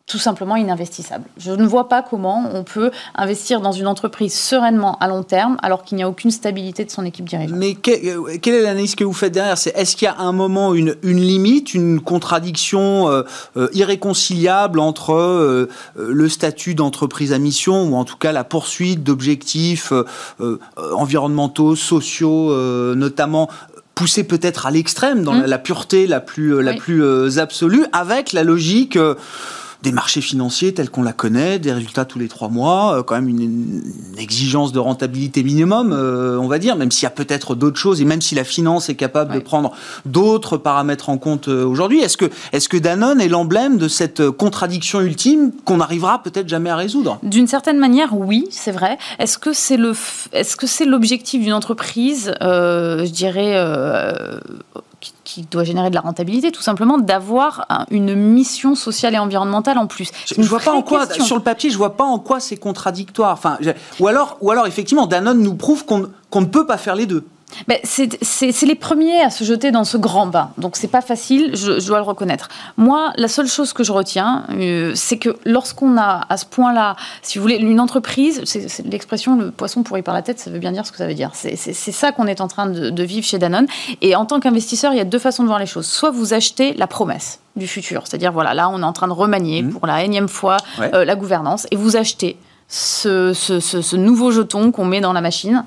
tout 0.07 0.17
simplement 0.19 0.55
ininvestissable. 0.55 1.25
Je 1.37 1.51
ne 1.51 1.67
vois 1.67 1.89
pas 1.89 2.01
comment 2.01 2.49
on 2.53 2.63
peut 2.63 2.91
investir 3.13 3.59
dans 3.59 3.73
une 3.73 3.87
entreprise 3.87 4.33
sereinement 4.33 4.97
à 4.99 5.09
long 5.09 5.21
terme 5.21 5.57
alors 5.61 5.83
qu'il 5.83 5.97
n'y 5.97 6.03
a 6.03 6.07
aucune 6.07 6.31
stabilité 6.31 6.85
de 6.85 6.89
son 6.89 7.03
équipe 7.03 7.27
dirigeante. 7.27 7.57
Mais 7.57 7.75
euh, 7.89 8.37
quelle 8.41 8.55
est 8.55 8.61
l'analyse 8.61 8.95
que 8.95 9.03
vous 9.03 9.11
faites 9.11 9.33
derrière? 9.33 9.57
C'est 9.57 9.75
est-ce 9.75 9.97
qu'il 9.97 10.05
y 10.05 10.09
a 10.09 10.17
un 10.17 10.31
moment 10.31 10.73
une, 10.73 10.95
une 11.03 11.19
limite, 11.19 11.73
une 11.73 11.99
contradiction 11.99 13.09
euh, 13.09 13.23
euh, 13.57 13.67
irréconciliable 13.73 14.79
entre 14.79 15.67
le 15.97 16.29
statut 16.29 16.73
d'entreprise 16.73 17.33
à 17.33 17.37
mission 17.37 17.83
ou 17.83 17.95
en 17.95 18.05
tout 18.05 18.15
cas 18.15 18.31
la 18.31 18.45
poursuite 18.45 19.03
d'objectifs 19.03 19.91
environnementaux, 20.77 21.75
sociaux, 21.75 22.53
notamment 22.95 23.49
poussés 23.95 24.23
peut-être 24.23 24.65
à 24.67 24.71
l'extrême 24.71 25.23
dans 25.23 25.33
mmh. 25.33 25.45
la, 25.45 25.57
pureté 25.57 26.07
la 26.07 26.19
plus 26.21 26.61
la 26.61 26.73
plus 26.73 27.39
absolue 27.39 27.85
avec 27.91 28.31
la 28.31 28.43
logique 28.43 28.97
des 29.83 29.91
marchés 29.91 30.21
financiers 30.21 30.73
tels 30.73 30.89
qu'on 30.89 31.03
la 31.03 31.13
connaît, 31.13 31.59
des 31.59 31.71
résultats 31.71 32.05
tous 32.05 32.19
les 32.19 32.27
trois 32.27 32.49
mois, 32.49 32.97
euh, 32.97 33.03
quand 33.03 33.15
même 33.15 33.29
une, 33.29 33.83
exigence 34.17 34.71
de 34.71 34.79
rentabilité 34.79 35.43
minimum, 35.43 35.93
euh, 35.93 36.37
on 36.39 36.47
va 36.47 36.57
dire, 36.57 36.75
même 36.75 36.91
s'il 36.91 37.03
y 37.03 37.07
a 37.07 37.11
peut-être 37.11 37.55
d'autres 37.55 37.77
choses 37.77 38.01
et 38.01 38.05
même 38.05 38.21
si 38.21 38.33
la 38.33 38.43
finance 38.43 38.89
est 38.89 38.95
capable 38.95 39.33
de 39.33 39.39
prendre 39.39 39.73
d'autres 40.05 40.57
paramètres 40.57 41.09
en 41.09 41.17
compte 41.17 41.47
euh, 41.47 41.63
aujourd'hui. 41.63 41.99
Est-ce 41.99 42.17
que, 42.17 42.25
est 42.51 42.67
que 42.67 42.77
Danone 42.77 43.21
est 43.21 43.27
l'emblème 43.27 43.77
de 43.77 43.87
cette 43.87 44.29
contradiction 44.31 45.01
ultime 45.01 45.51
qu'on 45.63 45.77
n'arrivera 45.77 46.23
peut-être 46.23 46.49
jamais 46.49 46.69
à 46.69 46.75
résoudre? 46.75 47.19
D'une 47.23 47.47
certaine 47.47 47.77
manière, 47.77 48.17
oui, 48.17 48.47
c'est 48.49 48.71
vrai. 48.71 48.97
Est-ce 49.19 49.37
que 49.37 49.53
c'est 49.53 49.77
le, 49.77 49.93
est-ce 50.33 50.55
que 50.55 50.67
c'est 50.67 50.85
l'objectif 50.85 51.41
d'une 51.41 51.53
entreprise, 51.53 52.33
je 52.41 53.09
dirais 53.09 53.55
qui, 55.23 55.43
doit 55.43 55.63
générer 55.63 55.89
de 55.89 55.95
la 55.95 56.01
rentabilité, 56.01 56.51
tout 56.51 56.61
simplement 56.61 56.97
d'avoir 56.97 57.65
une 57.91 58.15
mission 58.15 58.75
sociale 58.75 59.13
et 59.13 59.19
environnementale 59.19 59.77
en 59.77 59.87
plus. 59.87 60.11
Je, 60.25 60.41
vois 60.41 60.59
pas 60.59 60.73
en 60.73 60.81
quoi, 60.81 61.07
sur 61.09 61.35
le 61.35 61.43
papier, 61.43 61.69
je 61.69 61.77
vois 61.77 61.95
pas 61.95 62.03
en 62.03 62.19
quoi 62.19 62.39
c'est 62.39 62.57
contradictoire. 62.57 63.33
Enfin, 63.33 63.57
ou 63.99 64.07
alors, 64.07 64.37
ou 64.41 64.51
alors 64.51 64.67
effectivement, 64.67 65.07
Danone 65.07 65.41
nous 65.41 65.55
prouve 65.55 65.85
qu'on 65.85 66.41
ne 66.41 66.45
peut 66.45 66.65
pas 66.65 66.77
faire 66.77 66.95
les 66.95 67.05
deux 67.05 67.25
c'est 67.83 68.65
les 68.65 68.75
premiers 68.75 69.21
à 69.21 69.29
se 69.29 69.43
jeter 69.43 69.71
dans 69.71 69.83
ce 69.83 69.97
grand 69.97 70.27
bain, 70.27 70.51
donc 70.57 70.75
c'est 70.75 70.87
pas 70.87 71.01
facile, 71.01 71.55
je, 71.55 71.85
dois 71.87 71.97
le 71.97 72.03
reconnaître. 72.03 72.49
Moi, 72.75 73.11
la 73.15 73.27
seule 73.27 73.47
chose 73.47 73.73
que 73.73 73.83
je 73.83 73.91
retiens, 73.91 74.45
euh, 74.51 74.91
c'est 74.95 75.17
que 75.17 75.37
lorsqu'on 75.45 75.97
a 75.97 76.25
à 76.29 76.37
ce 76.37 76.45
point-là, 76.45 76.95
si 77.21 77.37
vous 77.37 77.43
voulez, 77.43 77.55
une 77.55 77.79
entreprise, 77.79 78.41
c'est 78.45 78.85
l'expression 78.85 79.37
le 79.37 79.51
poisson 79.51 79.83
pourri 79.83 80.01
par 80.01 80.13
la 80.13 80.21
tête, 80.21 80.39
ça 80.39 80.49
veut 80.49 80.59
bien 80.59 80.71
dire 80.71 80.85
ce 80.85 80.91
que 80.91 80.97
ça 80.97 81.07
veut 81.07 81.13
dire. 81.13 81.31
C'est 81.33 81.73
ça 81.73 82.11
qu'on 82.11 82.27
est 82.27 82.41
en 82.41 82.47
train 82.47 82.67
de, 82.67 83.03
vivre 83.03 83.25
chez 83.25 83.37
Danone. 83.37 83.67
Et 84.01 84.15
en 84.15 84.25
tant 84.25 84.39
qu'investisseur, 84.39 84.91
il 84.91 84.97
y 84.97 85.01
a 85.01 85.05
deux 85.05 85.19
façons 85.19 85.43
de 85.43 85.47
voir 85.47 85.59
les 85.59 85.65
choses. 85.65 85.85
Soit 85.85 86.11
vous 86.11 86.33
achetez 86.33 86.73
la 86.73 86.87
promesse 86.87 87.39
du 87.55 87.67
futur, 87.67 88.03
c'est-à-dire 88.05 88.31
voilà, 88.31 88.53
là 88.53 88.69
on 88.69 88.81
est 88.81 88.85
en 88.85 88.93
train 88.93 89.07
de 89.07 89.13
remanier 89.13 89.63
mmh. 89.63 89.69
pour 89.71 89.87
la 89.87 90.03
énième 90.03 90.27
fois 90.27 90.57
euh, 90.79 91.05
la 91.05 91.15
gouvernance, 91.15 91.65
et 91.71 91.75
vous 91.75 91.95
achetez 91.95 92.37
ce 92.67 93.95
nouveau 93.95 94.31
jeton 94.31 94.71
qu'on 94.71 94.85
met 94.85 95.01
dans 95.01 95.13
la 95.13 95.21
machine 95.21 95.63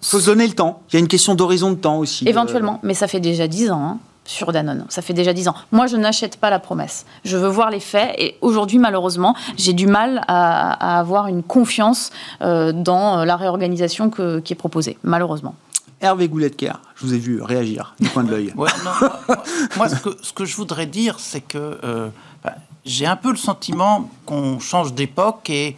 faut 0.00 0.20
se 0.20 0.26
donner 0.26 0.46
le 0.46 0.54
temps. 0.54 0.82
Il 0.90 0.94
y 0.94 0.96
a 0.96 1.00
une 1.00 1.08
question 1.08 1.34
d'horizon 1.34 1.70
de 1.70 1.76
temps 1.76 1.98
aussi. 1.98 2.26
Euh. 2.26 2.30
Éventuellement, 2.30 2.80
mais 2.82 2.94
ça 2.94 3.08
fait 3.08 3.20
déjà 3.20 3.46
10 3.46 3.70
ans. 3.70 3.82
Hein, 3.82 3.98
sur 4.24 4.52
Danone. 4.52 4.84
Ça 4.90 5.00
fait 5.00 5.14
déjà 5.14 5.32
10 5.32 5.48
ans. 5.48 5.54
Moi, 5.72 5.86
je 5.86 5.96
n'achète 5.96 6.36
pas 6.36 6.50
la 6.50 6.58
promesse. 6.58 7.06
Je 7.24 7.38
veux 7.38 7.48
voir 7.48 7.70
les 7.70 7.80
faits. 7.80 8.14
Et 8.18 8.36
aujourd'hui, 8.42 8.78
malheureusement, 8.78 9.34
j'ai 9.56 9.72
du 9.72 9.86
mal 9.86 10.22
à, 10.28 10.98
avoir 10.98 11.28
une 11.28 11.42
confiance 11.42 12.10
euh, 12.42 12.72
dans 12.72 13.24
la 13.24 13.36
réorganisation 13.36 14.10
qui 14.10 14.52
est 14.52 14.56
proposée, 14.56 14.98
malheureusement. 15.02 15.54
Hervé 16.00 16.28
Gouletker, 16.28 16.74
je 16.94 17.06
vous 17.06 17.14
ai 17.14 17.18
vu 17.18 17.42
réagir 17.42 17.94
du 17.98 18.08
coin 18.08 18.22
de 18.22 18.30
l'œil. 18.30 18.52
moi, 19.76 19.88
ce 19.88 20.32
que, 20.32 20.44
je 20.44 20.56
voudrais 20.56 20.86
dire, 20.86 21.18
c'est 21.18 21.40
que 21.40 21.78
euh, 21.82 22.08
bah, 22.44 22.54
j'ai 22.84 23.06
un 23.06 23.16
peu 23.16 23.30
le 23.30 23.36
sentiment 23.36 24.08
qu'on 24.24 24.60
change 24.60 24.94
d'époque 24.94 25.50
et 25.50 25.76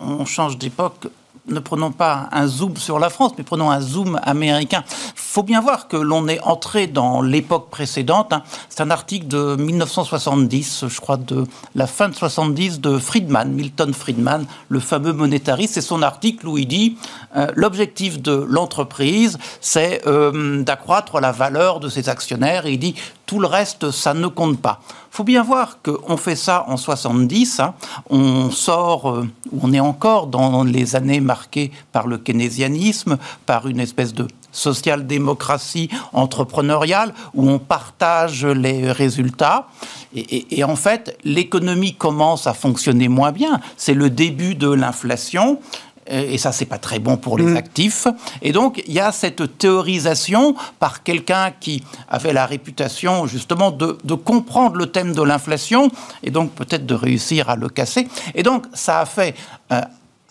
on 0.00 0.24
change 0.24 0.58
d'époque 0.58 1.08
ne 1.48 1.60
prenons 1.60 1.92
pas 1.92 2.28
un 2.32 2.46
zoom 2.46 2.76
sur 2.76 2.98
la 2.98 3.10
France, 3.10 3.32
mais 3.38 3.44
prenons 3.44 3.70
un 3.70 3.80
zoom 3.80 4.18
américain. 4.22 4.82
Il 4.88 5.12
faut 5.14 5.42
bien 5.42 5.60
voir 5.60 5.88
que 5.88 5.96
l'on 5.96 6.28
est 6.28 6.40
entré 6.42 6.86
dans 6.86 7.22
l'époque 7.22 7.70
précédente. 7.70 8.32
Hein. 8.32 8.42
C'est 8.68 8.82
un 8.82 8.90
article 8.90 9.28
de 9.28 9.56
1970, 9.56 10.86
je 10.88 11.00
crois, 11.00 11.16
de 11.16 11.46
la 11.74 11.86
fin 11.86 12.08
de 12.08 12.14
70 12.14 12.80
de 12.80 12.98
Friedman, 12.98 13.52
Milton 13.52 13.94
Friedman, 13.94 14.46
le 14.68 14.80
fameux 14.80 15.12
monétariste. 15.12 15.74
C'est 15.74 15.80
son 15.80 16.02
article 16.02 16.48
où 16.48 16.58
il 16.58 16.66
dit 16.66 16.96
euh, 17.36 17.46
l'objectif 17.54 18.20
de 18.20 18.32
l'entreprise, 18.32 19.38
c'est 19.60 20.06
euh, 20.06 20.62
d'accroître 20.62 21.20
la 21.20 21.32
valeur 21.32 21.80
de 21.80 21.88
ses 21.88 22.08
actionnaires. 22.08 22.66
Il 22.66 22.78
dit 22.78 22.94
tout 23.26 23.40
le 23.40 23.46
reste, 23.46 23.90
ça 23.90 24.14
ne 24.14 24.28
compte 24.28 24.60
pas. 24.60 24.80
Faut 25.10 25.24
bien 25.24 25.42
voir 25.42 25.78
qu'on 25.82 26.16
fait 26.16 26.36
ça 26.36 26.64
en 26.68 26.76
70, 26.76 27.60
hein. 27.60 27.74
on 28.08 28.50
sort, 28.50 29.10
euh, 29.10 29.28
on 29.60 29.72
est 29.72 29.80
encore 29.80 30.28
dans 30.28 30.62
les 30.62 30.94
années 30.94 31.20
marquées 31.20 31.72
par 31.90 32.06
le 32.06 32.18
keynésianisme, 32.18 33.18
par 33.44 33.66
une 33.66 33.80
espèce 33.80 34.14
de 34.14 34.28
social-démocratie 34.52 35.90
entrepreneuriale 36.12 37.12
où 37.34 37.48
on 37.48 37.58
partage 37.58 38.46
les 38.46 38.90
résultats. 38.90 39.68
Et, 40.14 40.64
en 40.64 40.76
fait, 40.76 41.18
l'économie 41.24 41.94
commence 41.94 42.46
à 42.46 42.54
fonctionner 42.54 43.08
moins 43.08 43.32
bien. 43.32 43.60
C'est 43.76 43.92
le 43.92 44.08
début 44.08 44.54
de 44.54 44.70
l'inflation 44.70 45.60
et 46.08 46.38
ça, 46.38 46.52
c'est 46.52 46.66
pas 46.66 46.78
très 46.78 46.98
bon 46.98 47.16
pour 47.16 47.38
les 47.38 47.44
mm. 47.44 47.56
actifs. 47.56 48.06
Et 48.42 48.52
donc, 48.52 48.82
il 48.86 48.92
y 48.92 49.00
a 49.00 49.12
cette 49.12 49.58
théorisation 49.58 50.54
par 50.78 51.02
quelqu'un 51.02 51.52
qui 51.58 51.82
avait 52.08 52.32
la 52.32 52.46
réputation, 52.46 53.26
justement, 53.26 53.70
de, 53.70 54.14
comprendre 54.14 54.76
le 54.76 54.86
thème 54.86 55.12
de 55.14 55.22
l'inflation 55.22 55.90
et 56.22 56.30
donc 56.30 56.52
peut-être 56.52 56.86
de 56.86 56.94
réussir 56.94 57.50
à 57.50 57.56
le 57.56 57.68
casser. 57.68 58.08
Et 58.34 58.42
donc, 58.42 58.64
ça 58.72 59.00
a 59.00 59.06
fait 59.06 59.34
euh, 59.72 59.80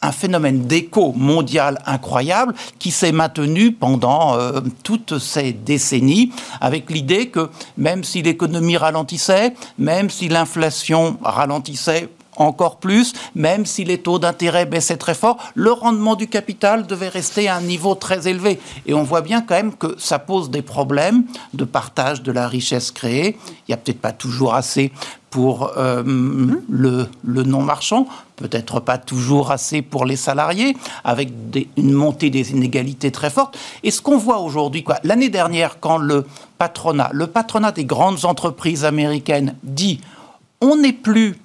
un 0.01 0.11
phénomène 0.11 0.65
d'écho 0.65 1.13
mondial 1.15 1.82
incroyable 1.86 2.53
qui 2.80 2.91
s'est 2.91 3.11
maintenu 3.11 3.71
pendant 3.71 4.38
euh, 4.38 4.61
toutes 4.84 5.19
ces 5.19 5.53
décennies 5.53 6.32
avec 6.61 6.89
l'idée 6.91 7.30
que 7.30 7.49
même 7.78 8.03
si 8.03 8.21
l'économie 8.21 8.78
ralentissait, 8.78 9.53
même 9.78 10.09
si 10.09 10.28
l'inflation 10.30 11.17
ralentissait 11.23 12.09
encore 12.36 12.78
plus, 12.78 13.14
même 13.36 13.66
si 13.66 13.84
les 13.84 14.00
taux 14.00 14.20
d'intérêt 14.20 14.66
baissaient 14.66 14.98
très 14.98 15.14
fort, 15.14 15.38
le 15.56 15.72
rendement 15.72 16.16
du 16.16 16.28
capital 16.28 16.88
devait 16.88 17.10
rester 17.10 17.48
à 17.48 17.58
un 17.58 17.62
niveau 17.62 17.96
très 17.96 18.28
élevé. 18.28 18.60
Et 18.86 18.94
on 18.94 19.04
voit 19.04 19.22
bien 19.22 19.42
quand 19.42 19.56
même 19.56 19.76
que 19.76 19.96
ça 19.98 20.20
pose 20.20 20.50
des 20.50 20.62
problèmes 20.62 21.24
de 21.54 21.66
partage 21.66 22.24
de 22.24 22.32
la 22.32 22.48
richesse 22.48 22.92
créée. 22.92 23.38
Il 23.48 23.70
n'y 23.70 23.74
a 23.74 23.78
peut-être 23.78 24.02
pas 24.02 24.12
toujours 24.12 24.54
assez 24.54 24.92
pour 25.30 25.72
euh, 25.78 26.02
le, 26.70 27.10
non-marchand, 27.26 28.08
peut-être 28.38 28.80
pas 28.80 28.98
toujours 28.98 29.52
assez 29.52 29.82
pour 29.82 30.06
les 30.06 30.16
salariés, 30.16 30.78
avec 31.04 31.30
une 31.76 31.92
montée 31.92 32.30
des 32.30 32.52
inégalités 32.52 33.12
très 33.12 33.30
forte. 33.30 33.58
Et 33.84 33.92
ce 33.92 34.02
qu'on 34.02 34.18
voit 34.18 34.40
aujourd'hui, 34.40 34.86
l'année 35.04 35.28
dernière, 35.28 35.82
quand 35.82 35.98
le 35.98 36.26
patronat, 36.58 37.10
le 37.12 37.28
patronat 37.28 37.74
des 37.74 37.84
grandes 37.84 38.24
entreprises 38.24 38.86
américaines 38.86 39.56
dit 39.64 40.00
on 40.62 40.78
n'est 40.78 40.94
plus 40.94 41.36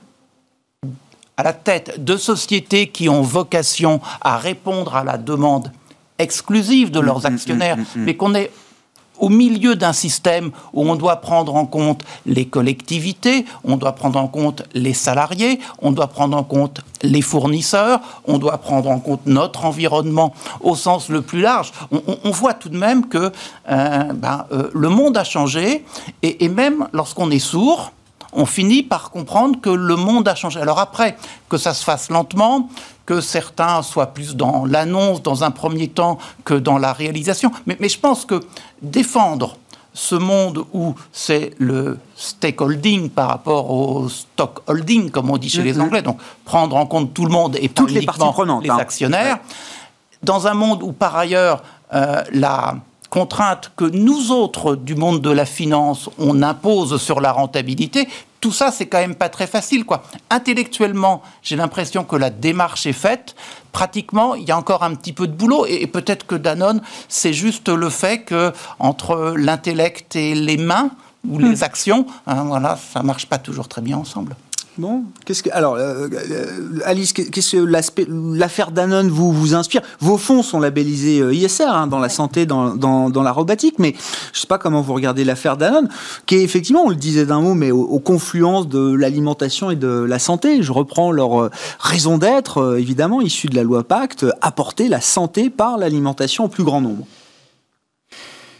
à 1.40 1.42
la 1.42 1.52
tête 1.54 2.04
de 2.04 2.18
sociétés 2.18 2.88
qui 2.88 3.08
ont 3.08 3.22
vocation 3.22 4.02
à 4.20 4.36
répondre 4.36 4.94
à 4.94 5.04
la 5.04 5.16
demande 5.16 5.72
exclusive 6.18 6.90
de 6.90 7.00
leurs 7.00 7.20
mm, 7.20 7.22
mm, 7.22 7.34
actionnaires, 7.34 7.76
mm, 7.78 7.84
mais 7.96 8.14
qu'on 8.14 8.34
est 8.34 8.50
au 9.18 9.30
milieu 9.30 9.74
d'un 9.74 9.94
système 9.94 10.50
où 10.74 10.82
on 10.90 10.96
doit 10.96 11.16
prendre 11.16 11.54
en 11.54 11.64
compte 11.64 12.04
les 12.26 12.44
collectivités, 12.46 13.46
on 13.64 13.78
doit 13.78 13.92
prendre 13.92 14.18
en 14.18 14.28
compte 14.28 14.64
les 14.74 14.92
salariés, 14.92 15.60
on 15.80 15.92
doit 15.92 16.08
prendre 16.08 16.36
en 16.36 16.44
compte 16.44 16.82
les 17.02 17.22
fournisseurs, 17.22 18.00
on 18.26 18.36
doit 18.36 18.58
prendre 18.58 18.90
en 18.90 18.98
compte 18.98 19.22
notre 19.24 19.64
environnement 19.64 20.34
au 20.60 20.76
sens 20.76 21.08
le 21.08 21.22
plus 21.22 21.40
large. 21.40 21.72
On, 21.90 22.30
voit 22.30 22.54
tout 22.54 22.68
de 22.68 22.78
même 22.78 23.08
que 23.08 23.32
euh, 23.70 24.02
ben, 24.12 24.44
euh, 24.52 24.70
le 24.74 24.88
monde 24.90 25.16
a 25.16 25.24
changé 25.24 25.84
et, 26.22 26.44
et 26.44 26.48
même 26.50 26.88
lorsqu'on 26.92 27.30
est 27.30 27.38
sourd, 27.38 27.92
on 28.32 28.46
finit 28.46 28.82
par 28.82 29.10
comprendre 29.10 29.60
que 29.60 29.70
le 29.70 29.96
monde 29.96 30.28
a 30.28 30.34
changé. 30.34 30.60
Alors 30.60 30.78
après, 30.78 31.16
que 31.48 31.58
ça 31.58 31.74
se 31.74 31.84
fasse 31.84 32.10
lentement, 32.10 32.68
que 33.06 33.20
certains 33.20 33.82
soient 33.82 34.08
plus 34.08 34.36
dans 34.36 34.64
l'annonce 34.64 35.22
dans 35.22 35.42
un 35.44 35.50
premier 35.50 35.88
temps 35.88 36.18
que 36.44 36.54
dans 36.54 36.78
la 36.78 36.92
réalisation, 36.92 37.50
mais, 37.66 37.76
je 37.88 37.98
pense 37.98 38.24
que 38.24 38.40
défendre 38.82 39.56
ce 39.92 40.14
monde 40.14 40.64
où 40.72 40.94
c'est 41.12 41.50
le 41.58 41.98
stakeholding 42.14 43.10
par 43.10 43.28
rapport 43.28 43.70
au 43.70 44.08
stockholding, 44.08 45.10
comme 45.10 45.30
on 45.30 45.36
dit 45.36 45.50
chez 45.50 45.62
les 45.62 45.74
mm-hmm. 45.74 45.80
Anglais, 45.80 46.02
donc 46.02 46.18
prendre 46.44 46.76
en 46.76 46.86
compte 46.86 47.12
tout 47.12 47.24
le 47.24 47.32
monde 47.32 47.56
et 47.60 47.68
pas 47.68 47.82
Toutes 47.82 47.90
les, 47.90 48.02
parties 48.02 48.24
prenantes, 48.32 48.62
les 48.62 48.70
hein. 48.70 48.78
actionnaires, 48.78 49.38
dans 50.22 50.46
un 50.46 50.54
monde 50.54 50.84
où 50.84 50.92
par 50.92 51.16
ailleurs 51.16 51.64
euh, 51.92 52.22
la 52.32 52.76
contraintes 53.10 53.72
que 53.76 53.84
nous 53.84 54.30
autres 54.30 54.76
du 54.76 54.94
monde 54.94 55.20
de 55.20 55.30
la 55.30 55.44
finance, 55.44 56.08
on 56.18 56.42
impose 56.42 57.02
sur 57.02 57.20
la 57.20 57.32
rentabilité, 57.32 58.08
tout 58.40 58.52
ça, 58.52 58.70
c'est 58.70 58.86
quand 58.86 58.98
même 58.98 59.16
pas 59.16 59.28
très 59.28 59.46
facile, 59.46 59.84
quoi. 59.84 60.02
Intellectuellement, 60.30 61.22
j'ai 61.42 61.56
l'impression 61.56 62.04
que 62.04 62.16
la 62.16 62.30
démarche 62.30 62.86
est 62.86 62.94
faite. 62.94 63.34
Pratiquement, 63.72 64.34
il 64.34 64.48
y 64.48 64.50
a 64.50 64.56
encore 64.56 64.82
un 64.82 64.94
petit 64.94 65.12
peu 65.12 65.26
de 65.26 65.32
boulot, 65.32 65.66
et, 65.66 65.86
peut-être 65.86 66.26
que 66.26 66.36
Danone, 66.36 66.80
c'est 67.08 67.34
juste 67.34 67.68
le 67.68 67.90
fait 67.90 68.22
que 68.22 68.52
entre 68.78 69.34
l'intellect 69.36 70.16
et 70.16 70.34
les 70.34 70.56
mains 70.56 70.90
ou 71.28 71.38
les 71.38 71.60
hmm. 71.60 71.64
actions, 71.64 72.06
hein, 72.26 72.44
voilà, 72.44 72.78
ça 72.92 73.02
marche 73.02 73.26
pas 73.26 73.36
toujours 73.36 73.68
très 73.68 73.82
bien 73.82 73.98
ensemble. 73.98 74.34
Bon, 74.78 75.02
qu'est-ce 75.26 75.42
que 75.42 75.50
alors 75.50 75.74
euh, 75.74 76.08
euh, 76.12 76.78
Alice, 76.84 77.12
qu'est-ce 77.12 77.56
que 77.56 77.62
l'aspect 77.62 78.06
l'affaire 78.08 78.70
Danone 78.70 79.08
vous 79.08 79.32
vous 79.32 79.54
inspire? 79.54 79.82
Vos 79.98 80.16
fonds 80.16 80.44
sont 80.44 80.60
labellisés 80.60 81.20
euh, 81.20 81.34
ISR 81.34 81.64
hein, 81.64 81.86
dans 81.88 81.98
la 81.98 82.08
santé, 82.08 82.46
dans, 82.46 82.76
dans, 82.76 83.22
la 83.22 83.32
robotique, 83.32 83.78
mais 83.78 83.94
je 84.32 84.40
sais 84.40 84.46
pas 84.46 84.58
comment 84.58 84.80
vous 84.80 84.94
regardez 84.94 85.24
l'affaire 85.24 85.56
Danone, 85.56 85.88
qui 86.26 86.36
est 86.36 86.42
effectivement, 86.42 86.84
on 86.84 86.88
le 86.88 86.94
disait 86.94 87.26
d'un 87.26 87.40
mot, 87.40 87.54
mais 87.54 87.72
aux, 87.72 87.98
confluences 87.98 88.68
de 88.68 88.94
l'alimentation 88.94 89.70
et 89.70 89.76
de 89.76 89.88
la 89.88 90.18
santé. 90.20 90.62
Je 90.62 90.72
reprends 90.72 91.10
leur 91.10 91.50
raison 91.80 92.16
d'être, 92.16 92.78
évidemment, 92.78 93.20
issue 93.20 93.48
de 93.48 93.56
la 93.56 93.64
loi 93.64 93.82
Pacte, 93.82 94.24
apporter 94.40 94.88
la 94.88 95.00
santé 95.00 95.50
par 95.50 95.78
l'alimentation 95.78 96.44
au 96.44 96.48
plus 96.48 96.64
grand 96.64 96.80
nombre. 96.80 97.06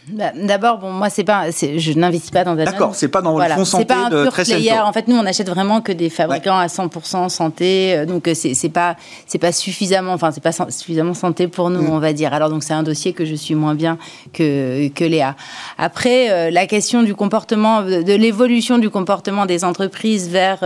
Bah, 0.08 0.32
d'abord, 0.34 0.78
bon, 0.78 0.90
moi, 0.90 1.10
c'est 1.10 1.24
pas, 1.24 1.50
je 1.50 1.92
n'investis 1.92 2.30
pas 2.30 2.42
dans 2.42 2.54
Danone. 2.54 2.72
D'accord, 2.72 2.94
c'est 2.94 3.08
pas 3.08 3.20
dans 3.22 3.38
le 3.38 3.44
fonds 3.44 3.64
santé 3.64 3.84
pas 3.84 4.06
un 4.06 4.10
de 4.10 4.30
player. 4.30 4.78
En 4.78 4.92
fait, 4.92 5.08
nous, 5.08 5.16
on 5.16 5.26
achète 5.26 5.48
vraiment 5.48 5.80
que 5.80 5.92
des 5.92 6.10
fabricants 6.10 6.58
à 6.58 6.66
100% 6.66 7.28
santé, 7.28 7.94
euh, 7.94 8.06
donc 8.06 8.26
euh, 8.26 8.34
c'est 8.34 8.68
pas, 8.70 8.96
c'est 9.26 9.38
pas 9.38 9.52
suffisamment, 9.52 10.12
enfin, 10.12 10.30
c'est 10.32 10.42
pas 10.42 10.52
suffisamment 10.52 11.14
santé 11.14 11.48
pour 11.48 11.70
nous, 11.70 11.82
mm. 11.82 11.90
on 11.90 11.98
va 11.98 12.12
dire. 12.12 12.32
Alors, 12.32 12.48
donc, 12.48 12.62
c'est 12.64 12.72
un 12.72 12.82
dossier 12.82 13.12
que 13.12 13.24
je 13.24 13.34
suis 13.34 13.54
moins 13.54 13.74
bien 13.74 13.98
que 14.32 14.88
que 14.88 15.04
Léa. 15.04 15.36
Après, 15.78 16.30
euh, 16.30 16.50
la 16.50 16.66
question 16.66 17.02
du 17.02 17.14
comportement, 17.14 17.82
de 17.82 18.14
l'évolution 18.14 18.78
du 18.78 18.90
comportement 18.90 19.46
des 19.46 19.64
entreprises 19.64 20.28
vers 20.28 20.60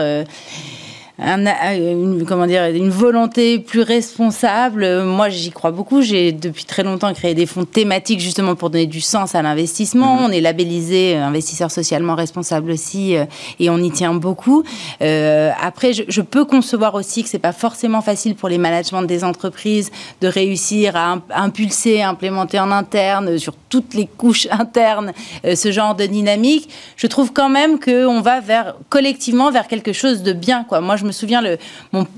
un, 1.19 1.47
une, 1.77 2.25
comment 2.27 2.47
dire, 2.47 2.65
une 2.65 2.91
volonté 2.91 3.61
plus 3.61 3.83
responsable. 3.83 5.05
Moi, 5.05 5.29
j'y 5.29 5.53
crois 5.53 5.71
beaucoup. 5.71 6.03
J'ai 6.03 6.33
depuis 6.33 6.65
très 6.65 6.83
longtemps 6.83 7.12
créé 7.15 7.35
des 7.35 7.47
fonds 7.47 7.65
thématiques 7.65 8.19
justement 8.19 8.57
pour 8.57 8.69
donner 8.69 8.87
du 8.87 9.01
sens 9.01 9.37
à 9.37 9.43
l'investissement. 9.43 10.17
Mhm. 10.17 10.25
On 10.25 10.33
est 10.33 10.41
labellisé 10.41 11.17
euh, 11.17 11.25
investisseur 11.25 11.71
socialement 11.71 12.17
responsable 12.17 12.73
aussi 12.73 13.17
euh, 13.17 13.27
et 13.61 13.71
on 13.71 13.79
y 13.79 13.93
tient 13.93 14.12
beaucoup. 14.15 14.65
Euh, 15.03 15.51
après, 15.62 15.93
je, 15.93 16.03
je, 16.09 16.21
peux 16.21 16.45
concevoir 16.45 16.97
aussi 16.97 17.23
que 17.23 17.29
c'est 17.29 17.39
pas 17.39 17.53
forcément 17.53 18.01
facile 18.01 18.35
pour 18.35 18.49
les 18.49 18.59
managements 18.59 19.03
des 19.03 19.23
entreprises 19.23 19.93
de 20.21 20.27
réussir 20.27 20.97
à, 20.97 21.21
impulser, 21.31 22.01
à 22.01 22.09
implémenter 22.09 22.59
en 22.59 22.73
interne 22.73 23.39
sur 23.39 23.55
toutes 23.69 23.95
les 23.95 24.07
couches 24.07 24.49
internes 24.51 25.12
ce 25.45 25.71
genre 25.71 25.95
de 25.95 26.07
dynamique. 26.07 26.69
Je 26.97 27.07
trouve 27.07 27.33
quand 27.33 27.49
même 27.49 27.79
qu'on 27.79 28.21
va 28.21 28.41
vers 28.41 28.75
collectivement 28.89 29.53
vers 29.53 29.69
quelque 29.69 29.93
chose 29.93 30.23
de 30.23 30.33
bien. 30.33 30.65
Quoi. 30.65 30.81
Moi, 30.81 30.97
je 30.97 31.03
me 31.05 31.12
souviens, 31.12 31.40
le, 31.40 31.59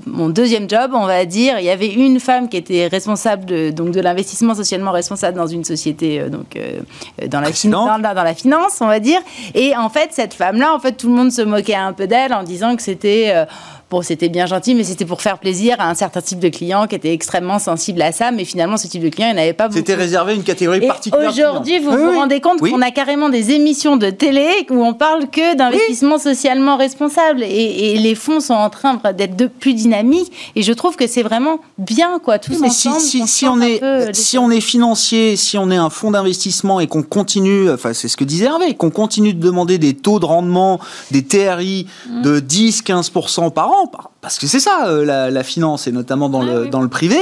mon, 0.05 0.29
deuxième 0.29 0.69
job, 0.69 0.91
on 0.93 1.05
va 1.05 1.25
dire, 1.25 1.59
il 1.59 1.65
y 1.65 1.69
avait 1.69 1.91
une 1.91 2.19
femme 2.19 2.49
qui 2.49 2.57
était 2.57 2.87
responsable 2.87 3.45
de, 3.45 3.69
donc 3.71 3.91
de 3.91 4.01
l'investissement 4.01 4.55
socialement 4.55 4.91
responsable 4.91 5.37
dans 5.37 5.47
une 5.47 5.63
société, 5.63 6.19
euh, 6.19 6.29
donc 6.29 6.55
euh, 6.55 6.79
dans, 7.27 7.41
la 7.41 7.49
dans, 7.51 7.99
dans, 7.99 8.23
la 8.23 8.33
finance, 8.33 8.79
on 8.81 8.87
va 8.87 8.99
dire. 8.99 9.19
Et 9.53 9.75
en 9.75 9.89
fait, 9.89 10.09
cette 10.11 10.33
femme-là, 10.33 10.73
en 10.73 10.79
fait, 10.79 10.93
tout 10.93 11.07
le 11.07 11.15
monde 11.15 11.31
se 11.31 11.41
moquait 11.41 11.75
un 11.75 11.93
peu 11.93 12.07
d'elle 12.07 12.33
en 12.33 12.43
disant 12.43 12.75
que 12.75 12.81
c'était 12.81 13.31
euh, 13.35 13.45
bon, 13.89 14.01
c'était 14.01 14.29
bien 14.29 14.45
gentil, 14.45 14.75
mais 14.75 14.83
c'était 14.83 15.05
pour 15.05 15.21
faire 15.21 15.37
plaisir 15.37 15.75
à 15.79 15.89
un 15.89 15.95
certain 15.95 16.21
type 16.21 16.39
de 16.39 16.49
client 16.49 16.87
qui 16.87 16.95
était 16.95 17.13
extrêmement 17.13 17.59
sensible 17.59 18.01
à 18.01 18.11
ça. 18.11 18.31
Mais 18.31 18.45
finalement, 18.45 18.77
ce 18.77 18.87
type 18.87 19.03
de 19.03 19.09
client, 19.09 19.29
il 19.29 19.35
n'avait 19.35 19.53
pas 19.53 19.67
beaucoup. 19.67 19.77
C'était 19.77 19.95
réservé 19.95 20.33
à 20.33 20.35
une 20.35 20.43
catégorie 20.43 20.85
particulière. 20.85 21.29
Aujourd'hui, 21.29 21.79
vous 21.79 21.91
vous 21.91 22.11
rendez 22.13 22.41
compte 22.41 22.59
qu'on 22.59 22.81
a 22.81 22.91
carrément 22.91 23.29
des 23.29 23.51
émissions 23.51 23.97
de 23.97 24.09
télé 24.09 24.47
où 24.69 24.83
on 24.83 24.93
parle 24.93 25.29
que 25.29 25.55
d'investissement 25.55 26.17
socialement 26.17 26.77
responsable. 26.77 27.43
Et, 27.43 27.97
les 27.97 28.15
fonds 28.15 28.39
sont 28.39 28.53
en 28.53 28.69
train 28.69 28.99
d'être 29.17 29.35
de 29.35 29.47
plus 29.47 29.73
dynamiques. 29.73 30.31
Et 30.55 30.61
je 30.61 30.73
trouve 30.73 30.95
que 30.95 31.07
c'est 31.07 31.23
vraiment 31.23 31.59
bien, 31.77 32.19
quoi, 32.19 32.37
tous 32.37 32.59
mais 32.59 32.67
ensemble. 32.67 32.99
Si, 32.99 33.27
si, 33.27 33.45
on 33.45 33.59
est, 33.61 34.13
si 34.13 34.37
on 34.37 34.51
est 34.51 34.61
financier, 34.61 35.35
si 35.35 35.57
on 35.57 35.71
est 35.71 35.77
un 35.77 35.89
fonds 35.89 36.11
d'investissement 36.11 36.79
et 36.79 36.87
qu'on 36.87 37.03
continue, 37.03 37.71
enfin, 37.71 37.93
c'est 37.93 38.07
ce 38.07 38.17
que 38.17 38.23
disait 38.23 38.45
Hervé, 38.45 38.75
qu'on 38.75 38.91
continue 38.91 39.33
de 39.33 39.39
demander 39.39 39.77
des 39.77 39.93
taux 39.93 40.19
de 40.19 40.25
rendement, 40.25 40.79
des 41.11 41.23
TRI 41.23 41.87
mmh. 42.09 42.21
de 42.21 42.39
10-15% 42.39 43.51
par 43.51 43.71
an, 43.71 43.76
parce 44.21 44.37
que 44.39 44.47
c'est 44.47 44.59
ça 44.59 44.87
euh, 44.87 45.05
la, 45.05 45.43
finance, 45.43 45.87
et 45.87 45.91
notamment 45.91 46.29
dans, 46.29 46.41
le, 46.41 46.67
dans 46.67 46.81
le 46.81 46.87
privé. 46.87 47.19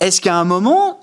Est-ce 0.00 0.20
qu'à 0.20 0.36
un 0.36 0.44
moment, 0.44 1.00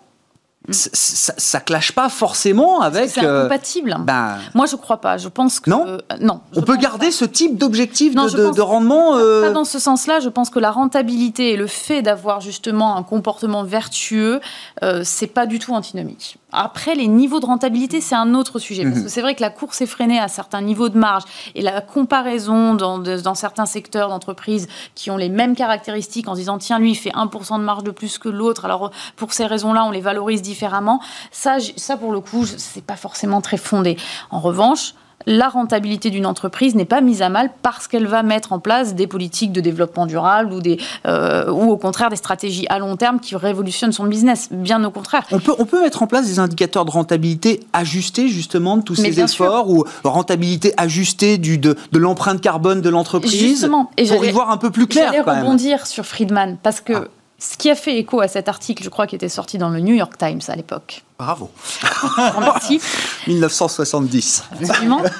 ça, 0.70 1.34
ça, 1.38 1.60
clash 1.60 1.92
pas 1.92 2.10
forcément 2.10 2.82
avec. 2.82 3.10
C'est 3.10 3.24
euh, 3.24 3.42
incompatible. 3.42 3.98
Ben, 4.02 4.38
Moi, 4.54 4.66
je 4.66 4.76
crois 4.76 5.02
pas. 5.02 5.18
Je 5.18 5.28
pense 5.28 5.60
que 5.60 5.70
non. 5.70 5.86
Euh, 5.88 5.98
non. 6.22 6.42
On 6.56 6.62
peut 6.62 6.78
garder 6.78 7.12
ce 7.12 7.26
type 7.26 7.58
d'objectif 7.58 8.16
de, 8.16 8.54
de, 8.54 8.62
rendement. 8.62 9.14
Pas 9.14 9.52
dans 9.52 9.66
ce 9.66 9.80
sens-là. 9.80 10.20
Je 10.20 10.30
pense 10.30 10.50
que 10.50 10.60
la 10.60 10.72
rentabilité 10.72 11.52
et 11.54 11.58
le 11.58 11.68
fait 11.68 12.02
d'avoir 12.02 12.42
justement 12.42 12.98
un 12.98 13.04
comportement 13.04 13.64
vertueux, 13.64 14.40
c'est 15.04 15.28
pas 15.28 15.46
du 15.46 15.60
tout 15.60 15.74
antinomique. 15.74 16.38
Après, 16.54 16.96
les 16.96 17.08
niveaux 17.08 17.40
de 17.40 17.46
rentabilité, 17.46 18.00
c'est 18.02 18.16
un 18.16 18.34
autre 18.36 18.60
sujet. 18.60 18.84
Parce 18.84 18.98
Mhm. 18.98 19.04
que 19.04 19.10
c'est 19.10 19.22
vrai 19.22 19.36
que 19.36 19.42
la 19.42 19.50
course 19.50 19.82
effrénée 19.82 20.20
à 20.20 20.28
certains 20.28 20.62
niveaux 20.62 20.90
de 20.90 20.98
marge 20.98 21.24
et 21.56 21.62
la 21.62 21.82
comparaison 21.82 22.74
dans, 22.76 23.00
de- 23.00 23.18
dans 23.20 23.36
certains 23.36 23.66
secteurs 23.66 24.10
d'entreprise 24.10 24.68
qui 24.96 25.10
ont 25.12 25.18
les 25.18 25.30
mêmes 25.30 25.56
caractéristiques 25.56 26.28
en 26.28 26.34
se 26.36 26.40
disant 26.40 26.58
tiens, 26.58 26.80
lui, 26.80 26.92
il 26.92 26.96
fait 26.96 27.12
1% 27.14 27.58
de 27.60 27.64
marge 27.64 27.84
de 27.84 27.92
plus 27.92 28.18
que 28.18 28.30
l'autre, 28.30 28.66
alors 28.66 28.92
pour 29.16 29.34
ces 29.34 29.46
raisons-là, 29.46 29.84
on 29.86 29.92
les 29.92 30.02
valorise 30.02 30.42
différemment. 30.42 31.02
Ça, 31.32 31.58
ça 31.76 31.98
pour 31.98 32.12
le 32.12 32.20
coup, 32.20 32.46
c'est 32.46 32.86
pas 32.86 32.96
forcément 32.96 33.42
très 33.42 33.58
fondé. 33.58 33.98
En 34.30 34.40
revanche, 34.40 34.94
la 35.26 35.48
rentabilité 35.48 36.10
d'une 36.10 36.26
entreprise 36.26 36.76
n'est 36.76 36.84
pas 36.86 37.00
mise 37.00 37.22
à 37.22 37.30
mal 37.30 37.50
parce 37.62 37.88
qu'elle 37.88 38.08
va 38.08 38.24
mettre 38.24 38.52
en 38.52 38.60
place 38.60 38.94
des 38.94 39.08
politiques 39.08 39.54
de 39.54 39.62
développement 39.62 40.06
durable 40.06 40.52
ou, 40.52 40.60
des, 40.60 40.78
euh, 41.06 41.50
ou 41.50 41.72
au 41.72 41.78
contraire 41.78 42.10
des 42.10 42.16
stratégies 42.18 42.66
à 42.70 42.78
long 42.80 42.98
terme 42.98 43.20
qui 43.22 43.36
révolutionnent 43.36 43.94
son 43.94 44.06
business. 44.06 44.50
Bien 44.52 44.84
au 44.84 44.92
contraire. 44.92 45.26
On 45.32 45.40
peut, 45.40 45.54
on 45.60 45.66
peut 45.66 45.82
mettre 45.82 46.04
en 46.04 46.08
place 46.08 46.26
des 46.28 46.40
indicateurs 46.40 46.84
de 46.84 46.92
rentabilité 46.92 47.62
ajustés 47.72 48.28
justement 48.28 48.76
de 48.78 48.82
tous 48.84 49.00
Mais 49.00 49.14
ces 49.14 49.22
efforts 49.22 49.70
ou 49.70 49.86
rentabilité 50.04 50.74
ajustée 50.78 51.38
du, 51.38 51.58
de, 51.58 51.78
de 51.92 52.00
l'empreinte 52.00 52.42
carbone 52.42 52.82
de 52.82 52.90
l'entreprise 52.90 53.70
pour 54.10 54.26
y 54.26 54.32
voir 54.32 54.52
un 54.52 54.58
peu 54.58 54.72
plus 54.72 54.88
clair 54.88 55.12
J'allais 55.12 55.24
quand 55.24 55.34
même. 55.34 55.44
rebondir 55.46 55.88
sur 55.88 56.06
Friedman 56.06 56.58
parce 56.62 56.82
que 56.82 56.94
Ah. 56.94 57.04
Ce 57.44 57.58
qui 57.58 57.70
a 57.70 57.76
fait 57.76 57.98
écho 57.98 58.22
à 58.22 58.30
cet 58.30 58.48
article, 58.48 58.84
je 58.84 58.90
crois, 58.90 59.06
qui 59.06 59.16
était 59.16 59.28
sorti 59.28 59.58
dans 59.58 59.68
le 59.68 59.82
New 59.82 59.94
York 59.94 60.18
Times 60.18 60.40
à 60.48 60.56
l'époque. 60.56 61.04
Bravo. 61.20 61.52
Remercie. 62.36 62.80
1970. 63.28 64.44
Absolument. 64.62 65.02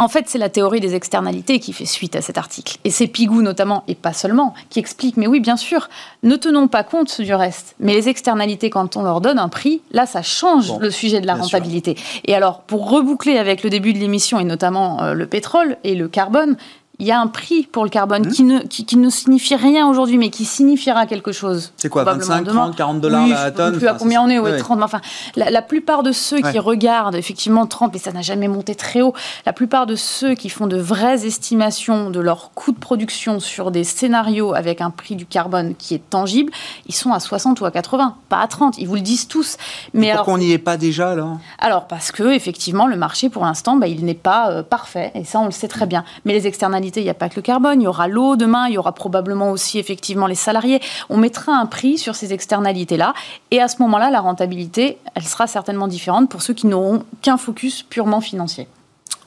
En 0.00 0.06
fait, 0.06 0.26
c'est 0.28 0.38
la 0.38 0.48
théorie 0.48 0.78
des 0.78 0.94
externalités 0.94 1.58
qui 1.58 1.72
fait 1.72 1.84
suite 1.84 2.14
à 2.14 2.22
cet 2.22 2.38
article. 2.38 2.78
Et 2.84 2.90
c'est 2.90 3.08
Pigou 3.08 3.42
notamment, 3.42 3.82
et 3.88 3.96
pas 3.96 4.12
seulement, 4.12 4.54
qui 4.70 4.78
explique, 4.78 5.16
mais 5.16 5.26
oui, 5.26 5.40
bien 5.40 5.56
sûr, 5.56 5.88
ne 6.22 6.36
tenons 6.36 6.68
pas 6.68 6.84
compte 6.84 7.20
du 7.20 7.34
reste. 7.34 7.74
Mais 7.80 7.94
les 7.94 8.08
externalités, 8.08 8.70
quand 8.70 8.96
on 8.96 9.02
leur 9.02 9.20
donne 9.20 9.40
un 9.40 9.48
prix, 9.48 9.82
là, 9.90 10.06
ça 10.06 10.22
change 10.22 10.68
Bon, 10.68 10.78
le 10.78 10.92
sujet 10.92 11.20
de 11.20 11.26
la 11.26 11.34
sûr. 11.34 11.42
rentabilité. 11.42 11.96
Et 12.26 12.36
alors, 12.36 12.60
pour 12.60 12.88
reboucler 12.88 13.38
avec 13.38 13.64
le 13.64 13.70
début 13.70 13.92
de 13.92 13.98
l'émission, 13.98 14.38
et 14.38 14.44
notamment 14.44 15.02
euh, 15.02 15.14
le 15.14 15.26
pétrole 15.26 15.76
et 15.82 15.96
le 15.96 16.06
carbone, 16.06 16.56
il 17.00 17.06
y 17.06 17.12
a 17.12 17.20
un 17.20 17.26
prix 17.28 17.62
pour 17.70 17.84
le 17.84 17.90
carbone 17.90 18.26
Mmh. 18.26 18.32
qui, 18.32 18.42
ne, 18.42 18.58
qui, 18.60 18.84
qui 18.84 18.96
ne 18.96 19.08
signifie 19.10 19.54
rien 19.54 19.86
aujourd'hui, 19.88 20.18
mais 20.18 20.30
qui 20.30 20.44
signifiera 20.44 21.06
quelque 21.06 21.30
chose. 21.32 21.72
C'est 21.76 21.88
quoi, 21.88 22.02
probablement 22.02 22.28
25, 22.38 22.44
demain. 22.44 22.62
30, 22.64 22.76
40 22.76 23.00
dollars 23.00 23.22
Oui, 23.24 23.30
la 23.30 23.36
je 23.36 23.42
sais 23.44 23.52
tonne 23.52 23.76
plus 23.78 23.86
à 23.86 23.94
combien 23.94 24.22
on 24.22 24.28
est, 24.28 24.38
ouais, 24.38 24.50
ouais. 24.52 24.58
30. 24.58 24.78
mais 24.78 24.84
Enfin, 24.84 25.00
la, 25.36 25.50
la 25.50 25.62
plupart 25.62 26.02
de 26.02 26.10
ceux 26.10 26.40
qui 26.40 26.58
regardent 26.58 27.14
effectivement 27.14 27.66
30, 27.66 27.92
mais 27.92 27.98
ça 27.98 28.10
n'a 28.12 28.22
jamais 28.22 28.48
monté 28.48 28.74
très 28.74 29.00
haut, 29.02 29.14
la 29.46 29.52
plupart 29.52 29.86
de 29.86 29.94
ceux 29.94 30.34
qui 30.34 30.48
font 30.48 30.66
de 30.66 30.76
vraies 30.76 31.24
estimations 31.24 32.10
de 32.10 32.18
leur 32.20 32.50
coût 32.54 32.72
de 32.72 32.78
production 32.78 33.38
sur 33.38 33.70
des 33.70 33.84
scénarios 33.84 34.54
avec 34.54 34.80
un 34.80 34.90
prix 34.90 35.14
du 35.14 35.24
carbone 35.26 35.74
qui 35.76 35.94
est 35.94 36.10
tangible, 36.10 36.52
ils 36.86 36.94
sont 36.94 37.12
à 37.12 37.20
60 37.20 37.60
ou 37.60 37.64
à 37.64 37.70
80, 37.70 38.16
pas 38.28 38.40
à 38.40 38.46
30. 38.48 38.76
Ils 38.78 38.88
vous 38.88 38.96
le 38.96 39.00
disent 39.02 39.28
tous. 39.28 39.56
Mais 39.94 40.10
alors, 40.10 40.24
Pourquoi 40.24 40.34
on 40.34 40.38
n'y 40.42 40.50
est 40.52 40.58
pas 40.58 40.76
déjà 40.76 41.14
là? 41.14 41.28
Alors 41.60 41.86
parce 41.86 42.10
que 42.10 42.32
effectivement 42.34 42.86
le 42.86 42.96
marché 42.96 43.28
pour 43.28 43.44
l'instant 43.44 43.76
bah, 43.76 43.86
il 43.86 44.04
n'est 44.04 44.14
pas 44.14 44.50
euh, 44.50 44.62
parfait 44.64 45.12
et 45.14 45.24
ça 45.24 45.38
on 45.38 45.44
le 45.44 45.52
sait 45.52 45.68
très 45.68 45.86
bien. 45.86 46.04
Mais 46.24 46.32
les 46.32 46.46
externalités 46.46 46.87
il 46.96 47.04
n'y 47.04 47.10
a 47.10 47.14
pas 47.14 47.28
que 47.28 47.36
le 47.36 47.42
carbone, 47.42 47.80
il 47.80 47.84
y 47.84 47.88
aura 47.88 48.08
l'eau 48.08 48.36
demain, 48.36 48.68
il 48.68 48.74
y 48.74 48.78
aura 48.78 48.92
probablement 48.92 49.50
aussi 49.50 49.78
effectivement 49.78 50.26
les 50.26 50.34
salariés. 50.34 50.80
On 51.08 51.16
mettra 51.16 51.52
un 51.52 51.66
prix 51.66 51.98
sur 51.98 52.14
ces 52.14 52.32
externalités 52.32 52.96
là 52.96 53.14
et 53.50 53.60
à 53.60 53.68
ce 53.68 53.80
moment-là 53.82 54.10
la 54.10 54.20
rentabilité 54.20 54.98
elle 55.14 55.24
sera 55.24 55.46
certainement 55.46 55.88
différente 55.88 56.28
pour 56.28 56.42
ceux 56.42 56.54
qui 56.54 56.66
n'auront 56.66 57.04
qu'un 57.22 57.36
focus 57.36 57.82
purement 57.82 58.20
financier. 58.20 58.68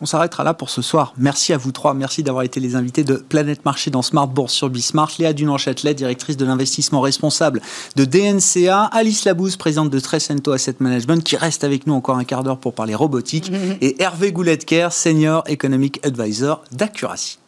On 0.04 0.08
s'arrêtera 0.08 0.44
là 0.44 0.56
pour 0.56 0.72
ce 0.72 0.82
soir. 0.82 1.14
Merci 1.18 1.54
à 1.54 1.58
vous 1.58 1.72
trois. 1.72 1.94
Merci 1.94 2.24
d'avoir 2.24 2.44
été 2.44 2.60
les 2.60 2.76
invités 2.76 3.04
de 3.04 3.18
Planète 3.18 3.66
Marché 3.66 3.92
dans 3.92 4.02
Smart 4.02 4.28
Bourse 4.28 4.54
sur 4.54 4.68
Bismart. 4.68 5.12
Léa 5.20 5.32
Dunan-Châtelet, 5.32 5.94
directrice 5.94 6.38
de 6.38 6.46
l'investissement 6.46 7.02
responsable 7.02 7.62
de 7.96 8.06
DNCA. 8.06 8.86
Alice 8.86 9.26
Labouze, 9.26 9.58
présidente 9.58 9.92
de 9.92 10.00
Trecento 10.00 10.54
Asset 10.54 10.78
Management, 10.80 11.24
qui 11.24 11.38
reste 11.38 11.64
avec 11.64 11.86
nous 11.86 11.94
encore 11.94 12.18
un 12.18 12.24
quart 12.24 12.44
d'heure 12.44 12.58
pour 12.58 12.74
parler 12.74 12.96
robotique. 12.96 13.52
Et 13.82 14.02
Hervé 14.02 14.32
Gouletker, 14.32 14.88
senior 14.92 15.44
economic 15.46 16.04
advisor 16.04 16.64
d'Accuracy. 16.72 17.41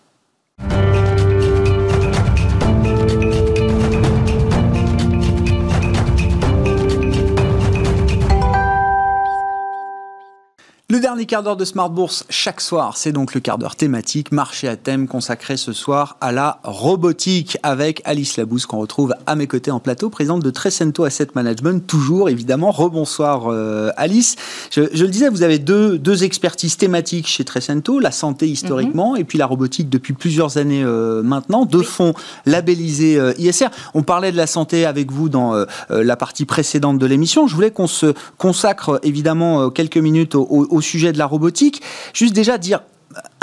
Le 10.94 11.00
dernier 11.00 11.26
quart 11.26 11.42
d'heure 11.42 11.58
de 11.58 11.66
Smart 11.66 11.90
Bourse 11.90 12.24
chaque 12.30 12.62
soir, 12.62 12.98
c'est 12.98 13.12
donc 13.12 13.34
le 13.34 13.40
quart 13.42 13.58
d'heure 13.58 13.76
thématique, 13.76 14.32
marché 14.32 14.68
à 14.68 14.76
thème 14.76 15.08
consacré 15.08 15.58
ce 15.58 15.74
soir 15.74 16.18
à 16.22 16.32
la 16.32 16.60
robotique 16.64 17.58
avec 17.64 18.04
Alice 18.06 18.38
Labousse 18.38 18.68
qu'on 18.68 18.78
retrouve 18.78 19.16
à 19.26 19.36
mes 19.36 19.48
côtés 19.48 19.72
en 19.72 19.80
plateau, 19.80 20.12
présidente 20.12 20.44
de 20.44 20.52
Trecento 20.52 21.04
Asset 21.04 21.30
Management, 21.34 21.88
toujours 21.88 22.30
évidemment. 22.30 22.70
Rebonsoir 22.70 23.48
euh, 23.48 23.90
Alice. 23.98 24.36
Je, 24.70 24.84
je 24.94 25.04
le 25.04 25.10
disais, 25.10 25.30
vous 25.30 25.42
avez 25.42 25.58
deux, 25.58 25.98
deux 25.98 26.24
expertises 26.26 26.78
thématiques 26.78 27.26
chez 27.26 27.44
Trecento, 27.44 27.98
la 27.98 28.12
santé 28.12 28.48
historiquement 28.48 29.16
et 29.16 29.24
puis 29.24 29.40
la 29.40 29.48
robotique 29.48 29.90
depuis 29.90 30.14
plusieurs 30.14 30.58
années 30.58 30.84
euh, 30.84 31.24
maintenant, 31.24 31.66
deux 31.66 31.82
fonds 31.82 32.14
labellisés 32.46 33.18
euh, 33.18 33.34
ISR. 33.40 33.70
On 33.96 34.04
parlait 34.04 34.32
de 34.32 34.38
la 34.38 34.46
santé 34.46 34.86
avec 34.86 35.12
vous 35.12 35.28
dans 35.28 35.66
la 35.90 36.16
partie 36.18 36.46
précédente 36.46 37.00
de 37.00 37.06
l'émission. 37.08 37.48
Je 37.48 37.56
voulais 37.56 37.72
qu'on 37.72 37.88
se 37.88 38.14
consacre 38.38 39.00
évidemment 39.02 39.72
quelques 39.72 39.98
minutes 39.98 40.36
au, 40.36 40.44
au- 40.44 40.68
au 40.70 40.83
sujet 40.84 41.12
de 41.12 41.18
la 41.18 41.26
robotique. 41.26 41.82
Juste 42.14 42.34
déjà 42.34 42.60
dire 42.60 42.82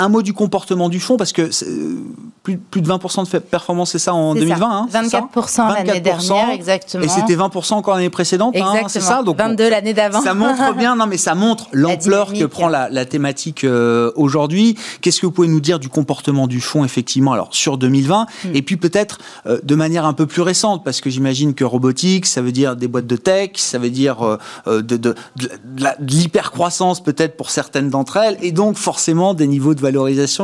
un 0.01 0.09
mot 0.09 0.21
du 0.21 0.33
comportement 0.33 0.89
du 0.89 0.99
fonds, 0.99 1.17
parce 1.17 1.33
que 1.33 1.43
euh, 1.43 1.95
plus, 2.43 2.57
plus 2.57 2.81
de 2.81 2.87
20% 2.89 3.31
de 3.31 3.39
performance, 3.39 3.91
c'est 3.91 3.99
ça 3.99 4.13
en 4.13 4.33
C'est 4.33 4.39
2020 4.41 4.59
ça. 4.59 4.65
hein, 4.71 4.87
c'est 4.91 5.09
ça 5.09 5.27
24% 5.35 5.73
l'année 5.73 5.99
24%, 5.99 6.01
dernière, 6.01 6.49
exactement. 6.49 7.03
Et 7.03 7.07
c'était 7.07 7.35
20% 7.35 7.73
encore 7.73 7.95
l'année 7.95 8.09
précédente, 8.09 8.55
hein, 8.57 8.83
c'est 8.87 8.99
ça 9.01 9.23
Donc, 9.23 9.37
bon, 9.37 9.43
22 9.49 9.69
l'année 9.69 9.93
d'avant. 9.93 10.21
ça 10.21 10.33
montre 10.33 10.73
bien, 10.77 10.95
non 10.95 11.05
mais 11.07 11.17
ça 11.17 11.35
montre 11.35 11.67
l'ampleur 11.71 12.33
que 12.33 12.45
prend 12.45 12.67
la, 12.67 12.89
la 12.89 13.05
thématique 13.05 13.63
euh, 13.63 14.11
aujourd'hui. 14.15 14.75
Qu'est-ce 15.01 15.19
que 15.19 15.25
vous 15.25 15.31
pouvez 15.31 15.47
nous 15.47 15.59
dire 15.61 15.79
du 15.79 15.89
comportement 15.89 16.47
du 16.47 16.61
fonds 16.61 16.83
effectivement 16.83 17.33
alors 17.33 17.49
sur 17.51 17.77
2020 17.77 18.25
Hmm. 18.43 18.55
et 18.55 18.61
puis 18.61 18.77
peut-être 18.77 19.19
euh, 19.45 19.59
de 19.63 19.75
manière 19.75 20.05
un 20.05 20.13
peu 20.13 20.25
plus 20.25 20.41
récente 20.41 20.83
parce 20.83 21.01
que 21.01 21.09
j'imagine 21.09 21.53
que 21.53 21.63
robotique 21.63 22.25
ça 22.25 22.41
veut 22.41 22.51
dire 22.51 22.75
des 22.75 22.87
boîtes 22.87 23.07
de 23.07 23.15
tech, 23.15 23.51
ça 23.55 23.77
veut 23.77 23.89
dire 23.89 24.21
euh, 24.67 24.81
de, 24.81 24.97
de, 24.97 25.15
de, 25.37 25.49
de 25.75 26.11
l'hypercroissance 26.31 27.01
peut-être 27.03 27.37
pour 27.37 27.49
certaines 27.49 27.89
d'entre 27.89 28.17
elles 28.17 28.37
et 28.41 28.51
donc 28.51 28.77
forcément 28.77 29.33
des 29.33 29.47
niveaux 29.47 29.73
de 29.73 29.81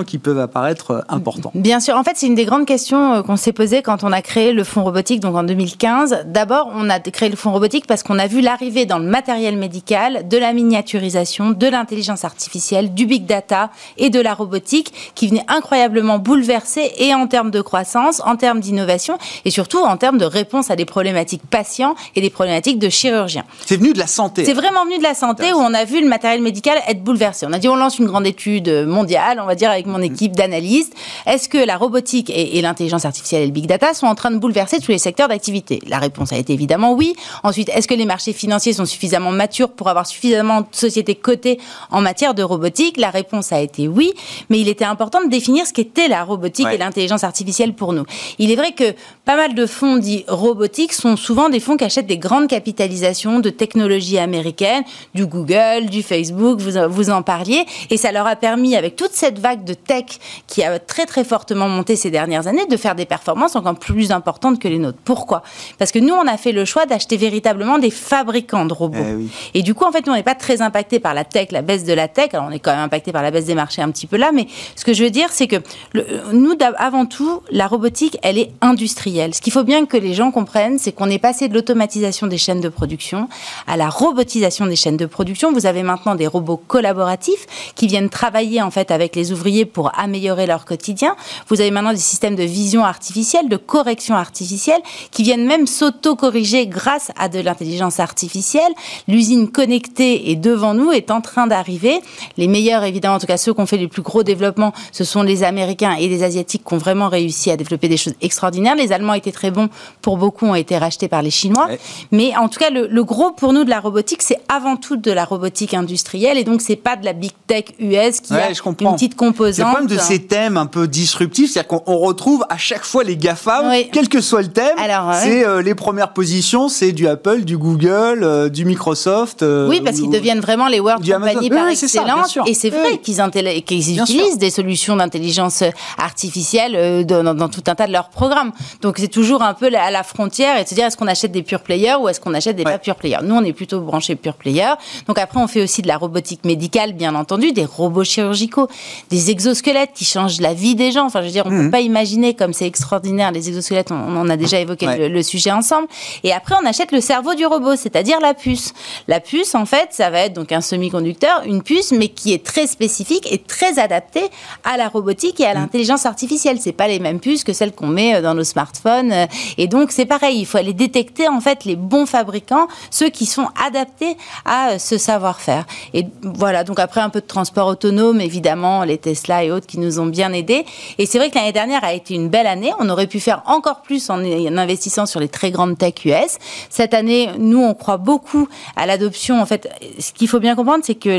qui 0.06 0.18
peuvent 0.18 0.40
apparaître 0.40 0.92
euh, 0.92 1.02
importants. 1.10 1.52
Bien 1.56 1.80
sûr. 1.80 1.96
En 1.96 2.04
fait, 2.04 2.12
c'est 2.16 2.28
une 2.28 2.36
des 2.36 2.46
grandes 2.46 2.66
questions 2.66 3.14
euh, 3.14 3.22
qu'on 3.22 3.38
s'est 3.38 3.54
posées 3.54 3.82
quand 3.82 4.04
on 4.04 4.12
a 4.12 4.22
créé 4.22 4.54
le 4.54 4.64
fonds 4.64 4.84
robotique, 4.84 5.20
donc 5.20 5.36
en 5.36 5.44
2015. 5.44 6.26
D'abord, 6.26 6.70
on 6.74 6.90
a 6.90 7.00
créé 7.00 7.30
le 7.30 7.36
fonds 7.36 7.52
robotique 7.52 7.88
parce 7.88 8.04
qu'on 8.04 8.20
a 8.20 8.28
vu 8.28 8.42
l'arrivée 8.42 8.86
dans 8.86 9.00
le 9.00 9.06
matériel 9.06 9.58
médical 9.58 10.28
de 10.28 10.38
la 10.38 10.54
miniaturisation, 10.54 11.52
de 11.52 11.68
l'intelligence 11.68 12.24
artificielle, 12.24 12.94
du 12.94 13.06
big 13.06 13.26
data 13.26 13.72
et 13.98 14.10
de 14.10 14.20
la 14.20 14.34
robotique 14.34 14.94
qui 15.16 15.28
venait 15.28 15.46
incroyablement 15.48 16.20
bouleverser 16.20 16.92
et 16.98 17.14
en 17.14 17.28
termes 17.28 17.52
de 17.52 17.62
croissance, 17.62 18.22
en 18.26 18.36
termes 18.36 18.60
d'innovation 18.60 19.18
et 19.46 19.52
surtout 19.52 19.80
en 19.80 19.98
termes 19.98 20.18
de 20.18 20.26
réponse 20.26 20.72
à 20.72 20.76
des 20.76 20.86
problématiques 20.86 21.44
patients 21.50 21.96
et 22.16 22.22
des 22.22 22.30
problématiques 22.30 22.80
de 22.80 22.90
chirurgiens. 22.90 23.46
C'est 23.66 23.78
venu 23.78 23.94
de 23.94 24.00
la 24.00 24.08
santé. 24.08 24.46
C'est 24.46 24.54
vraiment 24.54 24.86
venu 24.86 24.98
de 24.98 25.04
la 25.04 25.14
santé 25.14 25.54
où 25.54 25.58
on 25.58 25.74
a 25.74 25.86
vu 25.86 26.02
le 26.02 26.08
matériel 26.08 26.42
médical 26.42 26.78
être 26.88 27.04
bouleversé. 27.04 27.46
On 27.48 27.54
a 27.54 27.60
dit 27.60 27.70
on 27.70 27.76
lance 27.76 28.00
une 28.00 28.06
grande 28.06 28.28
étude 28.28 28.70
mondiale, 28.86 29.37
on 29.40 29.46
va 29.46 29.56
dire 29.56 29.70
avec 29.70 29.86
mon 29.86 30.02
équipe 30.02 30.36
d'analystes. 30.36 30.94
Est-ce 31.26 31.50
que 31.50 31.58
la 31.58 31.78
robotique 31.78 32.30
et, 32.30 32.58
et 32.58 32.62
l'intelligence 32.62 33.06
artificielle 33.06 33.44
et 33.44 33.46
le 33.46 33.52
big 33.52 33.66
data 33.68 33.94
sont 33.94 34.08
en 34.08 34.16
train 34.16 34.32
de 34.32 34.38
bouleverser 34.38 34.80
tous 34.80 34.92
les 34.92 34.98
secteurs 34.98 35.28
d'activité? 35.28 35.80
La 35.88 36.00
réponse 36.00 36.32
a 36.34 36.38
été 36.38 36.54
évidemment 36.54 36.94
oui. 36.94 37.16
Ensuite, 37.44 37.70
est-ce 37.70 37.88
que 37.88 37.94
les 37.94 38.06
marchés 38.06 38.34
financiers 38.34 38.74
sont 38.74 38.86
suffisamment 38.86 39.32
matures 39.32 39.70
pour 39.70 39.90
avoir 39.90 40.08
suffisamment 40.08 40.62
de 40.62 40.68
sociétés 40.72 41.16
cotées 41.16 41.60
en 41.92 42.02
matière 42.02 42.34
de 42.34 42.44
robotique? 42.44 42.98
La 42.98 43.10
réponse 43.10 43.52
a 43.52 43.62
été 43.62 43.88
oui. 43.88 44.14
Mais 44.50 44.60
il 44.60 44.68
était 44.70 44.86
important 44.86 45.24
de 45.24 45.30
définir 45.30 45.66
ce 45.68 45.74
qu'était 45.74 46.08
la 46.08 46.24
robotique 46.24 46.66
Ouais. 46.66 46.76
et 46.76 46.78
l'intelligence 46.78 47.24
artificielle 47.24 47.74
pour 47.74 47.94
nous. 47.94 48.04
Il 48.40 48.52
est 48.52 48.56
vrai 48.56 48.72
que 48.72 48.94
pas 49.26 49.36
mal 49.36 49.54
de 49.54 49.66
fonds 49.66 49.98
dits 49.98 50.24
robotiques 50.28 50.94
sont 50.94 51.16
souvent 51.16 51.50
des 51.50 51.60
fonds 51.60 51.78
qui 51.78 51.84
achètent 51.84 52.08
des 52.08 52.18
grandes 52.18 52.48
capitalisations 52.48 53.40
de 53.40 53.50
technologies 53.50 54.18
américaines, 54.18 54.84
du 55.14 55.26
Google, 55.26 55.86
du 55.90 56.02
Facebook, 56.04 56.60
vous, 56.60 56.72
vous 56.90 57.10
en 57.10 57.22
parliez, 57.22 57.66
et 57.90 57.98
ça 57.98 58.12
leur 58.12 58.28
a 58.28 58.36
permis, 58.36 58.76
avec 58.76 58.96
toute 58.96 59.12
cette 59.18 59.40
vague 59.40 59.64
de 59.64 59.74
tech 59.74 60.06
qui 60.48 60.64
a 60.64 60.80
très 60.80 61.06
très 61.06 61.24
fortement 61.24 61.68
monté 61.68 61.96
ces 61.96 62.10
dernières 62.12 62.48
années, 62.48 62.66
de 62.66 62.78
faire 62.78 62.96
des 62.96 63.06
performances 63.06 63.56
encore 63.56 63.76
plus 63.76 64.12
importantes 64.12 64.60
que 64.60 64.68
les 64.68 64.78
nôtres. 64.78 65.00
Pourquoi? 65.04 65.44
Parce 65.78 65.92
que 65.92 66.00
nous, 66.00 66.14
on 66.14 66.28
a 66.28 66.38
fait 66.38 66.52
le 66.52 66.66
choix 66.66 66.86
d'acheter 66.86 67.18
véritablement 67.18 67.78
des 67.80 67.92
fabricants 67.92 68.66
de 68.66 68.74
robots. 68.74 68.98
Eh 69.06 69.14
oui. 69.16 69.30
Et 69.54 69.62
du 69.64 69.74
coup, 69.74 69.86
en 69.86 69.92
fait, 69.92 70.06
nous, 70.06 70.14
on 70.14 70.16
n'est 70.16 70.24
pas 70.24 70.36
très 70.36 70.62
impacté 70.62 71.00
par 71.00 71.14
la 71.14 71.24
tech, 71.26 71.52
la 71.52 71.62
baisse 71.62 71.84
de 71.84 71.94
la 71.94 72.08
tech. 72.08 72.30
Alors, 72.34 72.46
on 72.48 72.52
est 72.52 72.60
quand 72.60 72.72
même 72.72 72.82
impacté 72.82 73.12
par 73.12 73.24
la 73.24 73.32
baisse 73.32 73.46
des 73.46 73.56
marchés 73.56 73.82
un 73.82 73.92
petit 73.92 74.08
peu 74.08 74.18
là, 74.18 74.32
mais 74.34 74.48
ce 74.76 74.86
que 74.86 74.94
je 74.94 75.04
veux 75.04 75.10
dire, 75.10 75.30
c'est 75.32 75.48
que 75.48 75.58
le- 75.94 76.06
nous, 76.34 76.56
avant 76.78 77.06
tout, 77.06 77.42
la 77.52 77.68
robotique, 77.68 78.18
elle 78.22 78.38
est 78.38 78.52
industrielle. 78.62 79.34
Ce 79.34 79.42
qu'il 79.42 79.54
faut 79.54 79.64
bien 79.64 79.86
que 79.86 79.98
les 79.98 80.14
gens 80.14 80.32
comprennent, 80.32 80.80
c'est 80.80 80.92
qu'on 80.92 81.10
est 81.10 81.20
passé 81.20 81.48
de 81.48 81.54
l'automatisation 81.54 82.28
des 82.28 82.38
chaînes 82.38 82.62
de 82.62 82.70
production 82.70 83.28
à 83.68 83.78
la 83.78 83.90
robotisation 83.90 84.66
des 84.66 84.76
chaînes 84.76 84.98
de 84.98 85.06
production. 85.06 85.52
Vous 85.52 85.66
avez 85.66 85.84
maintenant 85.84 86.16
des 86.16 86.28
robots 86.28 86.62
collaboratifs 86.68 87.74
qui 87.76 87.88
viennent 87.88 88.10
travailler 88.10 88.62
en 88.62 88.72
fait 88.72 88.78
fait 88.78 88.92
avec 89.08 89.16
les 89.16 89.32
ouvriers 89.32 89.66
pour 89.66 89.98
améliorer 89.98 90.46
leur 90.46 90.66
quotidien. 90.66 91.16
Vous 91.48 91.62
avez 91.62 91.72
maintenant 91.72 91.94
des 91.94 91.98
systèmes 91.98 92.36
de 92.36 92.44
vision 92.44 92.84
artificielle, 92.84 93.48
de 93.48 93.56
correction 93.56 94.16
artificielle, 94.16 94.82
qui 95.12 95.24
viennent 95.24 95.46
même 95.46 95.66
s'auto-corriger 95.66 96.68
grâce 96.68 97.12
à 97.18 97.30
de 97.30 97.40
l'intelligence 97.40 98.02
artificielle. 98.02 98.72
L'usine 99.08 99.50
connectée 99.50 100.32
est 100.32 100.36
devant 100.36 100.74
nous, 100.74 100.92
est 100.92 101.10
en 101.10 101.22
train 101.22 101.48
d'arriver. 101.48 102.02
Les 102.38 102.48
meilleurs, 102.48 102.84
évidemment, 102.84 103.16
en 103.16 103.20
tout 103.20 103.28
cas 103.28 103.38
ceux 103.38 103.54
qui 103.54 103.62
ont 103.62 103.66
fait 103.66 103.78
les 103.78 103.88
plus 103.88 104.02
gros 104.02 104.24
développements, 104.24 104.74
ce 104.92 105.06
sont 105.06 105.24
les 105.24 105.44
Américains 105.44 105.94
et 105.94 106.10
les 106.10 106.24
Asiatiques 106.24 106.66
qui 106.68 106.74
ont 106.74 106.78
vraiment 106.78 107.08
réussi 107.08 107.50
à 107.50 107.56
développer 107.56 107.88
des 107.88 107.98
choses 107.98 108.16
extraordinaires. 108.22 108.76
Les 108.76 108.92
Allemands 108.92 109.14
étaient 109.14 109.32
très 109.32 109.52
bons, 109.52 109.70
pour 110.02 110.18
beaucoup 110.18 110.48
ont 110.48 110.56
été 110.56 110.78
rachetés 110.78 111.08
par 111.08 111.22
les 111.22 111.32
Chinois. 111.32 111.70
Mais 112.12 112.36
en 112.36 112.50
tout 112.50 112.60
cas, 112.60 112.72
le, 112.72 112.88
le 112.88 113.04
gros 113.06 113.32
pour 113.32 113.54
nous 113.54 113.64
de 113.64 113.70
la 113.70 113.80
robotique, 113.80 114.22
c'est 114.22 114.40
avant 114.50 114.76
tout 114.76 114.98
de 114.98 115.12
la 115.12 115.24
robotique 115.24 115.74
industrielle 115.74 116.38
et 116.38 116.44
donc 116.44 116.60
c'est 116.60 116.76
pas 116.76 116.98
de 116.98 117.06
la 117.06 117.14
big 117.14 117.32
tech 117.48 117.66
US 117.80 118.20
qui 118.20 118.34
a 118.34 118.50
une 118.50 118.97
petite 118.98 119.16
composante. 119.16 119.56
C'est 119.56 119.64
le 119.64 119.68
problème 119.70 119.98
de 119.98 120.02
ces 120.02 120.20
thèmes 120.20 120.58
un 120.58 120.66
peu 120.66 120.88
disruptifs, 120.88 121.52
c'est-à-dire 121.52 121.68
qu'on 121.68 121.98
retrouve 121.98 122.46
à 122.50 122.58
chaque 122.58 122.84
fois 122.84 123.04
les 123.04 123.18
GAFA, 123.18 123.64
quel 123.92 124.10
que 124.10 124.22
soit 124.22 124.42
le 124.42 124.50
thème, 124.50 124.76
c'est 125.22 125.46
euh, 125.46 125.62
les 125.62 125.76
premières 125.76 126.14
positions, 126.14 126.70
c'est 126.70 126.92
du 126.92 127.08
Apple, 127.08 127.42
du 127.42 127.58
Google, 127.58 128.24
euh, 128.24 128.50
du 128.50 128.66
Microsoft. 128.66 129.44
Euh, 129.44 129.68
oui, 129.68 129.82
parce 129.82 130.00
qu'ils 130.00 130.10
deviennent 130.10 130.40
vraiment 130.40 130.68
les 130.68 130.80
world 130.80 131.08
companies 131.08 131.50
par 131.50 131.68
excellence 131.68 132.38
et 132.46 132.54
c'est 132.54 132.70
vrai 132.70 132.98
qu'ils 132.98 134.00
utilisent 134.00 134.38
des 134.38 134.50
solutions 134.50 134.96
d'intelligence 134.96 135.64
artificielle 135.98 137.06
dans, 137.06 137.34
dans, 137.34 137.50
tout 137.50 137.64
un 137.68 137.76
tas 137.76 137.88
de 137.88 137.92
leurs 137.92 138.10
programmes. 138.10 138.52
Donc 138.82 138.98
c'est 138.98 139.08
toujours 139.08 139.42
un 139.42 139.54
peu 139.54 139.68
à 139.76 139.92
la 139.92 140.04
frontière 140.04 140.58
et 140.58 140.64
de 140.64 140.70
se 140.70 140.76
dire 140.76 140.86
est-ce 140.86 140.98
qu'on 140.98 141.08
achète 141.08 141.32
des 141.32 141.44
pure 141.44 141.62
players 141.62 141.96
ou 142.00 142.10
est-ce 142.10 142.20
qu'on 142.20 142.34
achète 142.34 142.56
des 142.56 142.64
pas 142.64 142.78
pure 142.78 142.96
players? 142.96 143.20
Nous, 143.24 143.36
on 143.36 143.44
est 143.44 143.54
plutôt 143.54 143.80
branché 143.82 144.16
pure 144.16 144.34
player. 144.36 144.74
Donc 145.08 145.18
après, 145.20 145.40
on 145.40 145.48
fait 145.48 145.62
aussi 145.62 145.82
de 145.82 145.88
la 145.88 145.98
robotique 145.98 146.46
médicale, 146.46 146.94
bien 146.94 147.16
entendu, 147.16 147.52
des 147.52 147.66
robots 147.66 148.04
chirurgicaux, 148.04 148.68
des 149.10 149.32
exosquelettes 149.32 149.92
qui 149.94 150.06
changent 150.06 150.42
la 150.42 150.54
vie 150.54 150.76
des 150.76 150.92
gens. 150.92 151.06
Enfin, 151.06 151.22
je 151.22 151.28
veux 151.28 151.32
dire, 151.32 151.44
on 151.46 151.50
ne 151.50 151.58
peut 151.58 151.64
mhm. 151.64 151.72
pas 151.72 151.82
imaginer 151.82 152.34
comme 152.34 152.54
c'est 152.54 152.68
extraordinaire 152.68 153.32
les 153.32 153.50
exosquelettes. 153.50 153.92
On, 153.92 154.18
en 154.18 154.30
a 154.30 154.38
déjà 154.38 154.60
évoqué 154.60 155.10
le, 155.10 155.24
sujet 155.24 155.52
ensemble. 155.52 155.88
Et 156.24 156.34
après, 156.34 156.56
on 156.62 156.66
achète 156.66 156.92
le 156.92 157.02
cerveau 157.02 157.36
du 157.36 157.46
robot, 157.46 157.76
c'est-à-dire 157.76 158.20
la 158.20 158.34
puce. 158.34 158.74
La 159.08 159.20
puce, 159.20 159.56
en 159.56 159.66
fait, 159.66 159.90
ça 159.92 160.10
va 160.10 160.20
être 160.20 160.34
donc 160.34 160.52
un 160.52 160.62
semi-conducteur, 160.62 161.44
une 161.46 161.64
puce, 161.64 161.92
mais 161.92 162.10
qui 162.10 162.34
est 162.34 162.46
très 162.46 162.68
spécifique 162.68 163.32
et 163.32 163.38
très 163.38 163.80
adaptée 163.80 164.30
à 164.64 164.78
la 164.78 164.88
robotique 164.88 165.40
et 165.40 165.46
à 165.46 165.54
mhm. 165.54 165.62
l'intelligence 165.62 166.06
artificielle. 166.06 166.58
C'est 166.60 166.72
pas 166.72 166.88
les 166.88 167.00
mêmes 167.00 167.20
puces 167.20 167.44
que 167.44 167.54
celles 167.54 167.74
qu'on 167.74 167.88
met 167.88 168.16
euh, 168.16 168.22
dans 168.22 168.34
nos 168.34 168.44
smartphones. 168.44 169.14
Et 169.58 169.68
donc, 169.68 169.92
c'est 169.92 170.06
pareil. 170.06 170.40
Il 170.40 170.46
faut 170.46 170.58
aller 170.58 170.74
détecter, 170.74 171.28
en 171.28 171.42
fait, 171.42 171.66
les 171.66 171.76
bons 171.76 172.06
fabricants, 172.06 172.68
ceux 172.90 173.10
qui 173.10 173.26
sont 173.26 173.48
adaptés 173.66 174.18
à 174.46 174.72
euh, 174.72 174.78
ce 174.78 174.98
savoir-faire. 174.98 175.66
Et 175.94 176.06
voilà, 176.22 176.64
donc 176.64 176.80
après 176.80 177.02
un 177.02 177.10
peu 177.10 177.22
de 177.22 177.26
transport 177.26 177.68
autonome, 177.68 178.22
évidemment, 178.22 178.77
les 178.84 178.98
Tesla 178.98 179.44
et 179.44 179.52
autres 179.52 179.68
qui 179.68 179.80
nous 179.80 180.00
ont 180.00 180.06
bien 180.06 180.34
aidés. 180.34 180.66
Et 180.98 181.06
c'est 181.06 181.18
vrai 181.18 181.30
que 181.30 181.36
l'année 181.36 181.52
dernière 181.52 181.84
a 181.84 181.94
été 181.94 182.14
une 182.14 182.30
belle 182.30 182.48
année. 182.48 182.72
On 182.80 182.90
aurait 182.90 183.08
pu 183.08 183.20
faire 183.20 183.44
encore 183.46 183.82
plus 183.82 184.10
en, 184.10 184.20
investissant 184.24 185.06
sur 185.06 185.20
les 185.20 185.28
très 185.28 185.52
grandes 185.52 185.78
tech 185.78 186.06
US. 186.06 186.38
Cette 186.70 186.94
année, 186.94 187.30
nous, 187.38 187.62
on 187.62 187.74
croit 187.74 187.98
beaucoup 187.98 188.48
à 188.76 188.86
l'adoption. 188.86 189.42
En 189.42 189.46
fait, 189.46 189.70
ce 190.00 190.12
qu'il 190.12 190.28
faut 190.28 190.40
bien 190.40 190.56
comprendre, 190.56 190.84
c'est 190.84 190.96
que 190.96 191.10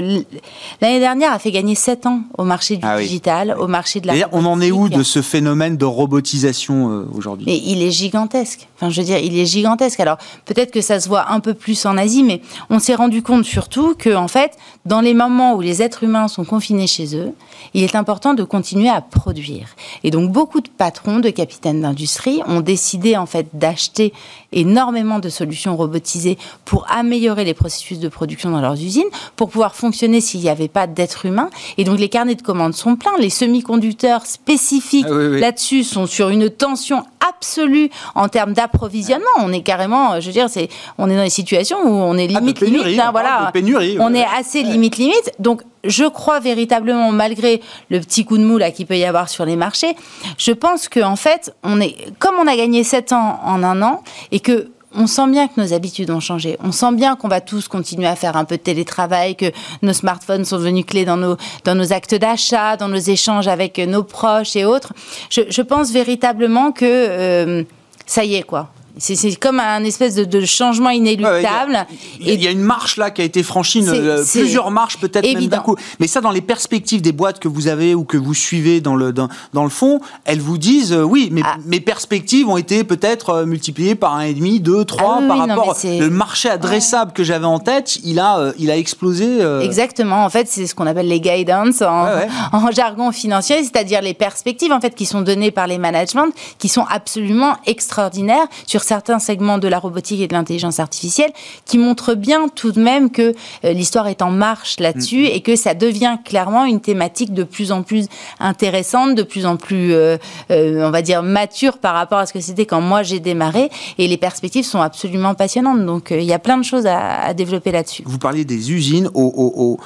l'année 0.80 1.00
dernière 1.00 1.32
a 1.32 1.38
fait 1.38 1.50
gagner 1.50 1.74
7 1.74 2.06
ans 2.06 2.22
au 2.36 2.44
marché 2.44 2.76
du 2.76 2.86
ah 2.86 2.98
digital, 2.98 3.56
au 3.58 3.66
marché 3.66 4.00
de 4.00 4.06
la. 4.06 4.14
on 4.32 4.44
en 4.44 4.60
est 4.60 4.70
où 4.70 4.88
de 4.88 5.02
ce 5.02 5.22
phénomène 5.22 5.76
de 5.76 5.84
robotisation 5.84 6.90
euh, 6.90 7.08
aujourd'hui? 7.14 7.46
Mais 7.46 7.60
il 7.64 7.82
est 7.82 7.90
gigantesque. 7.90 8.68
Enfin, 8.76 8.90
je 8.90 9.00
veux 9.00 9.06
dire, 9.06 9.18
il 9.18 9.38
est 9.38 9.46
gigantesque. 9.46 10.00
Alors, 10.00 10.18
peut-être 10.44 10.70
que 10.70 10.80
ça 10.80 11.00
se 11.00 11.08
voit 11.08 11.30
un 11.30 11.40
peu 11.40 11.54
plus 11.54 11.84
en 11.86 11.96
Asie, 11.96 12.22
mais 12.22 12.40
on 12.70 12.78
s'est 12.78 12.94
rendu 12.94 13.22
compte 13.22 13.44
surtout 13.44 13.94
que, 13.94 14.14
en 14.14 14.28
fait, 14.28 14.52
dans 14.84 15.00
les 15.00 15.14
moments 15.14 15.54
où 15.54 15.60
les 15.60 15.82
êtres 15.82 16.04
humains 16.04 16.28
sont 16.28 16.44
confinés 16.44 16.86
chez 16.86 17.16
eux, 17.16 17.32
il 17.74 17.82
est 17.84 17.94
important 17.94 18.34
de 18.34 18.44
continuer 18.44 18.88
à 18.88 19.00
produire. 19.00 19.68
Et 20.04 20.10
donc, 20.10 20.30
beaucoup 20.32 20.60
de 20.60 20.68
patrons, 20.68 21.20
de 21.20 21.30
capitaines 21.30 21.82
d'industrie 21.82 22.40
ont 22.46 22.60
décidé, 22.60 23.16
en 23.16 23.26
fait, 23.26 23.48
d'acheter 23.52 24.12
énormément 24.52 25.18
de 25.18 25.28
solutions 25.28 25.76
robotisées 25.76 26.38
pour 26.64 26.86
améliorer 26.90 27.44
les 27.44 27.54
processus 27.54 27.98
de 27.98 28.08
production 28.08 28.50
dans 28.50 28.60
leurs 28.60 28.74
usines, 28.74 29.08
pour 29.36 29.50
pouvoir 29.50 29.74
fonctionner 29.74 30.20
s'il 30.20 30.40
n'y 30.40 30.48
avait 30.48 30.68
pas 30.68 30.86
d'êtres 30.86 31.26
humains. 31.26 31.50
Et 31.76 31.84
donc, 31.84 31.98
les 31.98 32.08
carnets 32.08 32.34
de 32.34 32.42
commandes 32.42 32.74
sont 32.74 32.96
pleins. 32.96 33.16
Les 33.18 33.30
semi-conducteurs 33.30 34.26
spécifiques 34.26 35.06
ah 35.08 35.38
là-dessus 35.38 35.84
sont 35.84 36.06
sur 36.06 36.30
une 36.30 36.50
tension 36.50 37.04
absolue 37.28 37.90
en 38.14 38.28
termes 38.28 38.52
d'approvisionnement. 38.52 39.26
On 39.38 39.52
est 39.52 39.62
carrément, 39.62 40.20
je 40.20 40.26
veux 40.26 40.32
dire, 40.32 40.48
c'est, 40.48 40.68
on 40.98 41.10
est 41.10 41.16
dans 41.16 41.24
des 41.24 41.30
situations 41.30 41.78
où 41.82 41.88
on 41.88 42.16
est 42.16 42.28
ah, 42.34 42.40
limite 42.40 42.60
limite. 42.60 42.98
Hein, 42.98 43.10
voilà, 43.10 43.52
on 44.00 44.14
est 44.14 44.26
assez 44.36 44.62
limite 44.62 44.96
limite. 44.96 45.32
Donc 45.38 45.62
je 45.84 46.04
crois 46.04 46.40
véritablement, 46.40 47.12
malgré 47.12 47.60
le 47.90 48.00
petit 48.00 48.24
coup 48.24 48.36
de 48.38 48.44
mou 48.44 48.58
là 48.58 48.70
qu'il 48.70 48.86
peut 48.86 48.96
y 48.96 49.04
avoir 49.04 49.28
sur 49.28 49.44
les 49.44 49.56
marchés, 49.56 49.94
je 50.36 50.52
pense 50.52 50.88
qu'en 50.88 51.12
en 51.12 51.16
fait, 51.16 51.54
on 51.62 51.80
est, 51.80 51.96
comme 52.18 52.34
on 52.40 52.46
a 52.46 52.56
gagné 52.56 52.84
7 52.84 53.12
ans 53.12 53.40
en 53.44 53.62
un 53.62 53.82
an 53.82 54.02
et 54.32 54.37
que 54.40 54.70
on 54.94 55.06
sent 55.06 55.28
bien 55.28 55.48
que 55.48 55.60
nos 55.60 55.72
habitudes 55.74 56.10
ont 56.10 56.20
changé. 56.20 56.56
On 56.62 56.72
sent 56.72 56.92
bien 56.92 57.14
qu'on 57.14 57.28
va 57.28 57.40
tous 57.40 57.68
continuer 57.68 58.06
à 58.06 58.16
faire 58.16 58.36
un 58.36 58.44
peu 58.44 58.56
de 58.56 58.62
télétravail, 58.62 59.36
que 59.36 59.52
nos 59.82 59.92
smartphones 59.92 60.44
sont 60.44 60.56
devenus 60.56 60.86
clés 60.86 61.04
dans 61.04 61.16
nos, 61.16 61.36
dans 61.64 61.74
nos 61.74 61.92
actes 61.92 62.14
d'achat, 62.14 62.76
dans 62.76 62.88
nos 62.88 62.96
échanges 62.96 63.48
avec 63.48 63.78
nos 63.78 64.02
proches 64.02 64.56
et 64.56 64.64
autres. 64.64 64.94
Je, 65.30 65.62
pense 65.62 65.90
véritablement 65.90 66.72
que 66.72 66.84
euh, 66.86 67.64
ça 68.06 68.24
y 68.24 68.36
est, 68.36 68.42
quoi. 68.42 68.70
C'est 68.98 69.34
comme 69.36 69.60
un 69.60 69.84
espèce 69.84 70.14
de, 70.14 70.44
changement 70.44 70.90
inéluctable. 70.90 71.86
il, 72.20 72.42
y 72.42 72.46
a, 72.46 72.50
une 72.50 72.60
marche 72.60 72.96
là 72.96 73.10
qui 73.10 73.22
a 73.22 73.24
été 73.24 73.42
franchie, 73.42 73.84
euh, 73.86 74.24
plusieurs 74.24 74.70
marches 74.70 74.98
peut-être 74.98 75.24
même 75.24 75.46
d'un 75.46 75.58
coup. 75.58 75.76
Mais 76.00 76.06
ça, 76.06 76.20
dans 76.20 76.30
les 76.30 76.40
perspectives 76.40 77.02
des 77.02 77.12
boîtes 77.12 77.38
que 77.38 77.48
vous 77.48 77.68
avez 77.68 77.94
ou 77.94 78.04
que 78.04 78.16
vous 78.16 78.34
suivez 78.34 78.80
dans 78.80 78.96
le, 78.96 79.12
dans, 79.12 79.28
dans 79.52 79.64
le 79.64 79.70
fond, 79.70 80.00
elles 80.24 80.40
vous 80.40 80.58
disent 80.58 80.92
euh, 80.92 81.02
oui, 81.02 81.28
mais 81.30 81.42
ah. 81.44 81.56
mes 81.66 81.80
perspectives 81.80 82.48
ont 82.48 82.56
été 82.56 82.82
peut-être 82.84 83.30
euh, 83.30 83.46
multipliées 83.46 83.94
par 83.94 84.14
un 84.14 84.22
et 84.22 84.34
demi, 84.34 84.60
deux, 84.60 84.84
trois, 84.84 85.20
ah 85.22 85.28
par 85.28 85.38
rapport. 85.38 85.76
le 85.84 86.08
marché 86.08 86.48
adressable 86.48 87.12
que 87.12 87.24
j'avais 87.24 87.46
en 87.46 87.58
tête, 87.58 87.98
il 88.04 88.18
a, 88.18 88.52
il 88.58 88.70
a 88.70 88.76
explosé. 88.76 89.40
Exactement. 89.62 90.24
En 90.24 90.30
fait, 90.30 90.48
c'est 90.48 90.66
ce 90.66 90.74
qu'on 90.74 90.86
appelle 90.86 91.08
les 91.08 91.20
guidance 91.20 91.82
en, 91.82 92.06
en 92.52 92.70
jargon 92.70 93.12
financier, 93.12 93.62
c'est-à-dire 93.62 94.02
les 94.02 94.14
perspectives 94.14 94.72
en 94.72 94.80
fait 94.80 94.94
qui 94.94 95.06
sont 95.06 95.20
données 95.20 95.50
par 95.50 95.66
les 95.66 95.78
managements, 95.78 96.28
qui 96.58 96.68
sont 96.68 96.84
absolument 96.88 97.56
extraordinaires 97.66 98.46
sur 98.66 98.82
certains 98.88 99.18
segments 99.18 99.58
de 99.58 99.68
la 99.68 99.78
robotique 99.78 100.20
et 100.20 100.26
de 100.26 100.32
l'intelligence 100.32 100.80
artificielle 100.80 101.30
qui 101.66 101.78
montrent 101.78 102.14
bien 102.14 102.48
tout 102.48 102.72
de 102.72 102.80
même 102.80 103.10
que 103.10 103.34
euh, 103.64 103.72
l'histoire 103.72 104.08
est 104.08 104.22
en 104.22 104.30
marche 104.30 104.80
là-dessus 104.80 105.24
mm-hmm. 105.24 105.34
et 105.34 105.40
que 105.42 105.56
ça 105.56 105.74
devient 105.74 106.16
clairement 106.24 106.64
une 106.64 106.80
thématique 106.80 107.34
de 107.34 107.44
plus 107.44 107.70
en 107.70 107.82
plus 107.82 108.06
intéressante, 108.40 109.14
de 109.14 109.22
plus 109.22 109.44
en 109.44 109.56
plus, 109.56 109.92
euh, 109.92 110.16
euh, 110.50 110.86
on 110.86 110.90
va 110.90 111.02
dire, 111.02 111.22
mature 111.22 111.78
par 111.78 111.94
rapport 111.94 112.18
à 112.18 112.26
ce 112.26 112.32
que 112.32 112.40
c'était 112.40 112.66
quand 112.66 112.80
moi 112.80 113.02
j'ai 113.02 113.20
démarré. 113.20 113.70
Et 113.98 114.08
les 114.08 114.16
perspectives 114.16 114.64
sont 114.64 114.80
absolument 114.80 115.34
passionnantes. 115.34 115.84
Donc 115.84 116.08
il 116.10 116.24
y 116.24 116.32
a 116.32 116.38
plein 116.38 116.56
de 116.56 116.64
choses 116.64 116.86
à, 116.86 117.34
développer 117.34 117.72
là-dessus. 117.72 118.02
Vous 118.06 118.18
parliez 118.18 118.44
des 118.44 118.72
usines 118.72 119.10
au, 119.14 119.32
au 119.36 119.78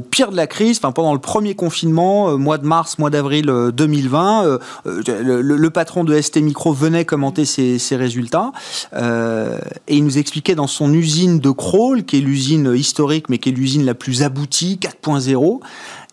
pire 0.00 0.30
de 0.30 0.36
la 0.36 0.46
crise, 0.46 0.78
pendant 0.80 1.14
le 1.14 1.18
premier 1.18 1.54
confinement, 1.54 2.30
euh, 2.30 2.36
mois 2.36 2.58
de 2.58 2.66
mars, 2.66 2.98
mois 2.98 3.10
d'avril 3.10 3.46
2020, 3.46 4.44
euh, 4.44 4.58
euh, 4.86 5.42
le, 5.42 5.70
patron 5.70 6.04
de 6.04 6.20
ST 6.20 6.36
Micro 6.38 6.72
venait 6.72 7.04
commenter 7.04 7.44
ses, 7.44 7.78
résultats 7.96 8.52
et 8.94 9.96
il 9.96 10.04
nous 10.04 10.18
expliquait 10.18 10.54
dans 10.54 10.66
son 10.66 10.92
usine 10.92 11.40
de 11.40 11.50
Crawl, 11.50 12.04
qui 12.04 12.18
est 12.18 12.20
l'usine 12.20 12.74
historique 12.74 13.28
mais 13.28 13.38
qui 13.38 13.48
est 13.48 13.52
l'usine 13.52 13.84
la 13.84 13.94
plus 13.94 14.22
aboutie, 14.22 14.78
4.0, 14.80 15.60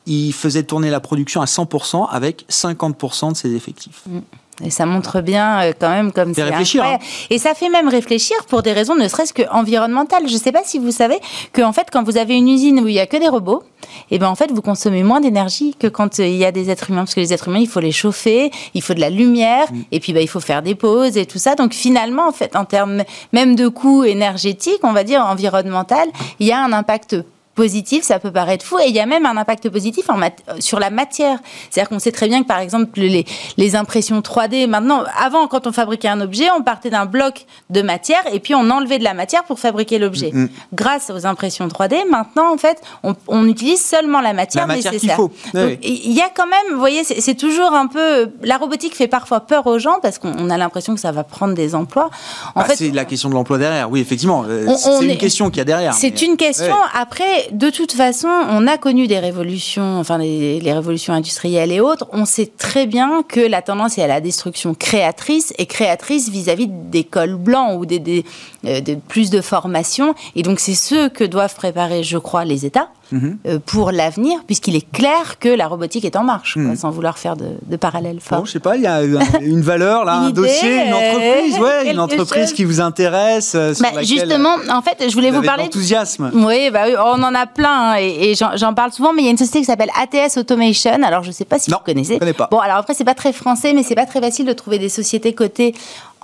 il 0.07 0.33
faisait 0.33 0.63
tourner 0.63 0.89
la 0.89 0.99
production 0.99 1.41
à 1.41 1.45
100% 1.45 2.07
avec 2.09 2.45
50% 2.49 3.31
de 3.31 3.37
ses 3.37 3.53
effectifs. 3.53 4.03
Mm. 4.07 4.19
Et 4.63 4.69
ça 4.69 4.85
montre 4.85 5.21
bien 5.21 5.61
euh, 5.61 5.73
quand 5.77 5.89
même 5.89 6.11
comme 6.13 6.33
c'est 6.33 6.43
réfléchir. 6.43 6.83
Hein. 6.83 6.97
Et 7.29 7.39
ça 7.39 7.53
fait 7.53 7.69
même 7.69 7.89
réfléchir 7.89 8.37
pour 8.47 8.61
des 8.61 8.71
raisons 8.71 8.95
ne 8.95 9.07
serait-ce 9.07 9.33
que 9.33 9.43
environnementales. 9.51 10.27
Je 10.27 10.33
ne 10.33 10.39
sais 10.39 10.53
pas 10.53 10.63
si 10.63 10.79
vous 10.79 10.91
savez 10.91 11.17
que 11.51 11.61
en 11.61 11.73
fait 11.73 11.87
quand 11.91 12.03
vous 12.03 12.17
avez 12.17 12.35
une 12.35 12.47
usine 12.47 12.79
où 12.79 12.87
il 12.87 12.93
y 12.93 12.99
a 12.99 13.05
que 13.05 13.17
des 13.17 13.27
robots, 13.27 13.63
et 14.09 14.15
eh 14.15 14.19
ben 14.19 14.29
en 14.29 14.35
fait 14.35 14.51
vous 14.51 14.61
consommez 14.61 15.03
moins 15.03 15.19
d'énergie 15.19 15.75
que 15.77 15.87
quand 15.87 16.19
euh, 16.19 16.27
il 16.27 16.37
y 16.37 16.45
a 16.45 16.51
des 16.51 16.69
êtres 16.69 16.89
humains 16.89 17.01
parce 17.01 17.15
que 17.15 17.19
les 17.19 17.33
êtres 17.33 17.49
humains 17.49 17.59
il 17.59 17.67
faut 17.67 17.81
les 17.81 17.91
chauffer, 17.91 18.49
il 18.73 18.81
faut 18.81 18.93
de 18.93 19.01
la 19.01 19.09
lumière 19.09 19.71
mm. 19.71 19.81
et 19.91 19.99
puis 19.99 20.13
bah, 20.13 20.21
il 20.21 20.29
faut 20.29 20.39
faire 20.39 20.61
des 20.61 20.75
pauses 20.75 21.17
et 21.17 21.25
tout 21.25 21.39
ça. 21.39 21.55
Donc 21.55 21.73
finalement 21.73 22.27
en 22.27 22.31
fait 22.31 22.55
en 22.55 22.63
termes 22.63 23.03
même 23.33 23.55
de 23.55 23.67
coûts 23.67 24.05
énergétiques, 24.05 24.79
on 24.83 24.93
va 24.93 25.03
dire 25.03 25.25
environnemental, 25.25 26.07
il 26.39 26.47
y 26.47 26.53
a 26.53 26.63
un 26.63 26.71
impact 26.71 27.17
positif, 27.55 28.03
ça 28.03 28.19
peut 28.19 28.31
paraître 28.31 28.65
fou, 28.65 28.77
et 28.79 28.87
il 28.87 28.93
y 28.93 28.99
a 28.99 29.05
même 29.05 29.25
un 29.25 29.37
impact 29.37 29.69
positif 29.69 30.09
en 30.09 30.19
sur 30.59 30.79
la 30.79 30.89
matière. 30.89 31.39
C'est-à-dire 31.69 31.89
qu'on 31.89 31.99
sait 31.99 32.11
très 32.11 32.27
bien 32.27 32.43
que, 32.43 32.47
par 32.47 32.59
exemple, 32.59 32.99
les, 32.99 33.25
les 33.57 33.75
impressions 33.75 34.19
3D, 34.19 34.67
maintenant, 34.67 35.03
avant, 35.17 35.47
quand 35.47 35.65
on 35.65 35.71
fabriquait 35.71 36.09
un 36.09 36.21
objet, 36.21 36.47
on 36.57 36.63
partait 36.63 36.89
d'un 36.89 37.05
bloc 37.05 37.45
de 37.69 37.81
matière, 37.81 38.21
et 38.31 38.39
puis 38.39 38.53
on 38.55 38.69
enlevait 38.69 38.99
de 38.99 39.03
la 39.03 39.13
matière 39.13 39.43
pour 39.45 39.59
fabriquer 39.59 39.99
l'objet. 39.99 40.31
Mm-hmm. 40.31 40.49
Grâce 40.73 41.09
aux 41.09 41.25
impressions 41.25 41.67
3D, 41.67 42.09
maintenant, 42.09 42.53
en 42.53 42.57
fait, 42.57 42.81
on, 43.03 43.47
utilise 43.47 43.83
seulement 43.83 44.21
la 44.21 44.33
matière, 44.33 44.67
la 44.67 44.75
matière 44.75 44.91
nécessaire. 44.91 45.15
Faut. 45.15 45.31
Il 45.53 46.11
y 46.11 46.21
a 46.21 46.29
quand 46.35 46.47
même, 46.47 46.73
vous 46.73 46.79
voyez, 46.79 47.03
c'est 47.03 47.35
toujours 47.35 47.73
un 47.73 47.87
peu... 47.87 48.31
La 48.43 48.57
robotique 48.57 48.95
fait 48.95 49.07
parfois 49.07 49.41
peur 49.41 49.65
aux 49.67 49.79
gens, 49.79 49.99
parce 50.01 50.19
qu'on 50.19 50.49
a 50.49 50.57
l'impression 50.57 50.93
que 50.93 50.99
ça 50.99 51.11
va 51.11 51.23
prendre 51.23 51.53
des 51.53 51.73
emplois. 51.73 52.09
En 52.55 52.61
bah, 52.61 52.67
fait, 52.67 52.75
c'est 52.75 52.91
la 52.91 53.05
question 53.05 53.29
de 53.29 53.35
l'emploi 53.35 53.57
derrière, 53.57 53.89
oui, 53.89 54.01
effectivement. 54.01 54.43
Euh, 54.47 54.75
c'est 54.75 55.05
une 55.05 55.17
question 55.17 55.49
qu'il 55.49 55.59
y 55.59 55.61
a 55.61 55.65
derrière. 55.65 55.93
C'est 55.93 56.21
une 56.21 56.35
question. 56.35 56.75
Après, 56.93 57.44
de 57.51 57.69
toute 57.69 57.91
façon, 57.91 58.27
on 58.27 58.67
a 58.67 58.77
connu 58.77 59.07
des 59.07 59.19
révolutions, 59.19 59.99
enfin 59.99 60.17
les, 60.17 60.59
révolutions 60.73 61.13
industrielles 61.13 61.71
et 61.71 61.79
autres. 61.79 62.07
On 62.11 62.25
sait 62.25 62.51
très 62.57 62.85
bien 62.85 63.23
que 63.23 63.39
la 63.39 63.61
tendance 63.61 63.97
est 63.97 64.03
à 64.03 64.07
la 64.07 64.21
destruction 64.21 64.73
créatrice 64.73 65.53
et 65.57 65.65
créatrice 65.65 66.29
vis-à-vis 66.29 66.67
des 66.67 67.03
cols 67.03 67.35
blancs 67.35 67.79
ou 67.79 67.85
des, 67.85 68.25
euh, 68.67 68.95
plus 69.07 69.29
de 69.29 69.41
formation. 69.41 70.15
Et 70.35 70.43
donc, 70.43 70.59
c'est 70.59 70.75
ce 70.75 71.07
que 71.07 71.23
doivent 71.23 71.55
préparer, 71.55 72.03
je 72.03 72.17
crois, 72.17 72.45
les 72.45 72.65
États. 72.65 72.89
Mhm. 73.11 73.37
Euh, 73.45 73.59
pour 73.63 73.91
l'avenir, 73.91 74.39
puisqu'il 74.47 74.75
est 74.75 74.91
clair 74.91 75.37
que 75.39 75.49
la 75.49 75.67
robotique 75.67 76.05
est 76.05 76.15
en 76.15 76.23
marche, 76.23 76.55
mhm. 76.55 76.75
sans 76.75 76.89
vouloir 76.89 77.19
faire 77.19 77.35
de, 77.35 77.49
de 77.67 77.75
parallèles 77.75 78.19
forts. 78.19 78.39
Bon, 78.39 78.45
je 78.45 78.53
sais 78.53 78.59
pas, 78.59 78.77
il 78.77 78.81
y 78.81 78.87
a 78.87 79.03
une 79.03 79.61
valeur, 79.61 80.05
là, 80.05 80.15
un 80.15 80.29
dossier, 80.31 80.87
une 80.87 80.93
entreprise, 80.93 81.59
ouais, 81.59 81.91
une 81.91 81.99
entreprise 81.99 82.53
qui 82.53 82.63
vous 82.63 82.81
intéresse. 82.81 83.53
Euh, 83.53 83.73
bah, 83.79 84.01
justement, 84.01 84.55
en 84.69 84.81
fait, 84.81 85.07
je 85.07 85.13
voulais 85.13 85.29
vous, 85.29 85.43
parler. 85.43 85.65
Enthousiasme. 85.65 86.31
Oui, 86.33 86.71
bah, 86.71 86.85
on 87.05 87.21
en 87.21 87.35
a 87.35 87.45
plein, 87.45 87.91
hein, 87.91 87.95
et, 87.99 88.33
j'en 88.35 88.73
parle 88.73 88.91
souvent, 88.91 89.13
mais 89.13 89.21
il 89.21 89.25
y 89.25 89.27
a 89.27 89.31
une 89.31 89.37
société 89.37 89.59
qui 89.59 89.65
s'appelle 89.65 89.91
ATS 90.01 90.37
Automation. 90.37 91.03
Alors, 91.03 91.23
je 91.23 91.31
sais 91.31 91.45
pas 91.45 91.59
si 91.59 91.69
vous 91.69 91.77
connaissez. 91.85 92.15
Je 92.15 92.19
connais 92.19 92.33
pas. 92.33 92.47
Bon, 92.49 92.59
alors 92.59 92.77
après, 92.77 92.95
c'est 92.95 93.03
pas 93.03 93.13
très 93.13 93.33
français, 93.33 93.73
mais 93.73 93.83
c'est 93.83 93.95
pas 93.95 94.07
très 94.07 94.19
facile 94.19 94.45
de 94.45 94.53
trouver 94.53 94.79
des 94.79 94.89
sociétés 94.89 95.33
cotées 95.33 95.75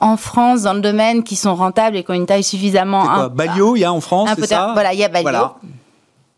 en 0.01 0.17
France 0.17 0.63
dans 0.63 0.73
le 0.73 0.81
domaine 0.81 1.23
qui 1.23 1.35
sont 1.35 1.55
rentables 1.55 1.95
et 1.95 2.03
qui 2.03 2.11
ont 2.11 2.15
une 2.15 2.25
taille 2.25 2.43
suffisamment. 2.43 3.05
Quoi, 3.05 3.29
Balio, 3.29 3.75
il 3.75 3.81
y 3.81 3.85
a 3.85 3.93
en 3.93 4.01
France, 4.01 4.29
c'est 4.35 4.47
ça? 4.47 4.71
Voilà, 4.73 4.93
il 4.93 4.99
y 4.99 5.03
a 5.03 5.09
Balio. 5.09 5.51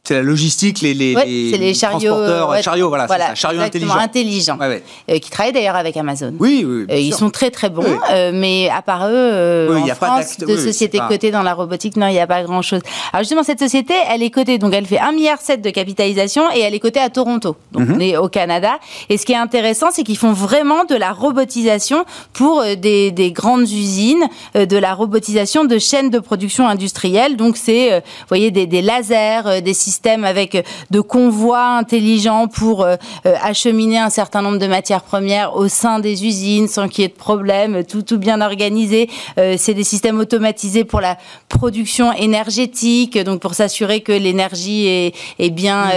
C'est 0.05 0.15
la 0.15 0.21
logistique, 0.21 0.81
les, 0.81 0.93
les, 0.93 1.13
les 1.15 1.73
chariots, 1.73 2.09
transporteurs, 2.09 2.61
chariots, 2.61 2.89
voilà, 2.89 3.05
voilà 3.05 3.27
ça, 3.27 3.35
chariots 3.35 3.61
intelligents. 3.61 3.95
intelligents 3.95 4.57
euh, 4.61 4.79
qui 5.07 5.29
travaillent 5.29 5.53
d'ailleurs 5.53 5.77
avec 5.77 5.95
Amazon. 5.95 6.33
Oui, 6.41 6.65
oui. 6.67 6.85
Euh, 6.91 6.99
ils 6.99 7.13
sont 7.13 7.29
très 7.29 7.51
très 7.51 7.69
bons, 7.69 7.85
euh, 8.11 8.31
mais 8.33 8.69
à 8.69 8.81
part 8.81 9.07
eux, 9.07 9.69
en 9.73 9.95
France, 9.95 10.39
de 10.39 10.57
sociétés 10.57 10.99
cotées 11.07 11.31
dans 11.31 11.41
la 11.41 11.53
robotique, 11.53 11.95
non, 11.95 12.07
il 12.07 12.11
n'y 12.11 12.19
a 12.19 12.27
pas 12.27 12.43
grand-chose. 12.43 12.81
Alors 13.13 13.21
justement, 13.23 13.43
cette 13.43 13.59
société, 13.59 13.93
elle 14.09 14.23
est 14.23 14.29
cotée, 14.29 14.57
donc 14.57 14.73
elle 14.73 14.85
fait 14.85 14.97
1,7 14.97 15.13
milliard 15.13 15.37
de 15.57 15.69
capitalisation 15.69 16.51
et 16.53 16.59
elle 16.59 16.73
est 16.73 16.81
cotée 16.81 16.99
à 16.99 17.09
Toronto, 17.09 17.55
donc 17.71 17.87
mhm. 17.87 17.95
on 17.95 17.99
est 18.01 18.17
au 18.17 18.27
Canada. 18.27 18.79
Et 19.07 19.17
ce 19.17 19.25
qui 19.25 19.31
est 19.31 19.37
intéressant, 19.37 19.87
c'est 19.89 20.03
qu'ils 20.03 20.17
font 20.17 20.33
vraiment 20.33 20.83
de 20.83 20.95
la 20.95 21.13
robotisation 21.13 22.03
pour 22.33 22.61
des, 22.75 23.11
des 23.11 23.31
grandes 23.31 23.71
usines, 23.71 24.27
de 24.53 24.77
la 24.77 24.95
robotisation 24.95 25.63
de 25.63 25.79
chaînes 25.79 26.09
de 26.09 26.19
production 26.19 26.67
industrielle. 26.67 27.37
Donc 27.37 27.55
c'est, 27.55 27.99
vous 27.99 28.27
voyez, 28.27 28.51
des, 28.51 28.67
des 28.67 28.81
lasers, 28.81 29.61
des 29.61 29.73
systèmes 29.73 29.92
système 29.93 30.23
avec 30.25 30.55
euh, 30.55 30.61
de 30.89 31.01
convois 31.01 31.77
intelligents 31.77 32.47
pour 32.47 32.81
euh, 32.81 32.95
euh, 33.25 33.35
acheminer 33.41 33.99
un 33.99 34.09
certain 34.09 34.41
nombre 34.41 34.57
de 34.57 34.67
matières 34.67 35.03
premières 35.03 35.55
au 35.55 35.67
sein 35.67 35.99
des 35.99 36.25
usines 36.25 36.67
sans 36.67 36.87
qu'il 36.87 37.03
y 37.03 37.05
ait 37.05 37.09
de 37.09 37.13
problème, 37.13 37.83
tout, 37.83 38.01
tout 38.01 38.17
bien 38.17 38.41
organisé. 38.41 39.09
c'est 39.57 39.73
des 39.73 39.83
systèmes 39.83 40.19
automatisés 40.19 40.83
pour 40.83 41.01
la 41.01 41.17
production 41.49 42.11
énergétique, 42.13 43.17
donc 43.17 43.39
pour 43.39 43.53
s'assurer 43.53 44.01
que 44.01 44.11
l'énergie 44.11 44.87
est, 44.87 45.15
est, 45.39 45.49
bien, 45.49 45.85
mmh. 45.85 45.91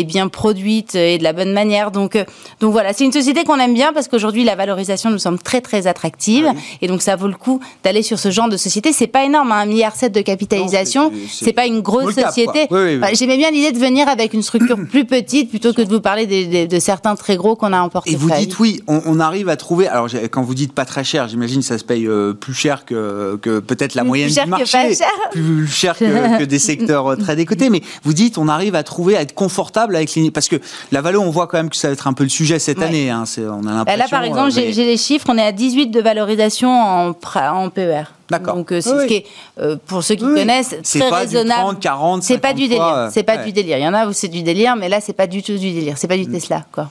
est 0.00 0.04
bien 0.04 0.28
produite 0.28 0.94
et 0.94 1.18
de 1.18 1.24
la 1.24 1.32
bonne 1.32 1.52
manière. 1.52 1.90
Donc, 1.90 2.16
donc 2.60 2.72
voilà, 2.72 2.92
c'est 2.92 3.04
une 3.04 3.12
société 3.12 3.44
qu'on 3.44 3.58
aime 3.58 3.74
bien 3.74 3.92
parce 3.92 4.08
qu'aujourd'hui 4.08 4.44
la 4.44 4.54
valorisation 4.54 5.10
nous 5.10 5.18
semble 5.18 5.38
très 5.38 5.60
très 5.60 5.86
attractive 5.86 6.46
ah 6.48 6.54
et 6.80 6.86
donc 6.86 7.02
ça 7.02 7.16
vaut 7.16 7.28
le 7.28 7.34
coup 7.34 7.60
d'aller 7.84 8.02
sur 8.02 8.18
ce 8.18 8.30
genre 8.30 8.48
de 8.48 8.56
société. 8.56 8.92
C'est 8.92 9.06
pas 9.06 9.24
énorme, 9.24 9.52
hein, 9.52 9.60
un 9.62 9.66
milliard 9.66 9.92
de 10.00 10.20
capitalisation, 10.20 11.12
c'est 11.28 11.52
pas 11.52 11.66
une 11.66 11.80
grosse 11.80 12.14
société. 12.14 12.68
J'aimais 13.12 13.36
bien 13.42 13.50
l'idée 13.50 13.72
de 13.72 13.78
venir 13.78 14.08
avec 14.08 14.34
une 14.34 14.42
structure 14.42 14.78
plus 14.90 15.04
petite 15.04 15.50
plutôt 15.50 15.72
que 15.72 15.82
de 15.82 15.88
vous 15.88 16.00
parler 16.00 16.26
de 16.66 16.78
certains 16.78 17.16
très 17.16 17.36
gros 17.36 17.56
qu'on 17.56 17.72
a 17.72 17.80
en 17.80 17.88
portefeuille. 17.88 18.14
Et 18.14 18.16
vous 18.16 18.30
dites 18.30 18.58
oui, 18.60 18.80
on, 18.86 19.18
arrive 19.18 19.48
à 19.48 19.56
trouver. 19.56 19.88
Alors 19.88 20.08
quand 20.30 20.42
vous 20.42 20.54
dites 20.54 20.72
pas 20.72 20.84
très 20.84 21.02
cher, 21.02 21.26
j'imagine 21.26 21.60
que 21.60 21.66
ça 21.66 21.78
se 21.78 21.84
paye 21.84 22.06
euh, 22.06 22.34
plus 22.34 22.54
cher 22.54 22.84
que, 22.84 23.36
que 23.42 23.58
peut-être 23.58 23.94
la 23.94 24.04
moyenne 24.04 24.28
du 24.28 24.48
marché, 24.48 24.96
plus 25.32 25.66
cher 25.66 25.98
que, 25.98 26.44
des 26.44 26.58
secteurs 26.60 27.12
euh, 27.12 27.16
très 27.16 27.34
décotés. 27.34 27.68
Mais 27.68 27.82
vous 28.04 28.12
dites 28.12 28.38
on 28.38 28.46
arrive 28.46 28.76
à 28.76 28.84
trouver 28.84 29.16
à 29.16 29.22
être 29.22 29.34
confortable 29.34 29.96
avec 29.96 30.14
les 30.14 30.30
parce 30.30 30.48
que 30.48 30.56
la 30.92 31.00
Valo, 31.00 31.20
on 31.20 31.30
voit 31.30 31.48
quand 31.48 31.56
même 31.56 31.70
que 31.70 31.76
ça 31.76 31.88
va 31.88 31.94
être 31.94 32.06
un 32.06 32.12
peu 32.12 32.22
le 32.22 32.30
sujet 32.30 32.60
cette 32.60 32.80
année. 32.80 33.10
Hein, 33.10 33.24
on 33.38 33.66
a 33.66 33.84
bah, 33.84 33.96
Là 33.96 34.06
par 34.08 34.22
exemple, 34.22 34.52
euh, 34.56 34.70
j'ai 34.72 34.84
les 34.84 34.96
chiffres, 34.96 35.26
on 35.28 35.36
est 35.36 35.42
à 35.42 35.52
18 35.52 35.88
de 35.88 36.00
valorisation 36.00 36.70
en, 36.70 37.16
en 37.34 37.70
PER. 37.70 38.04
D'accord. 38.32 38.56
Donc 38.56 38.72
euh, 38.72 38.80
c'est 38.80 38.88
ce 38.88 39.06
qui 39.06 39.14
est, 39.14 39.26
euh, 39.60 39.76
pour 39.86 40.02
ceux 40.02 40.14
qui 40.14 40.24
connaissent, 40.24 40.74
très 40.82 41.10
pas 41.10 41.18
raisonnable. 41.18 41.74
Du 41.74 41.80
30, 41.80 41.80
40, 41.80 42.22
c'est 42.22 42.38
pas 42.38 42.54
du 42.54 42.66
délire. 42.66 43.08
C'est 43.12 43.22
pas 43.22 43.36
du 43.36 43.52
délire. 43.52 43.78
Il 43.78 43.84
y 43.84 43.88
en 43.88 43.94
a 43.94 44.06
où 44.06 44.12
c'est 44.12 44.28
du 44.28 44.42
délire, 44.42 44.74
mais 44.74 44.88
là 44.88 45.00
c'est 45.00 45.12
pas 45.12 45.26
du 45.26 45.42
tout 45.42 45.52
du 45.58 45.72
délire. 45.72 45.98
C'est 45.98 46.08
pas 46.08 46.16
du 46.16 46.26
mm. 46.26 46.32
Tesla, 46.32 46.64
quoi. 46.72 46.88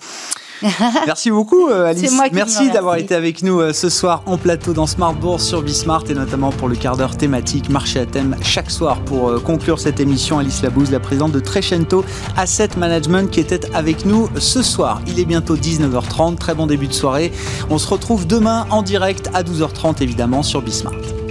Merci 1.07 1.31
beaucoup 1.31 1.69
euh, 1.69 1.87
Alice. 1.87 2.15
Merci 2.31 2.69
d'avoir 2.69 2.97
été 2.97 3.15
avec 3.15 3.41
nous 3.41 3.73
ce 3.73 3.89
soir 3.89 4.21
en 4.27 4.37
plateau 4.37 4.73
dans 4.73 4.85
Smart 4.85 5.15
Bourse 5.15 5.43
sur 5.43 5.63
Bismart 5.63 6.03
et 6.07 6.13
notamment 6.13 6.51
pour 6.51 6.67
le 6.67 6.75
quart 6.75 6.95
d'heure 6.95 7.17
thématique 7.17 7.67
marché 7.69 7.99
à 7.99 8.05
thème 8.05 8.35
chaque 8.43 8.69
soir 8.69 9.01
pour 9.01 9.41
conclure 9.41 9.79
cette 9.79 9.99
émission. 9.99 10.37
Alice 10.37 10.61
Labouze, 10.61 10.91
la 10.91 10.99
présidente 10.99 11.31
de 11.31 11.39
Trecento 11.39 12.05
Asset 12.37 12.69
Management 12.77 13.31
qui 13.31 13.39
était 13.39 13.73
avec 13.73 14.05
nous 14.05 14.29
ce 14.37 14.61
soir. 14.61 15.01
Il 15.07 15.19
est 15.19 15.25
bientôt 15.25 15.57
19h30, 15.57 16.35
très 16.35 16.53
bon 16.53 16.67
début 16.67 16.87
de 16.87 16.93
soirée. 16.93 17.31
On 17.71 17.79
se 17.79 17.87
retrouve 17.87 18.27
demain 18.27 18.67
en 18.69 18.83
direct 18.83 19.31
à 19.33 19.41
12h30 19.41 20.03
évidemment 20.03 20.43
sur 20.43 20.61
Bismart. 20.61 21.30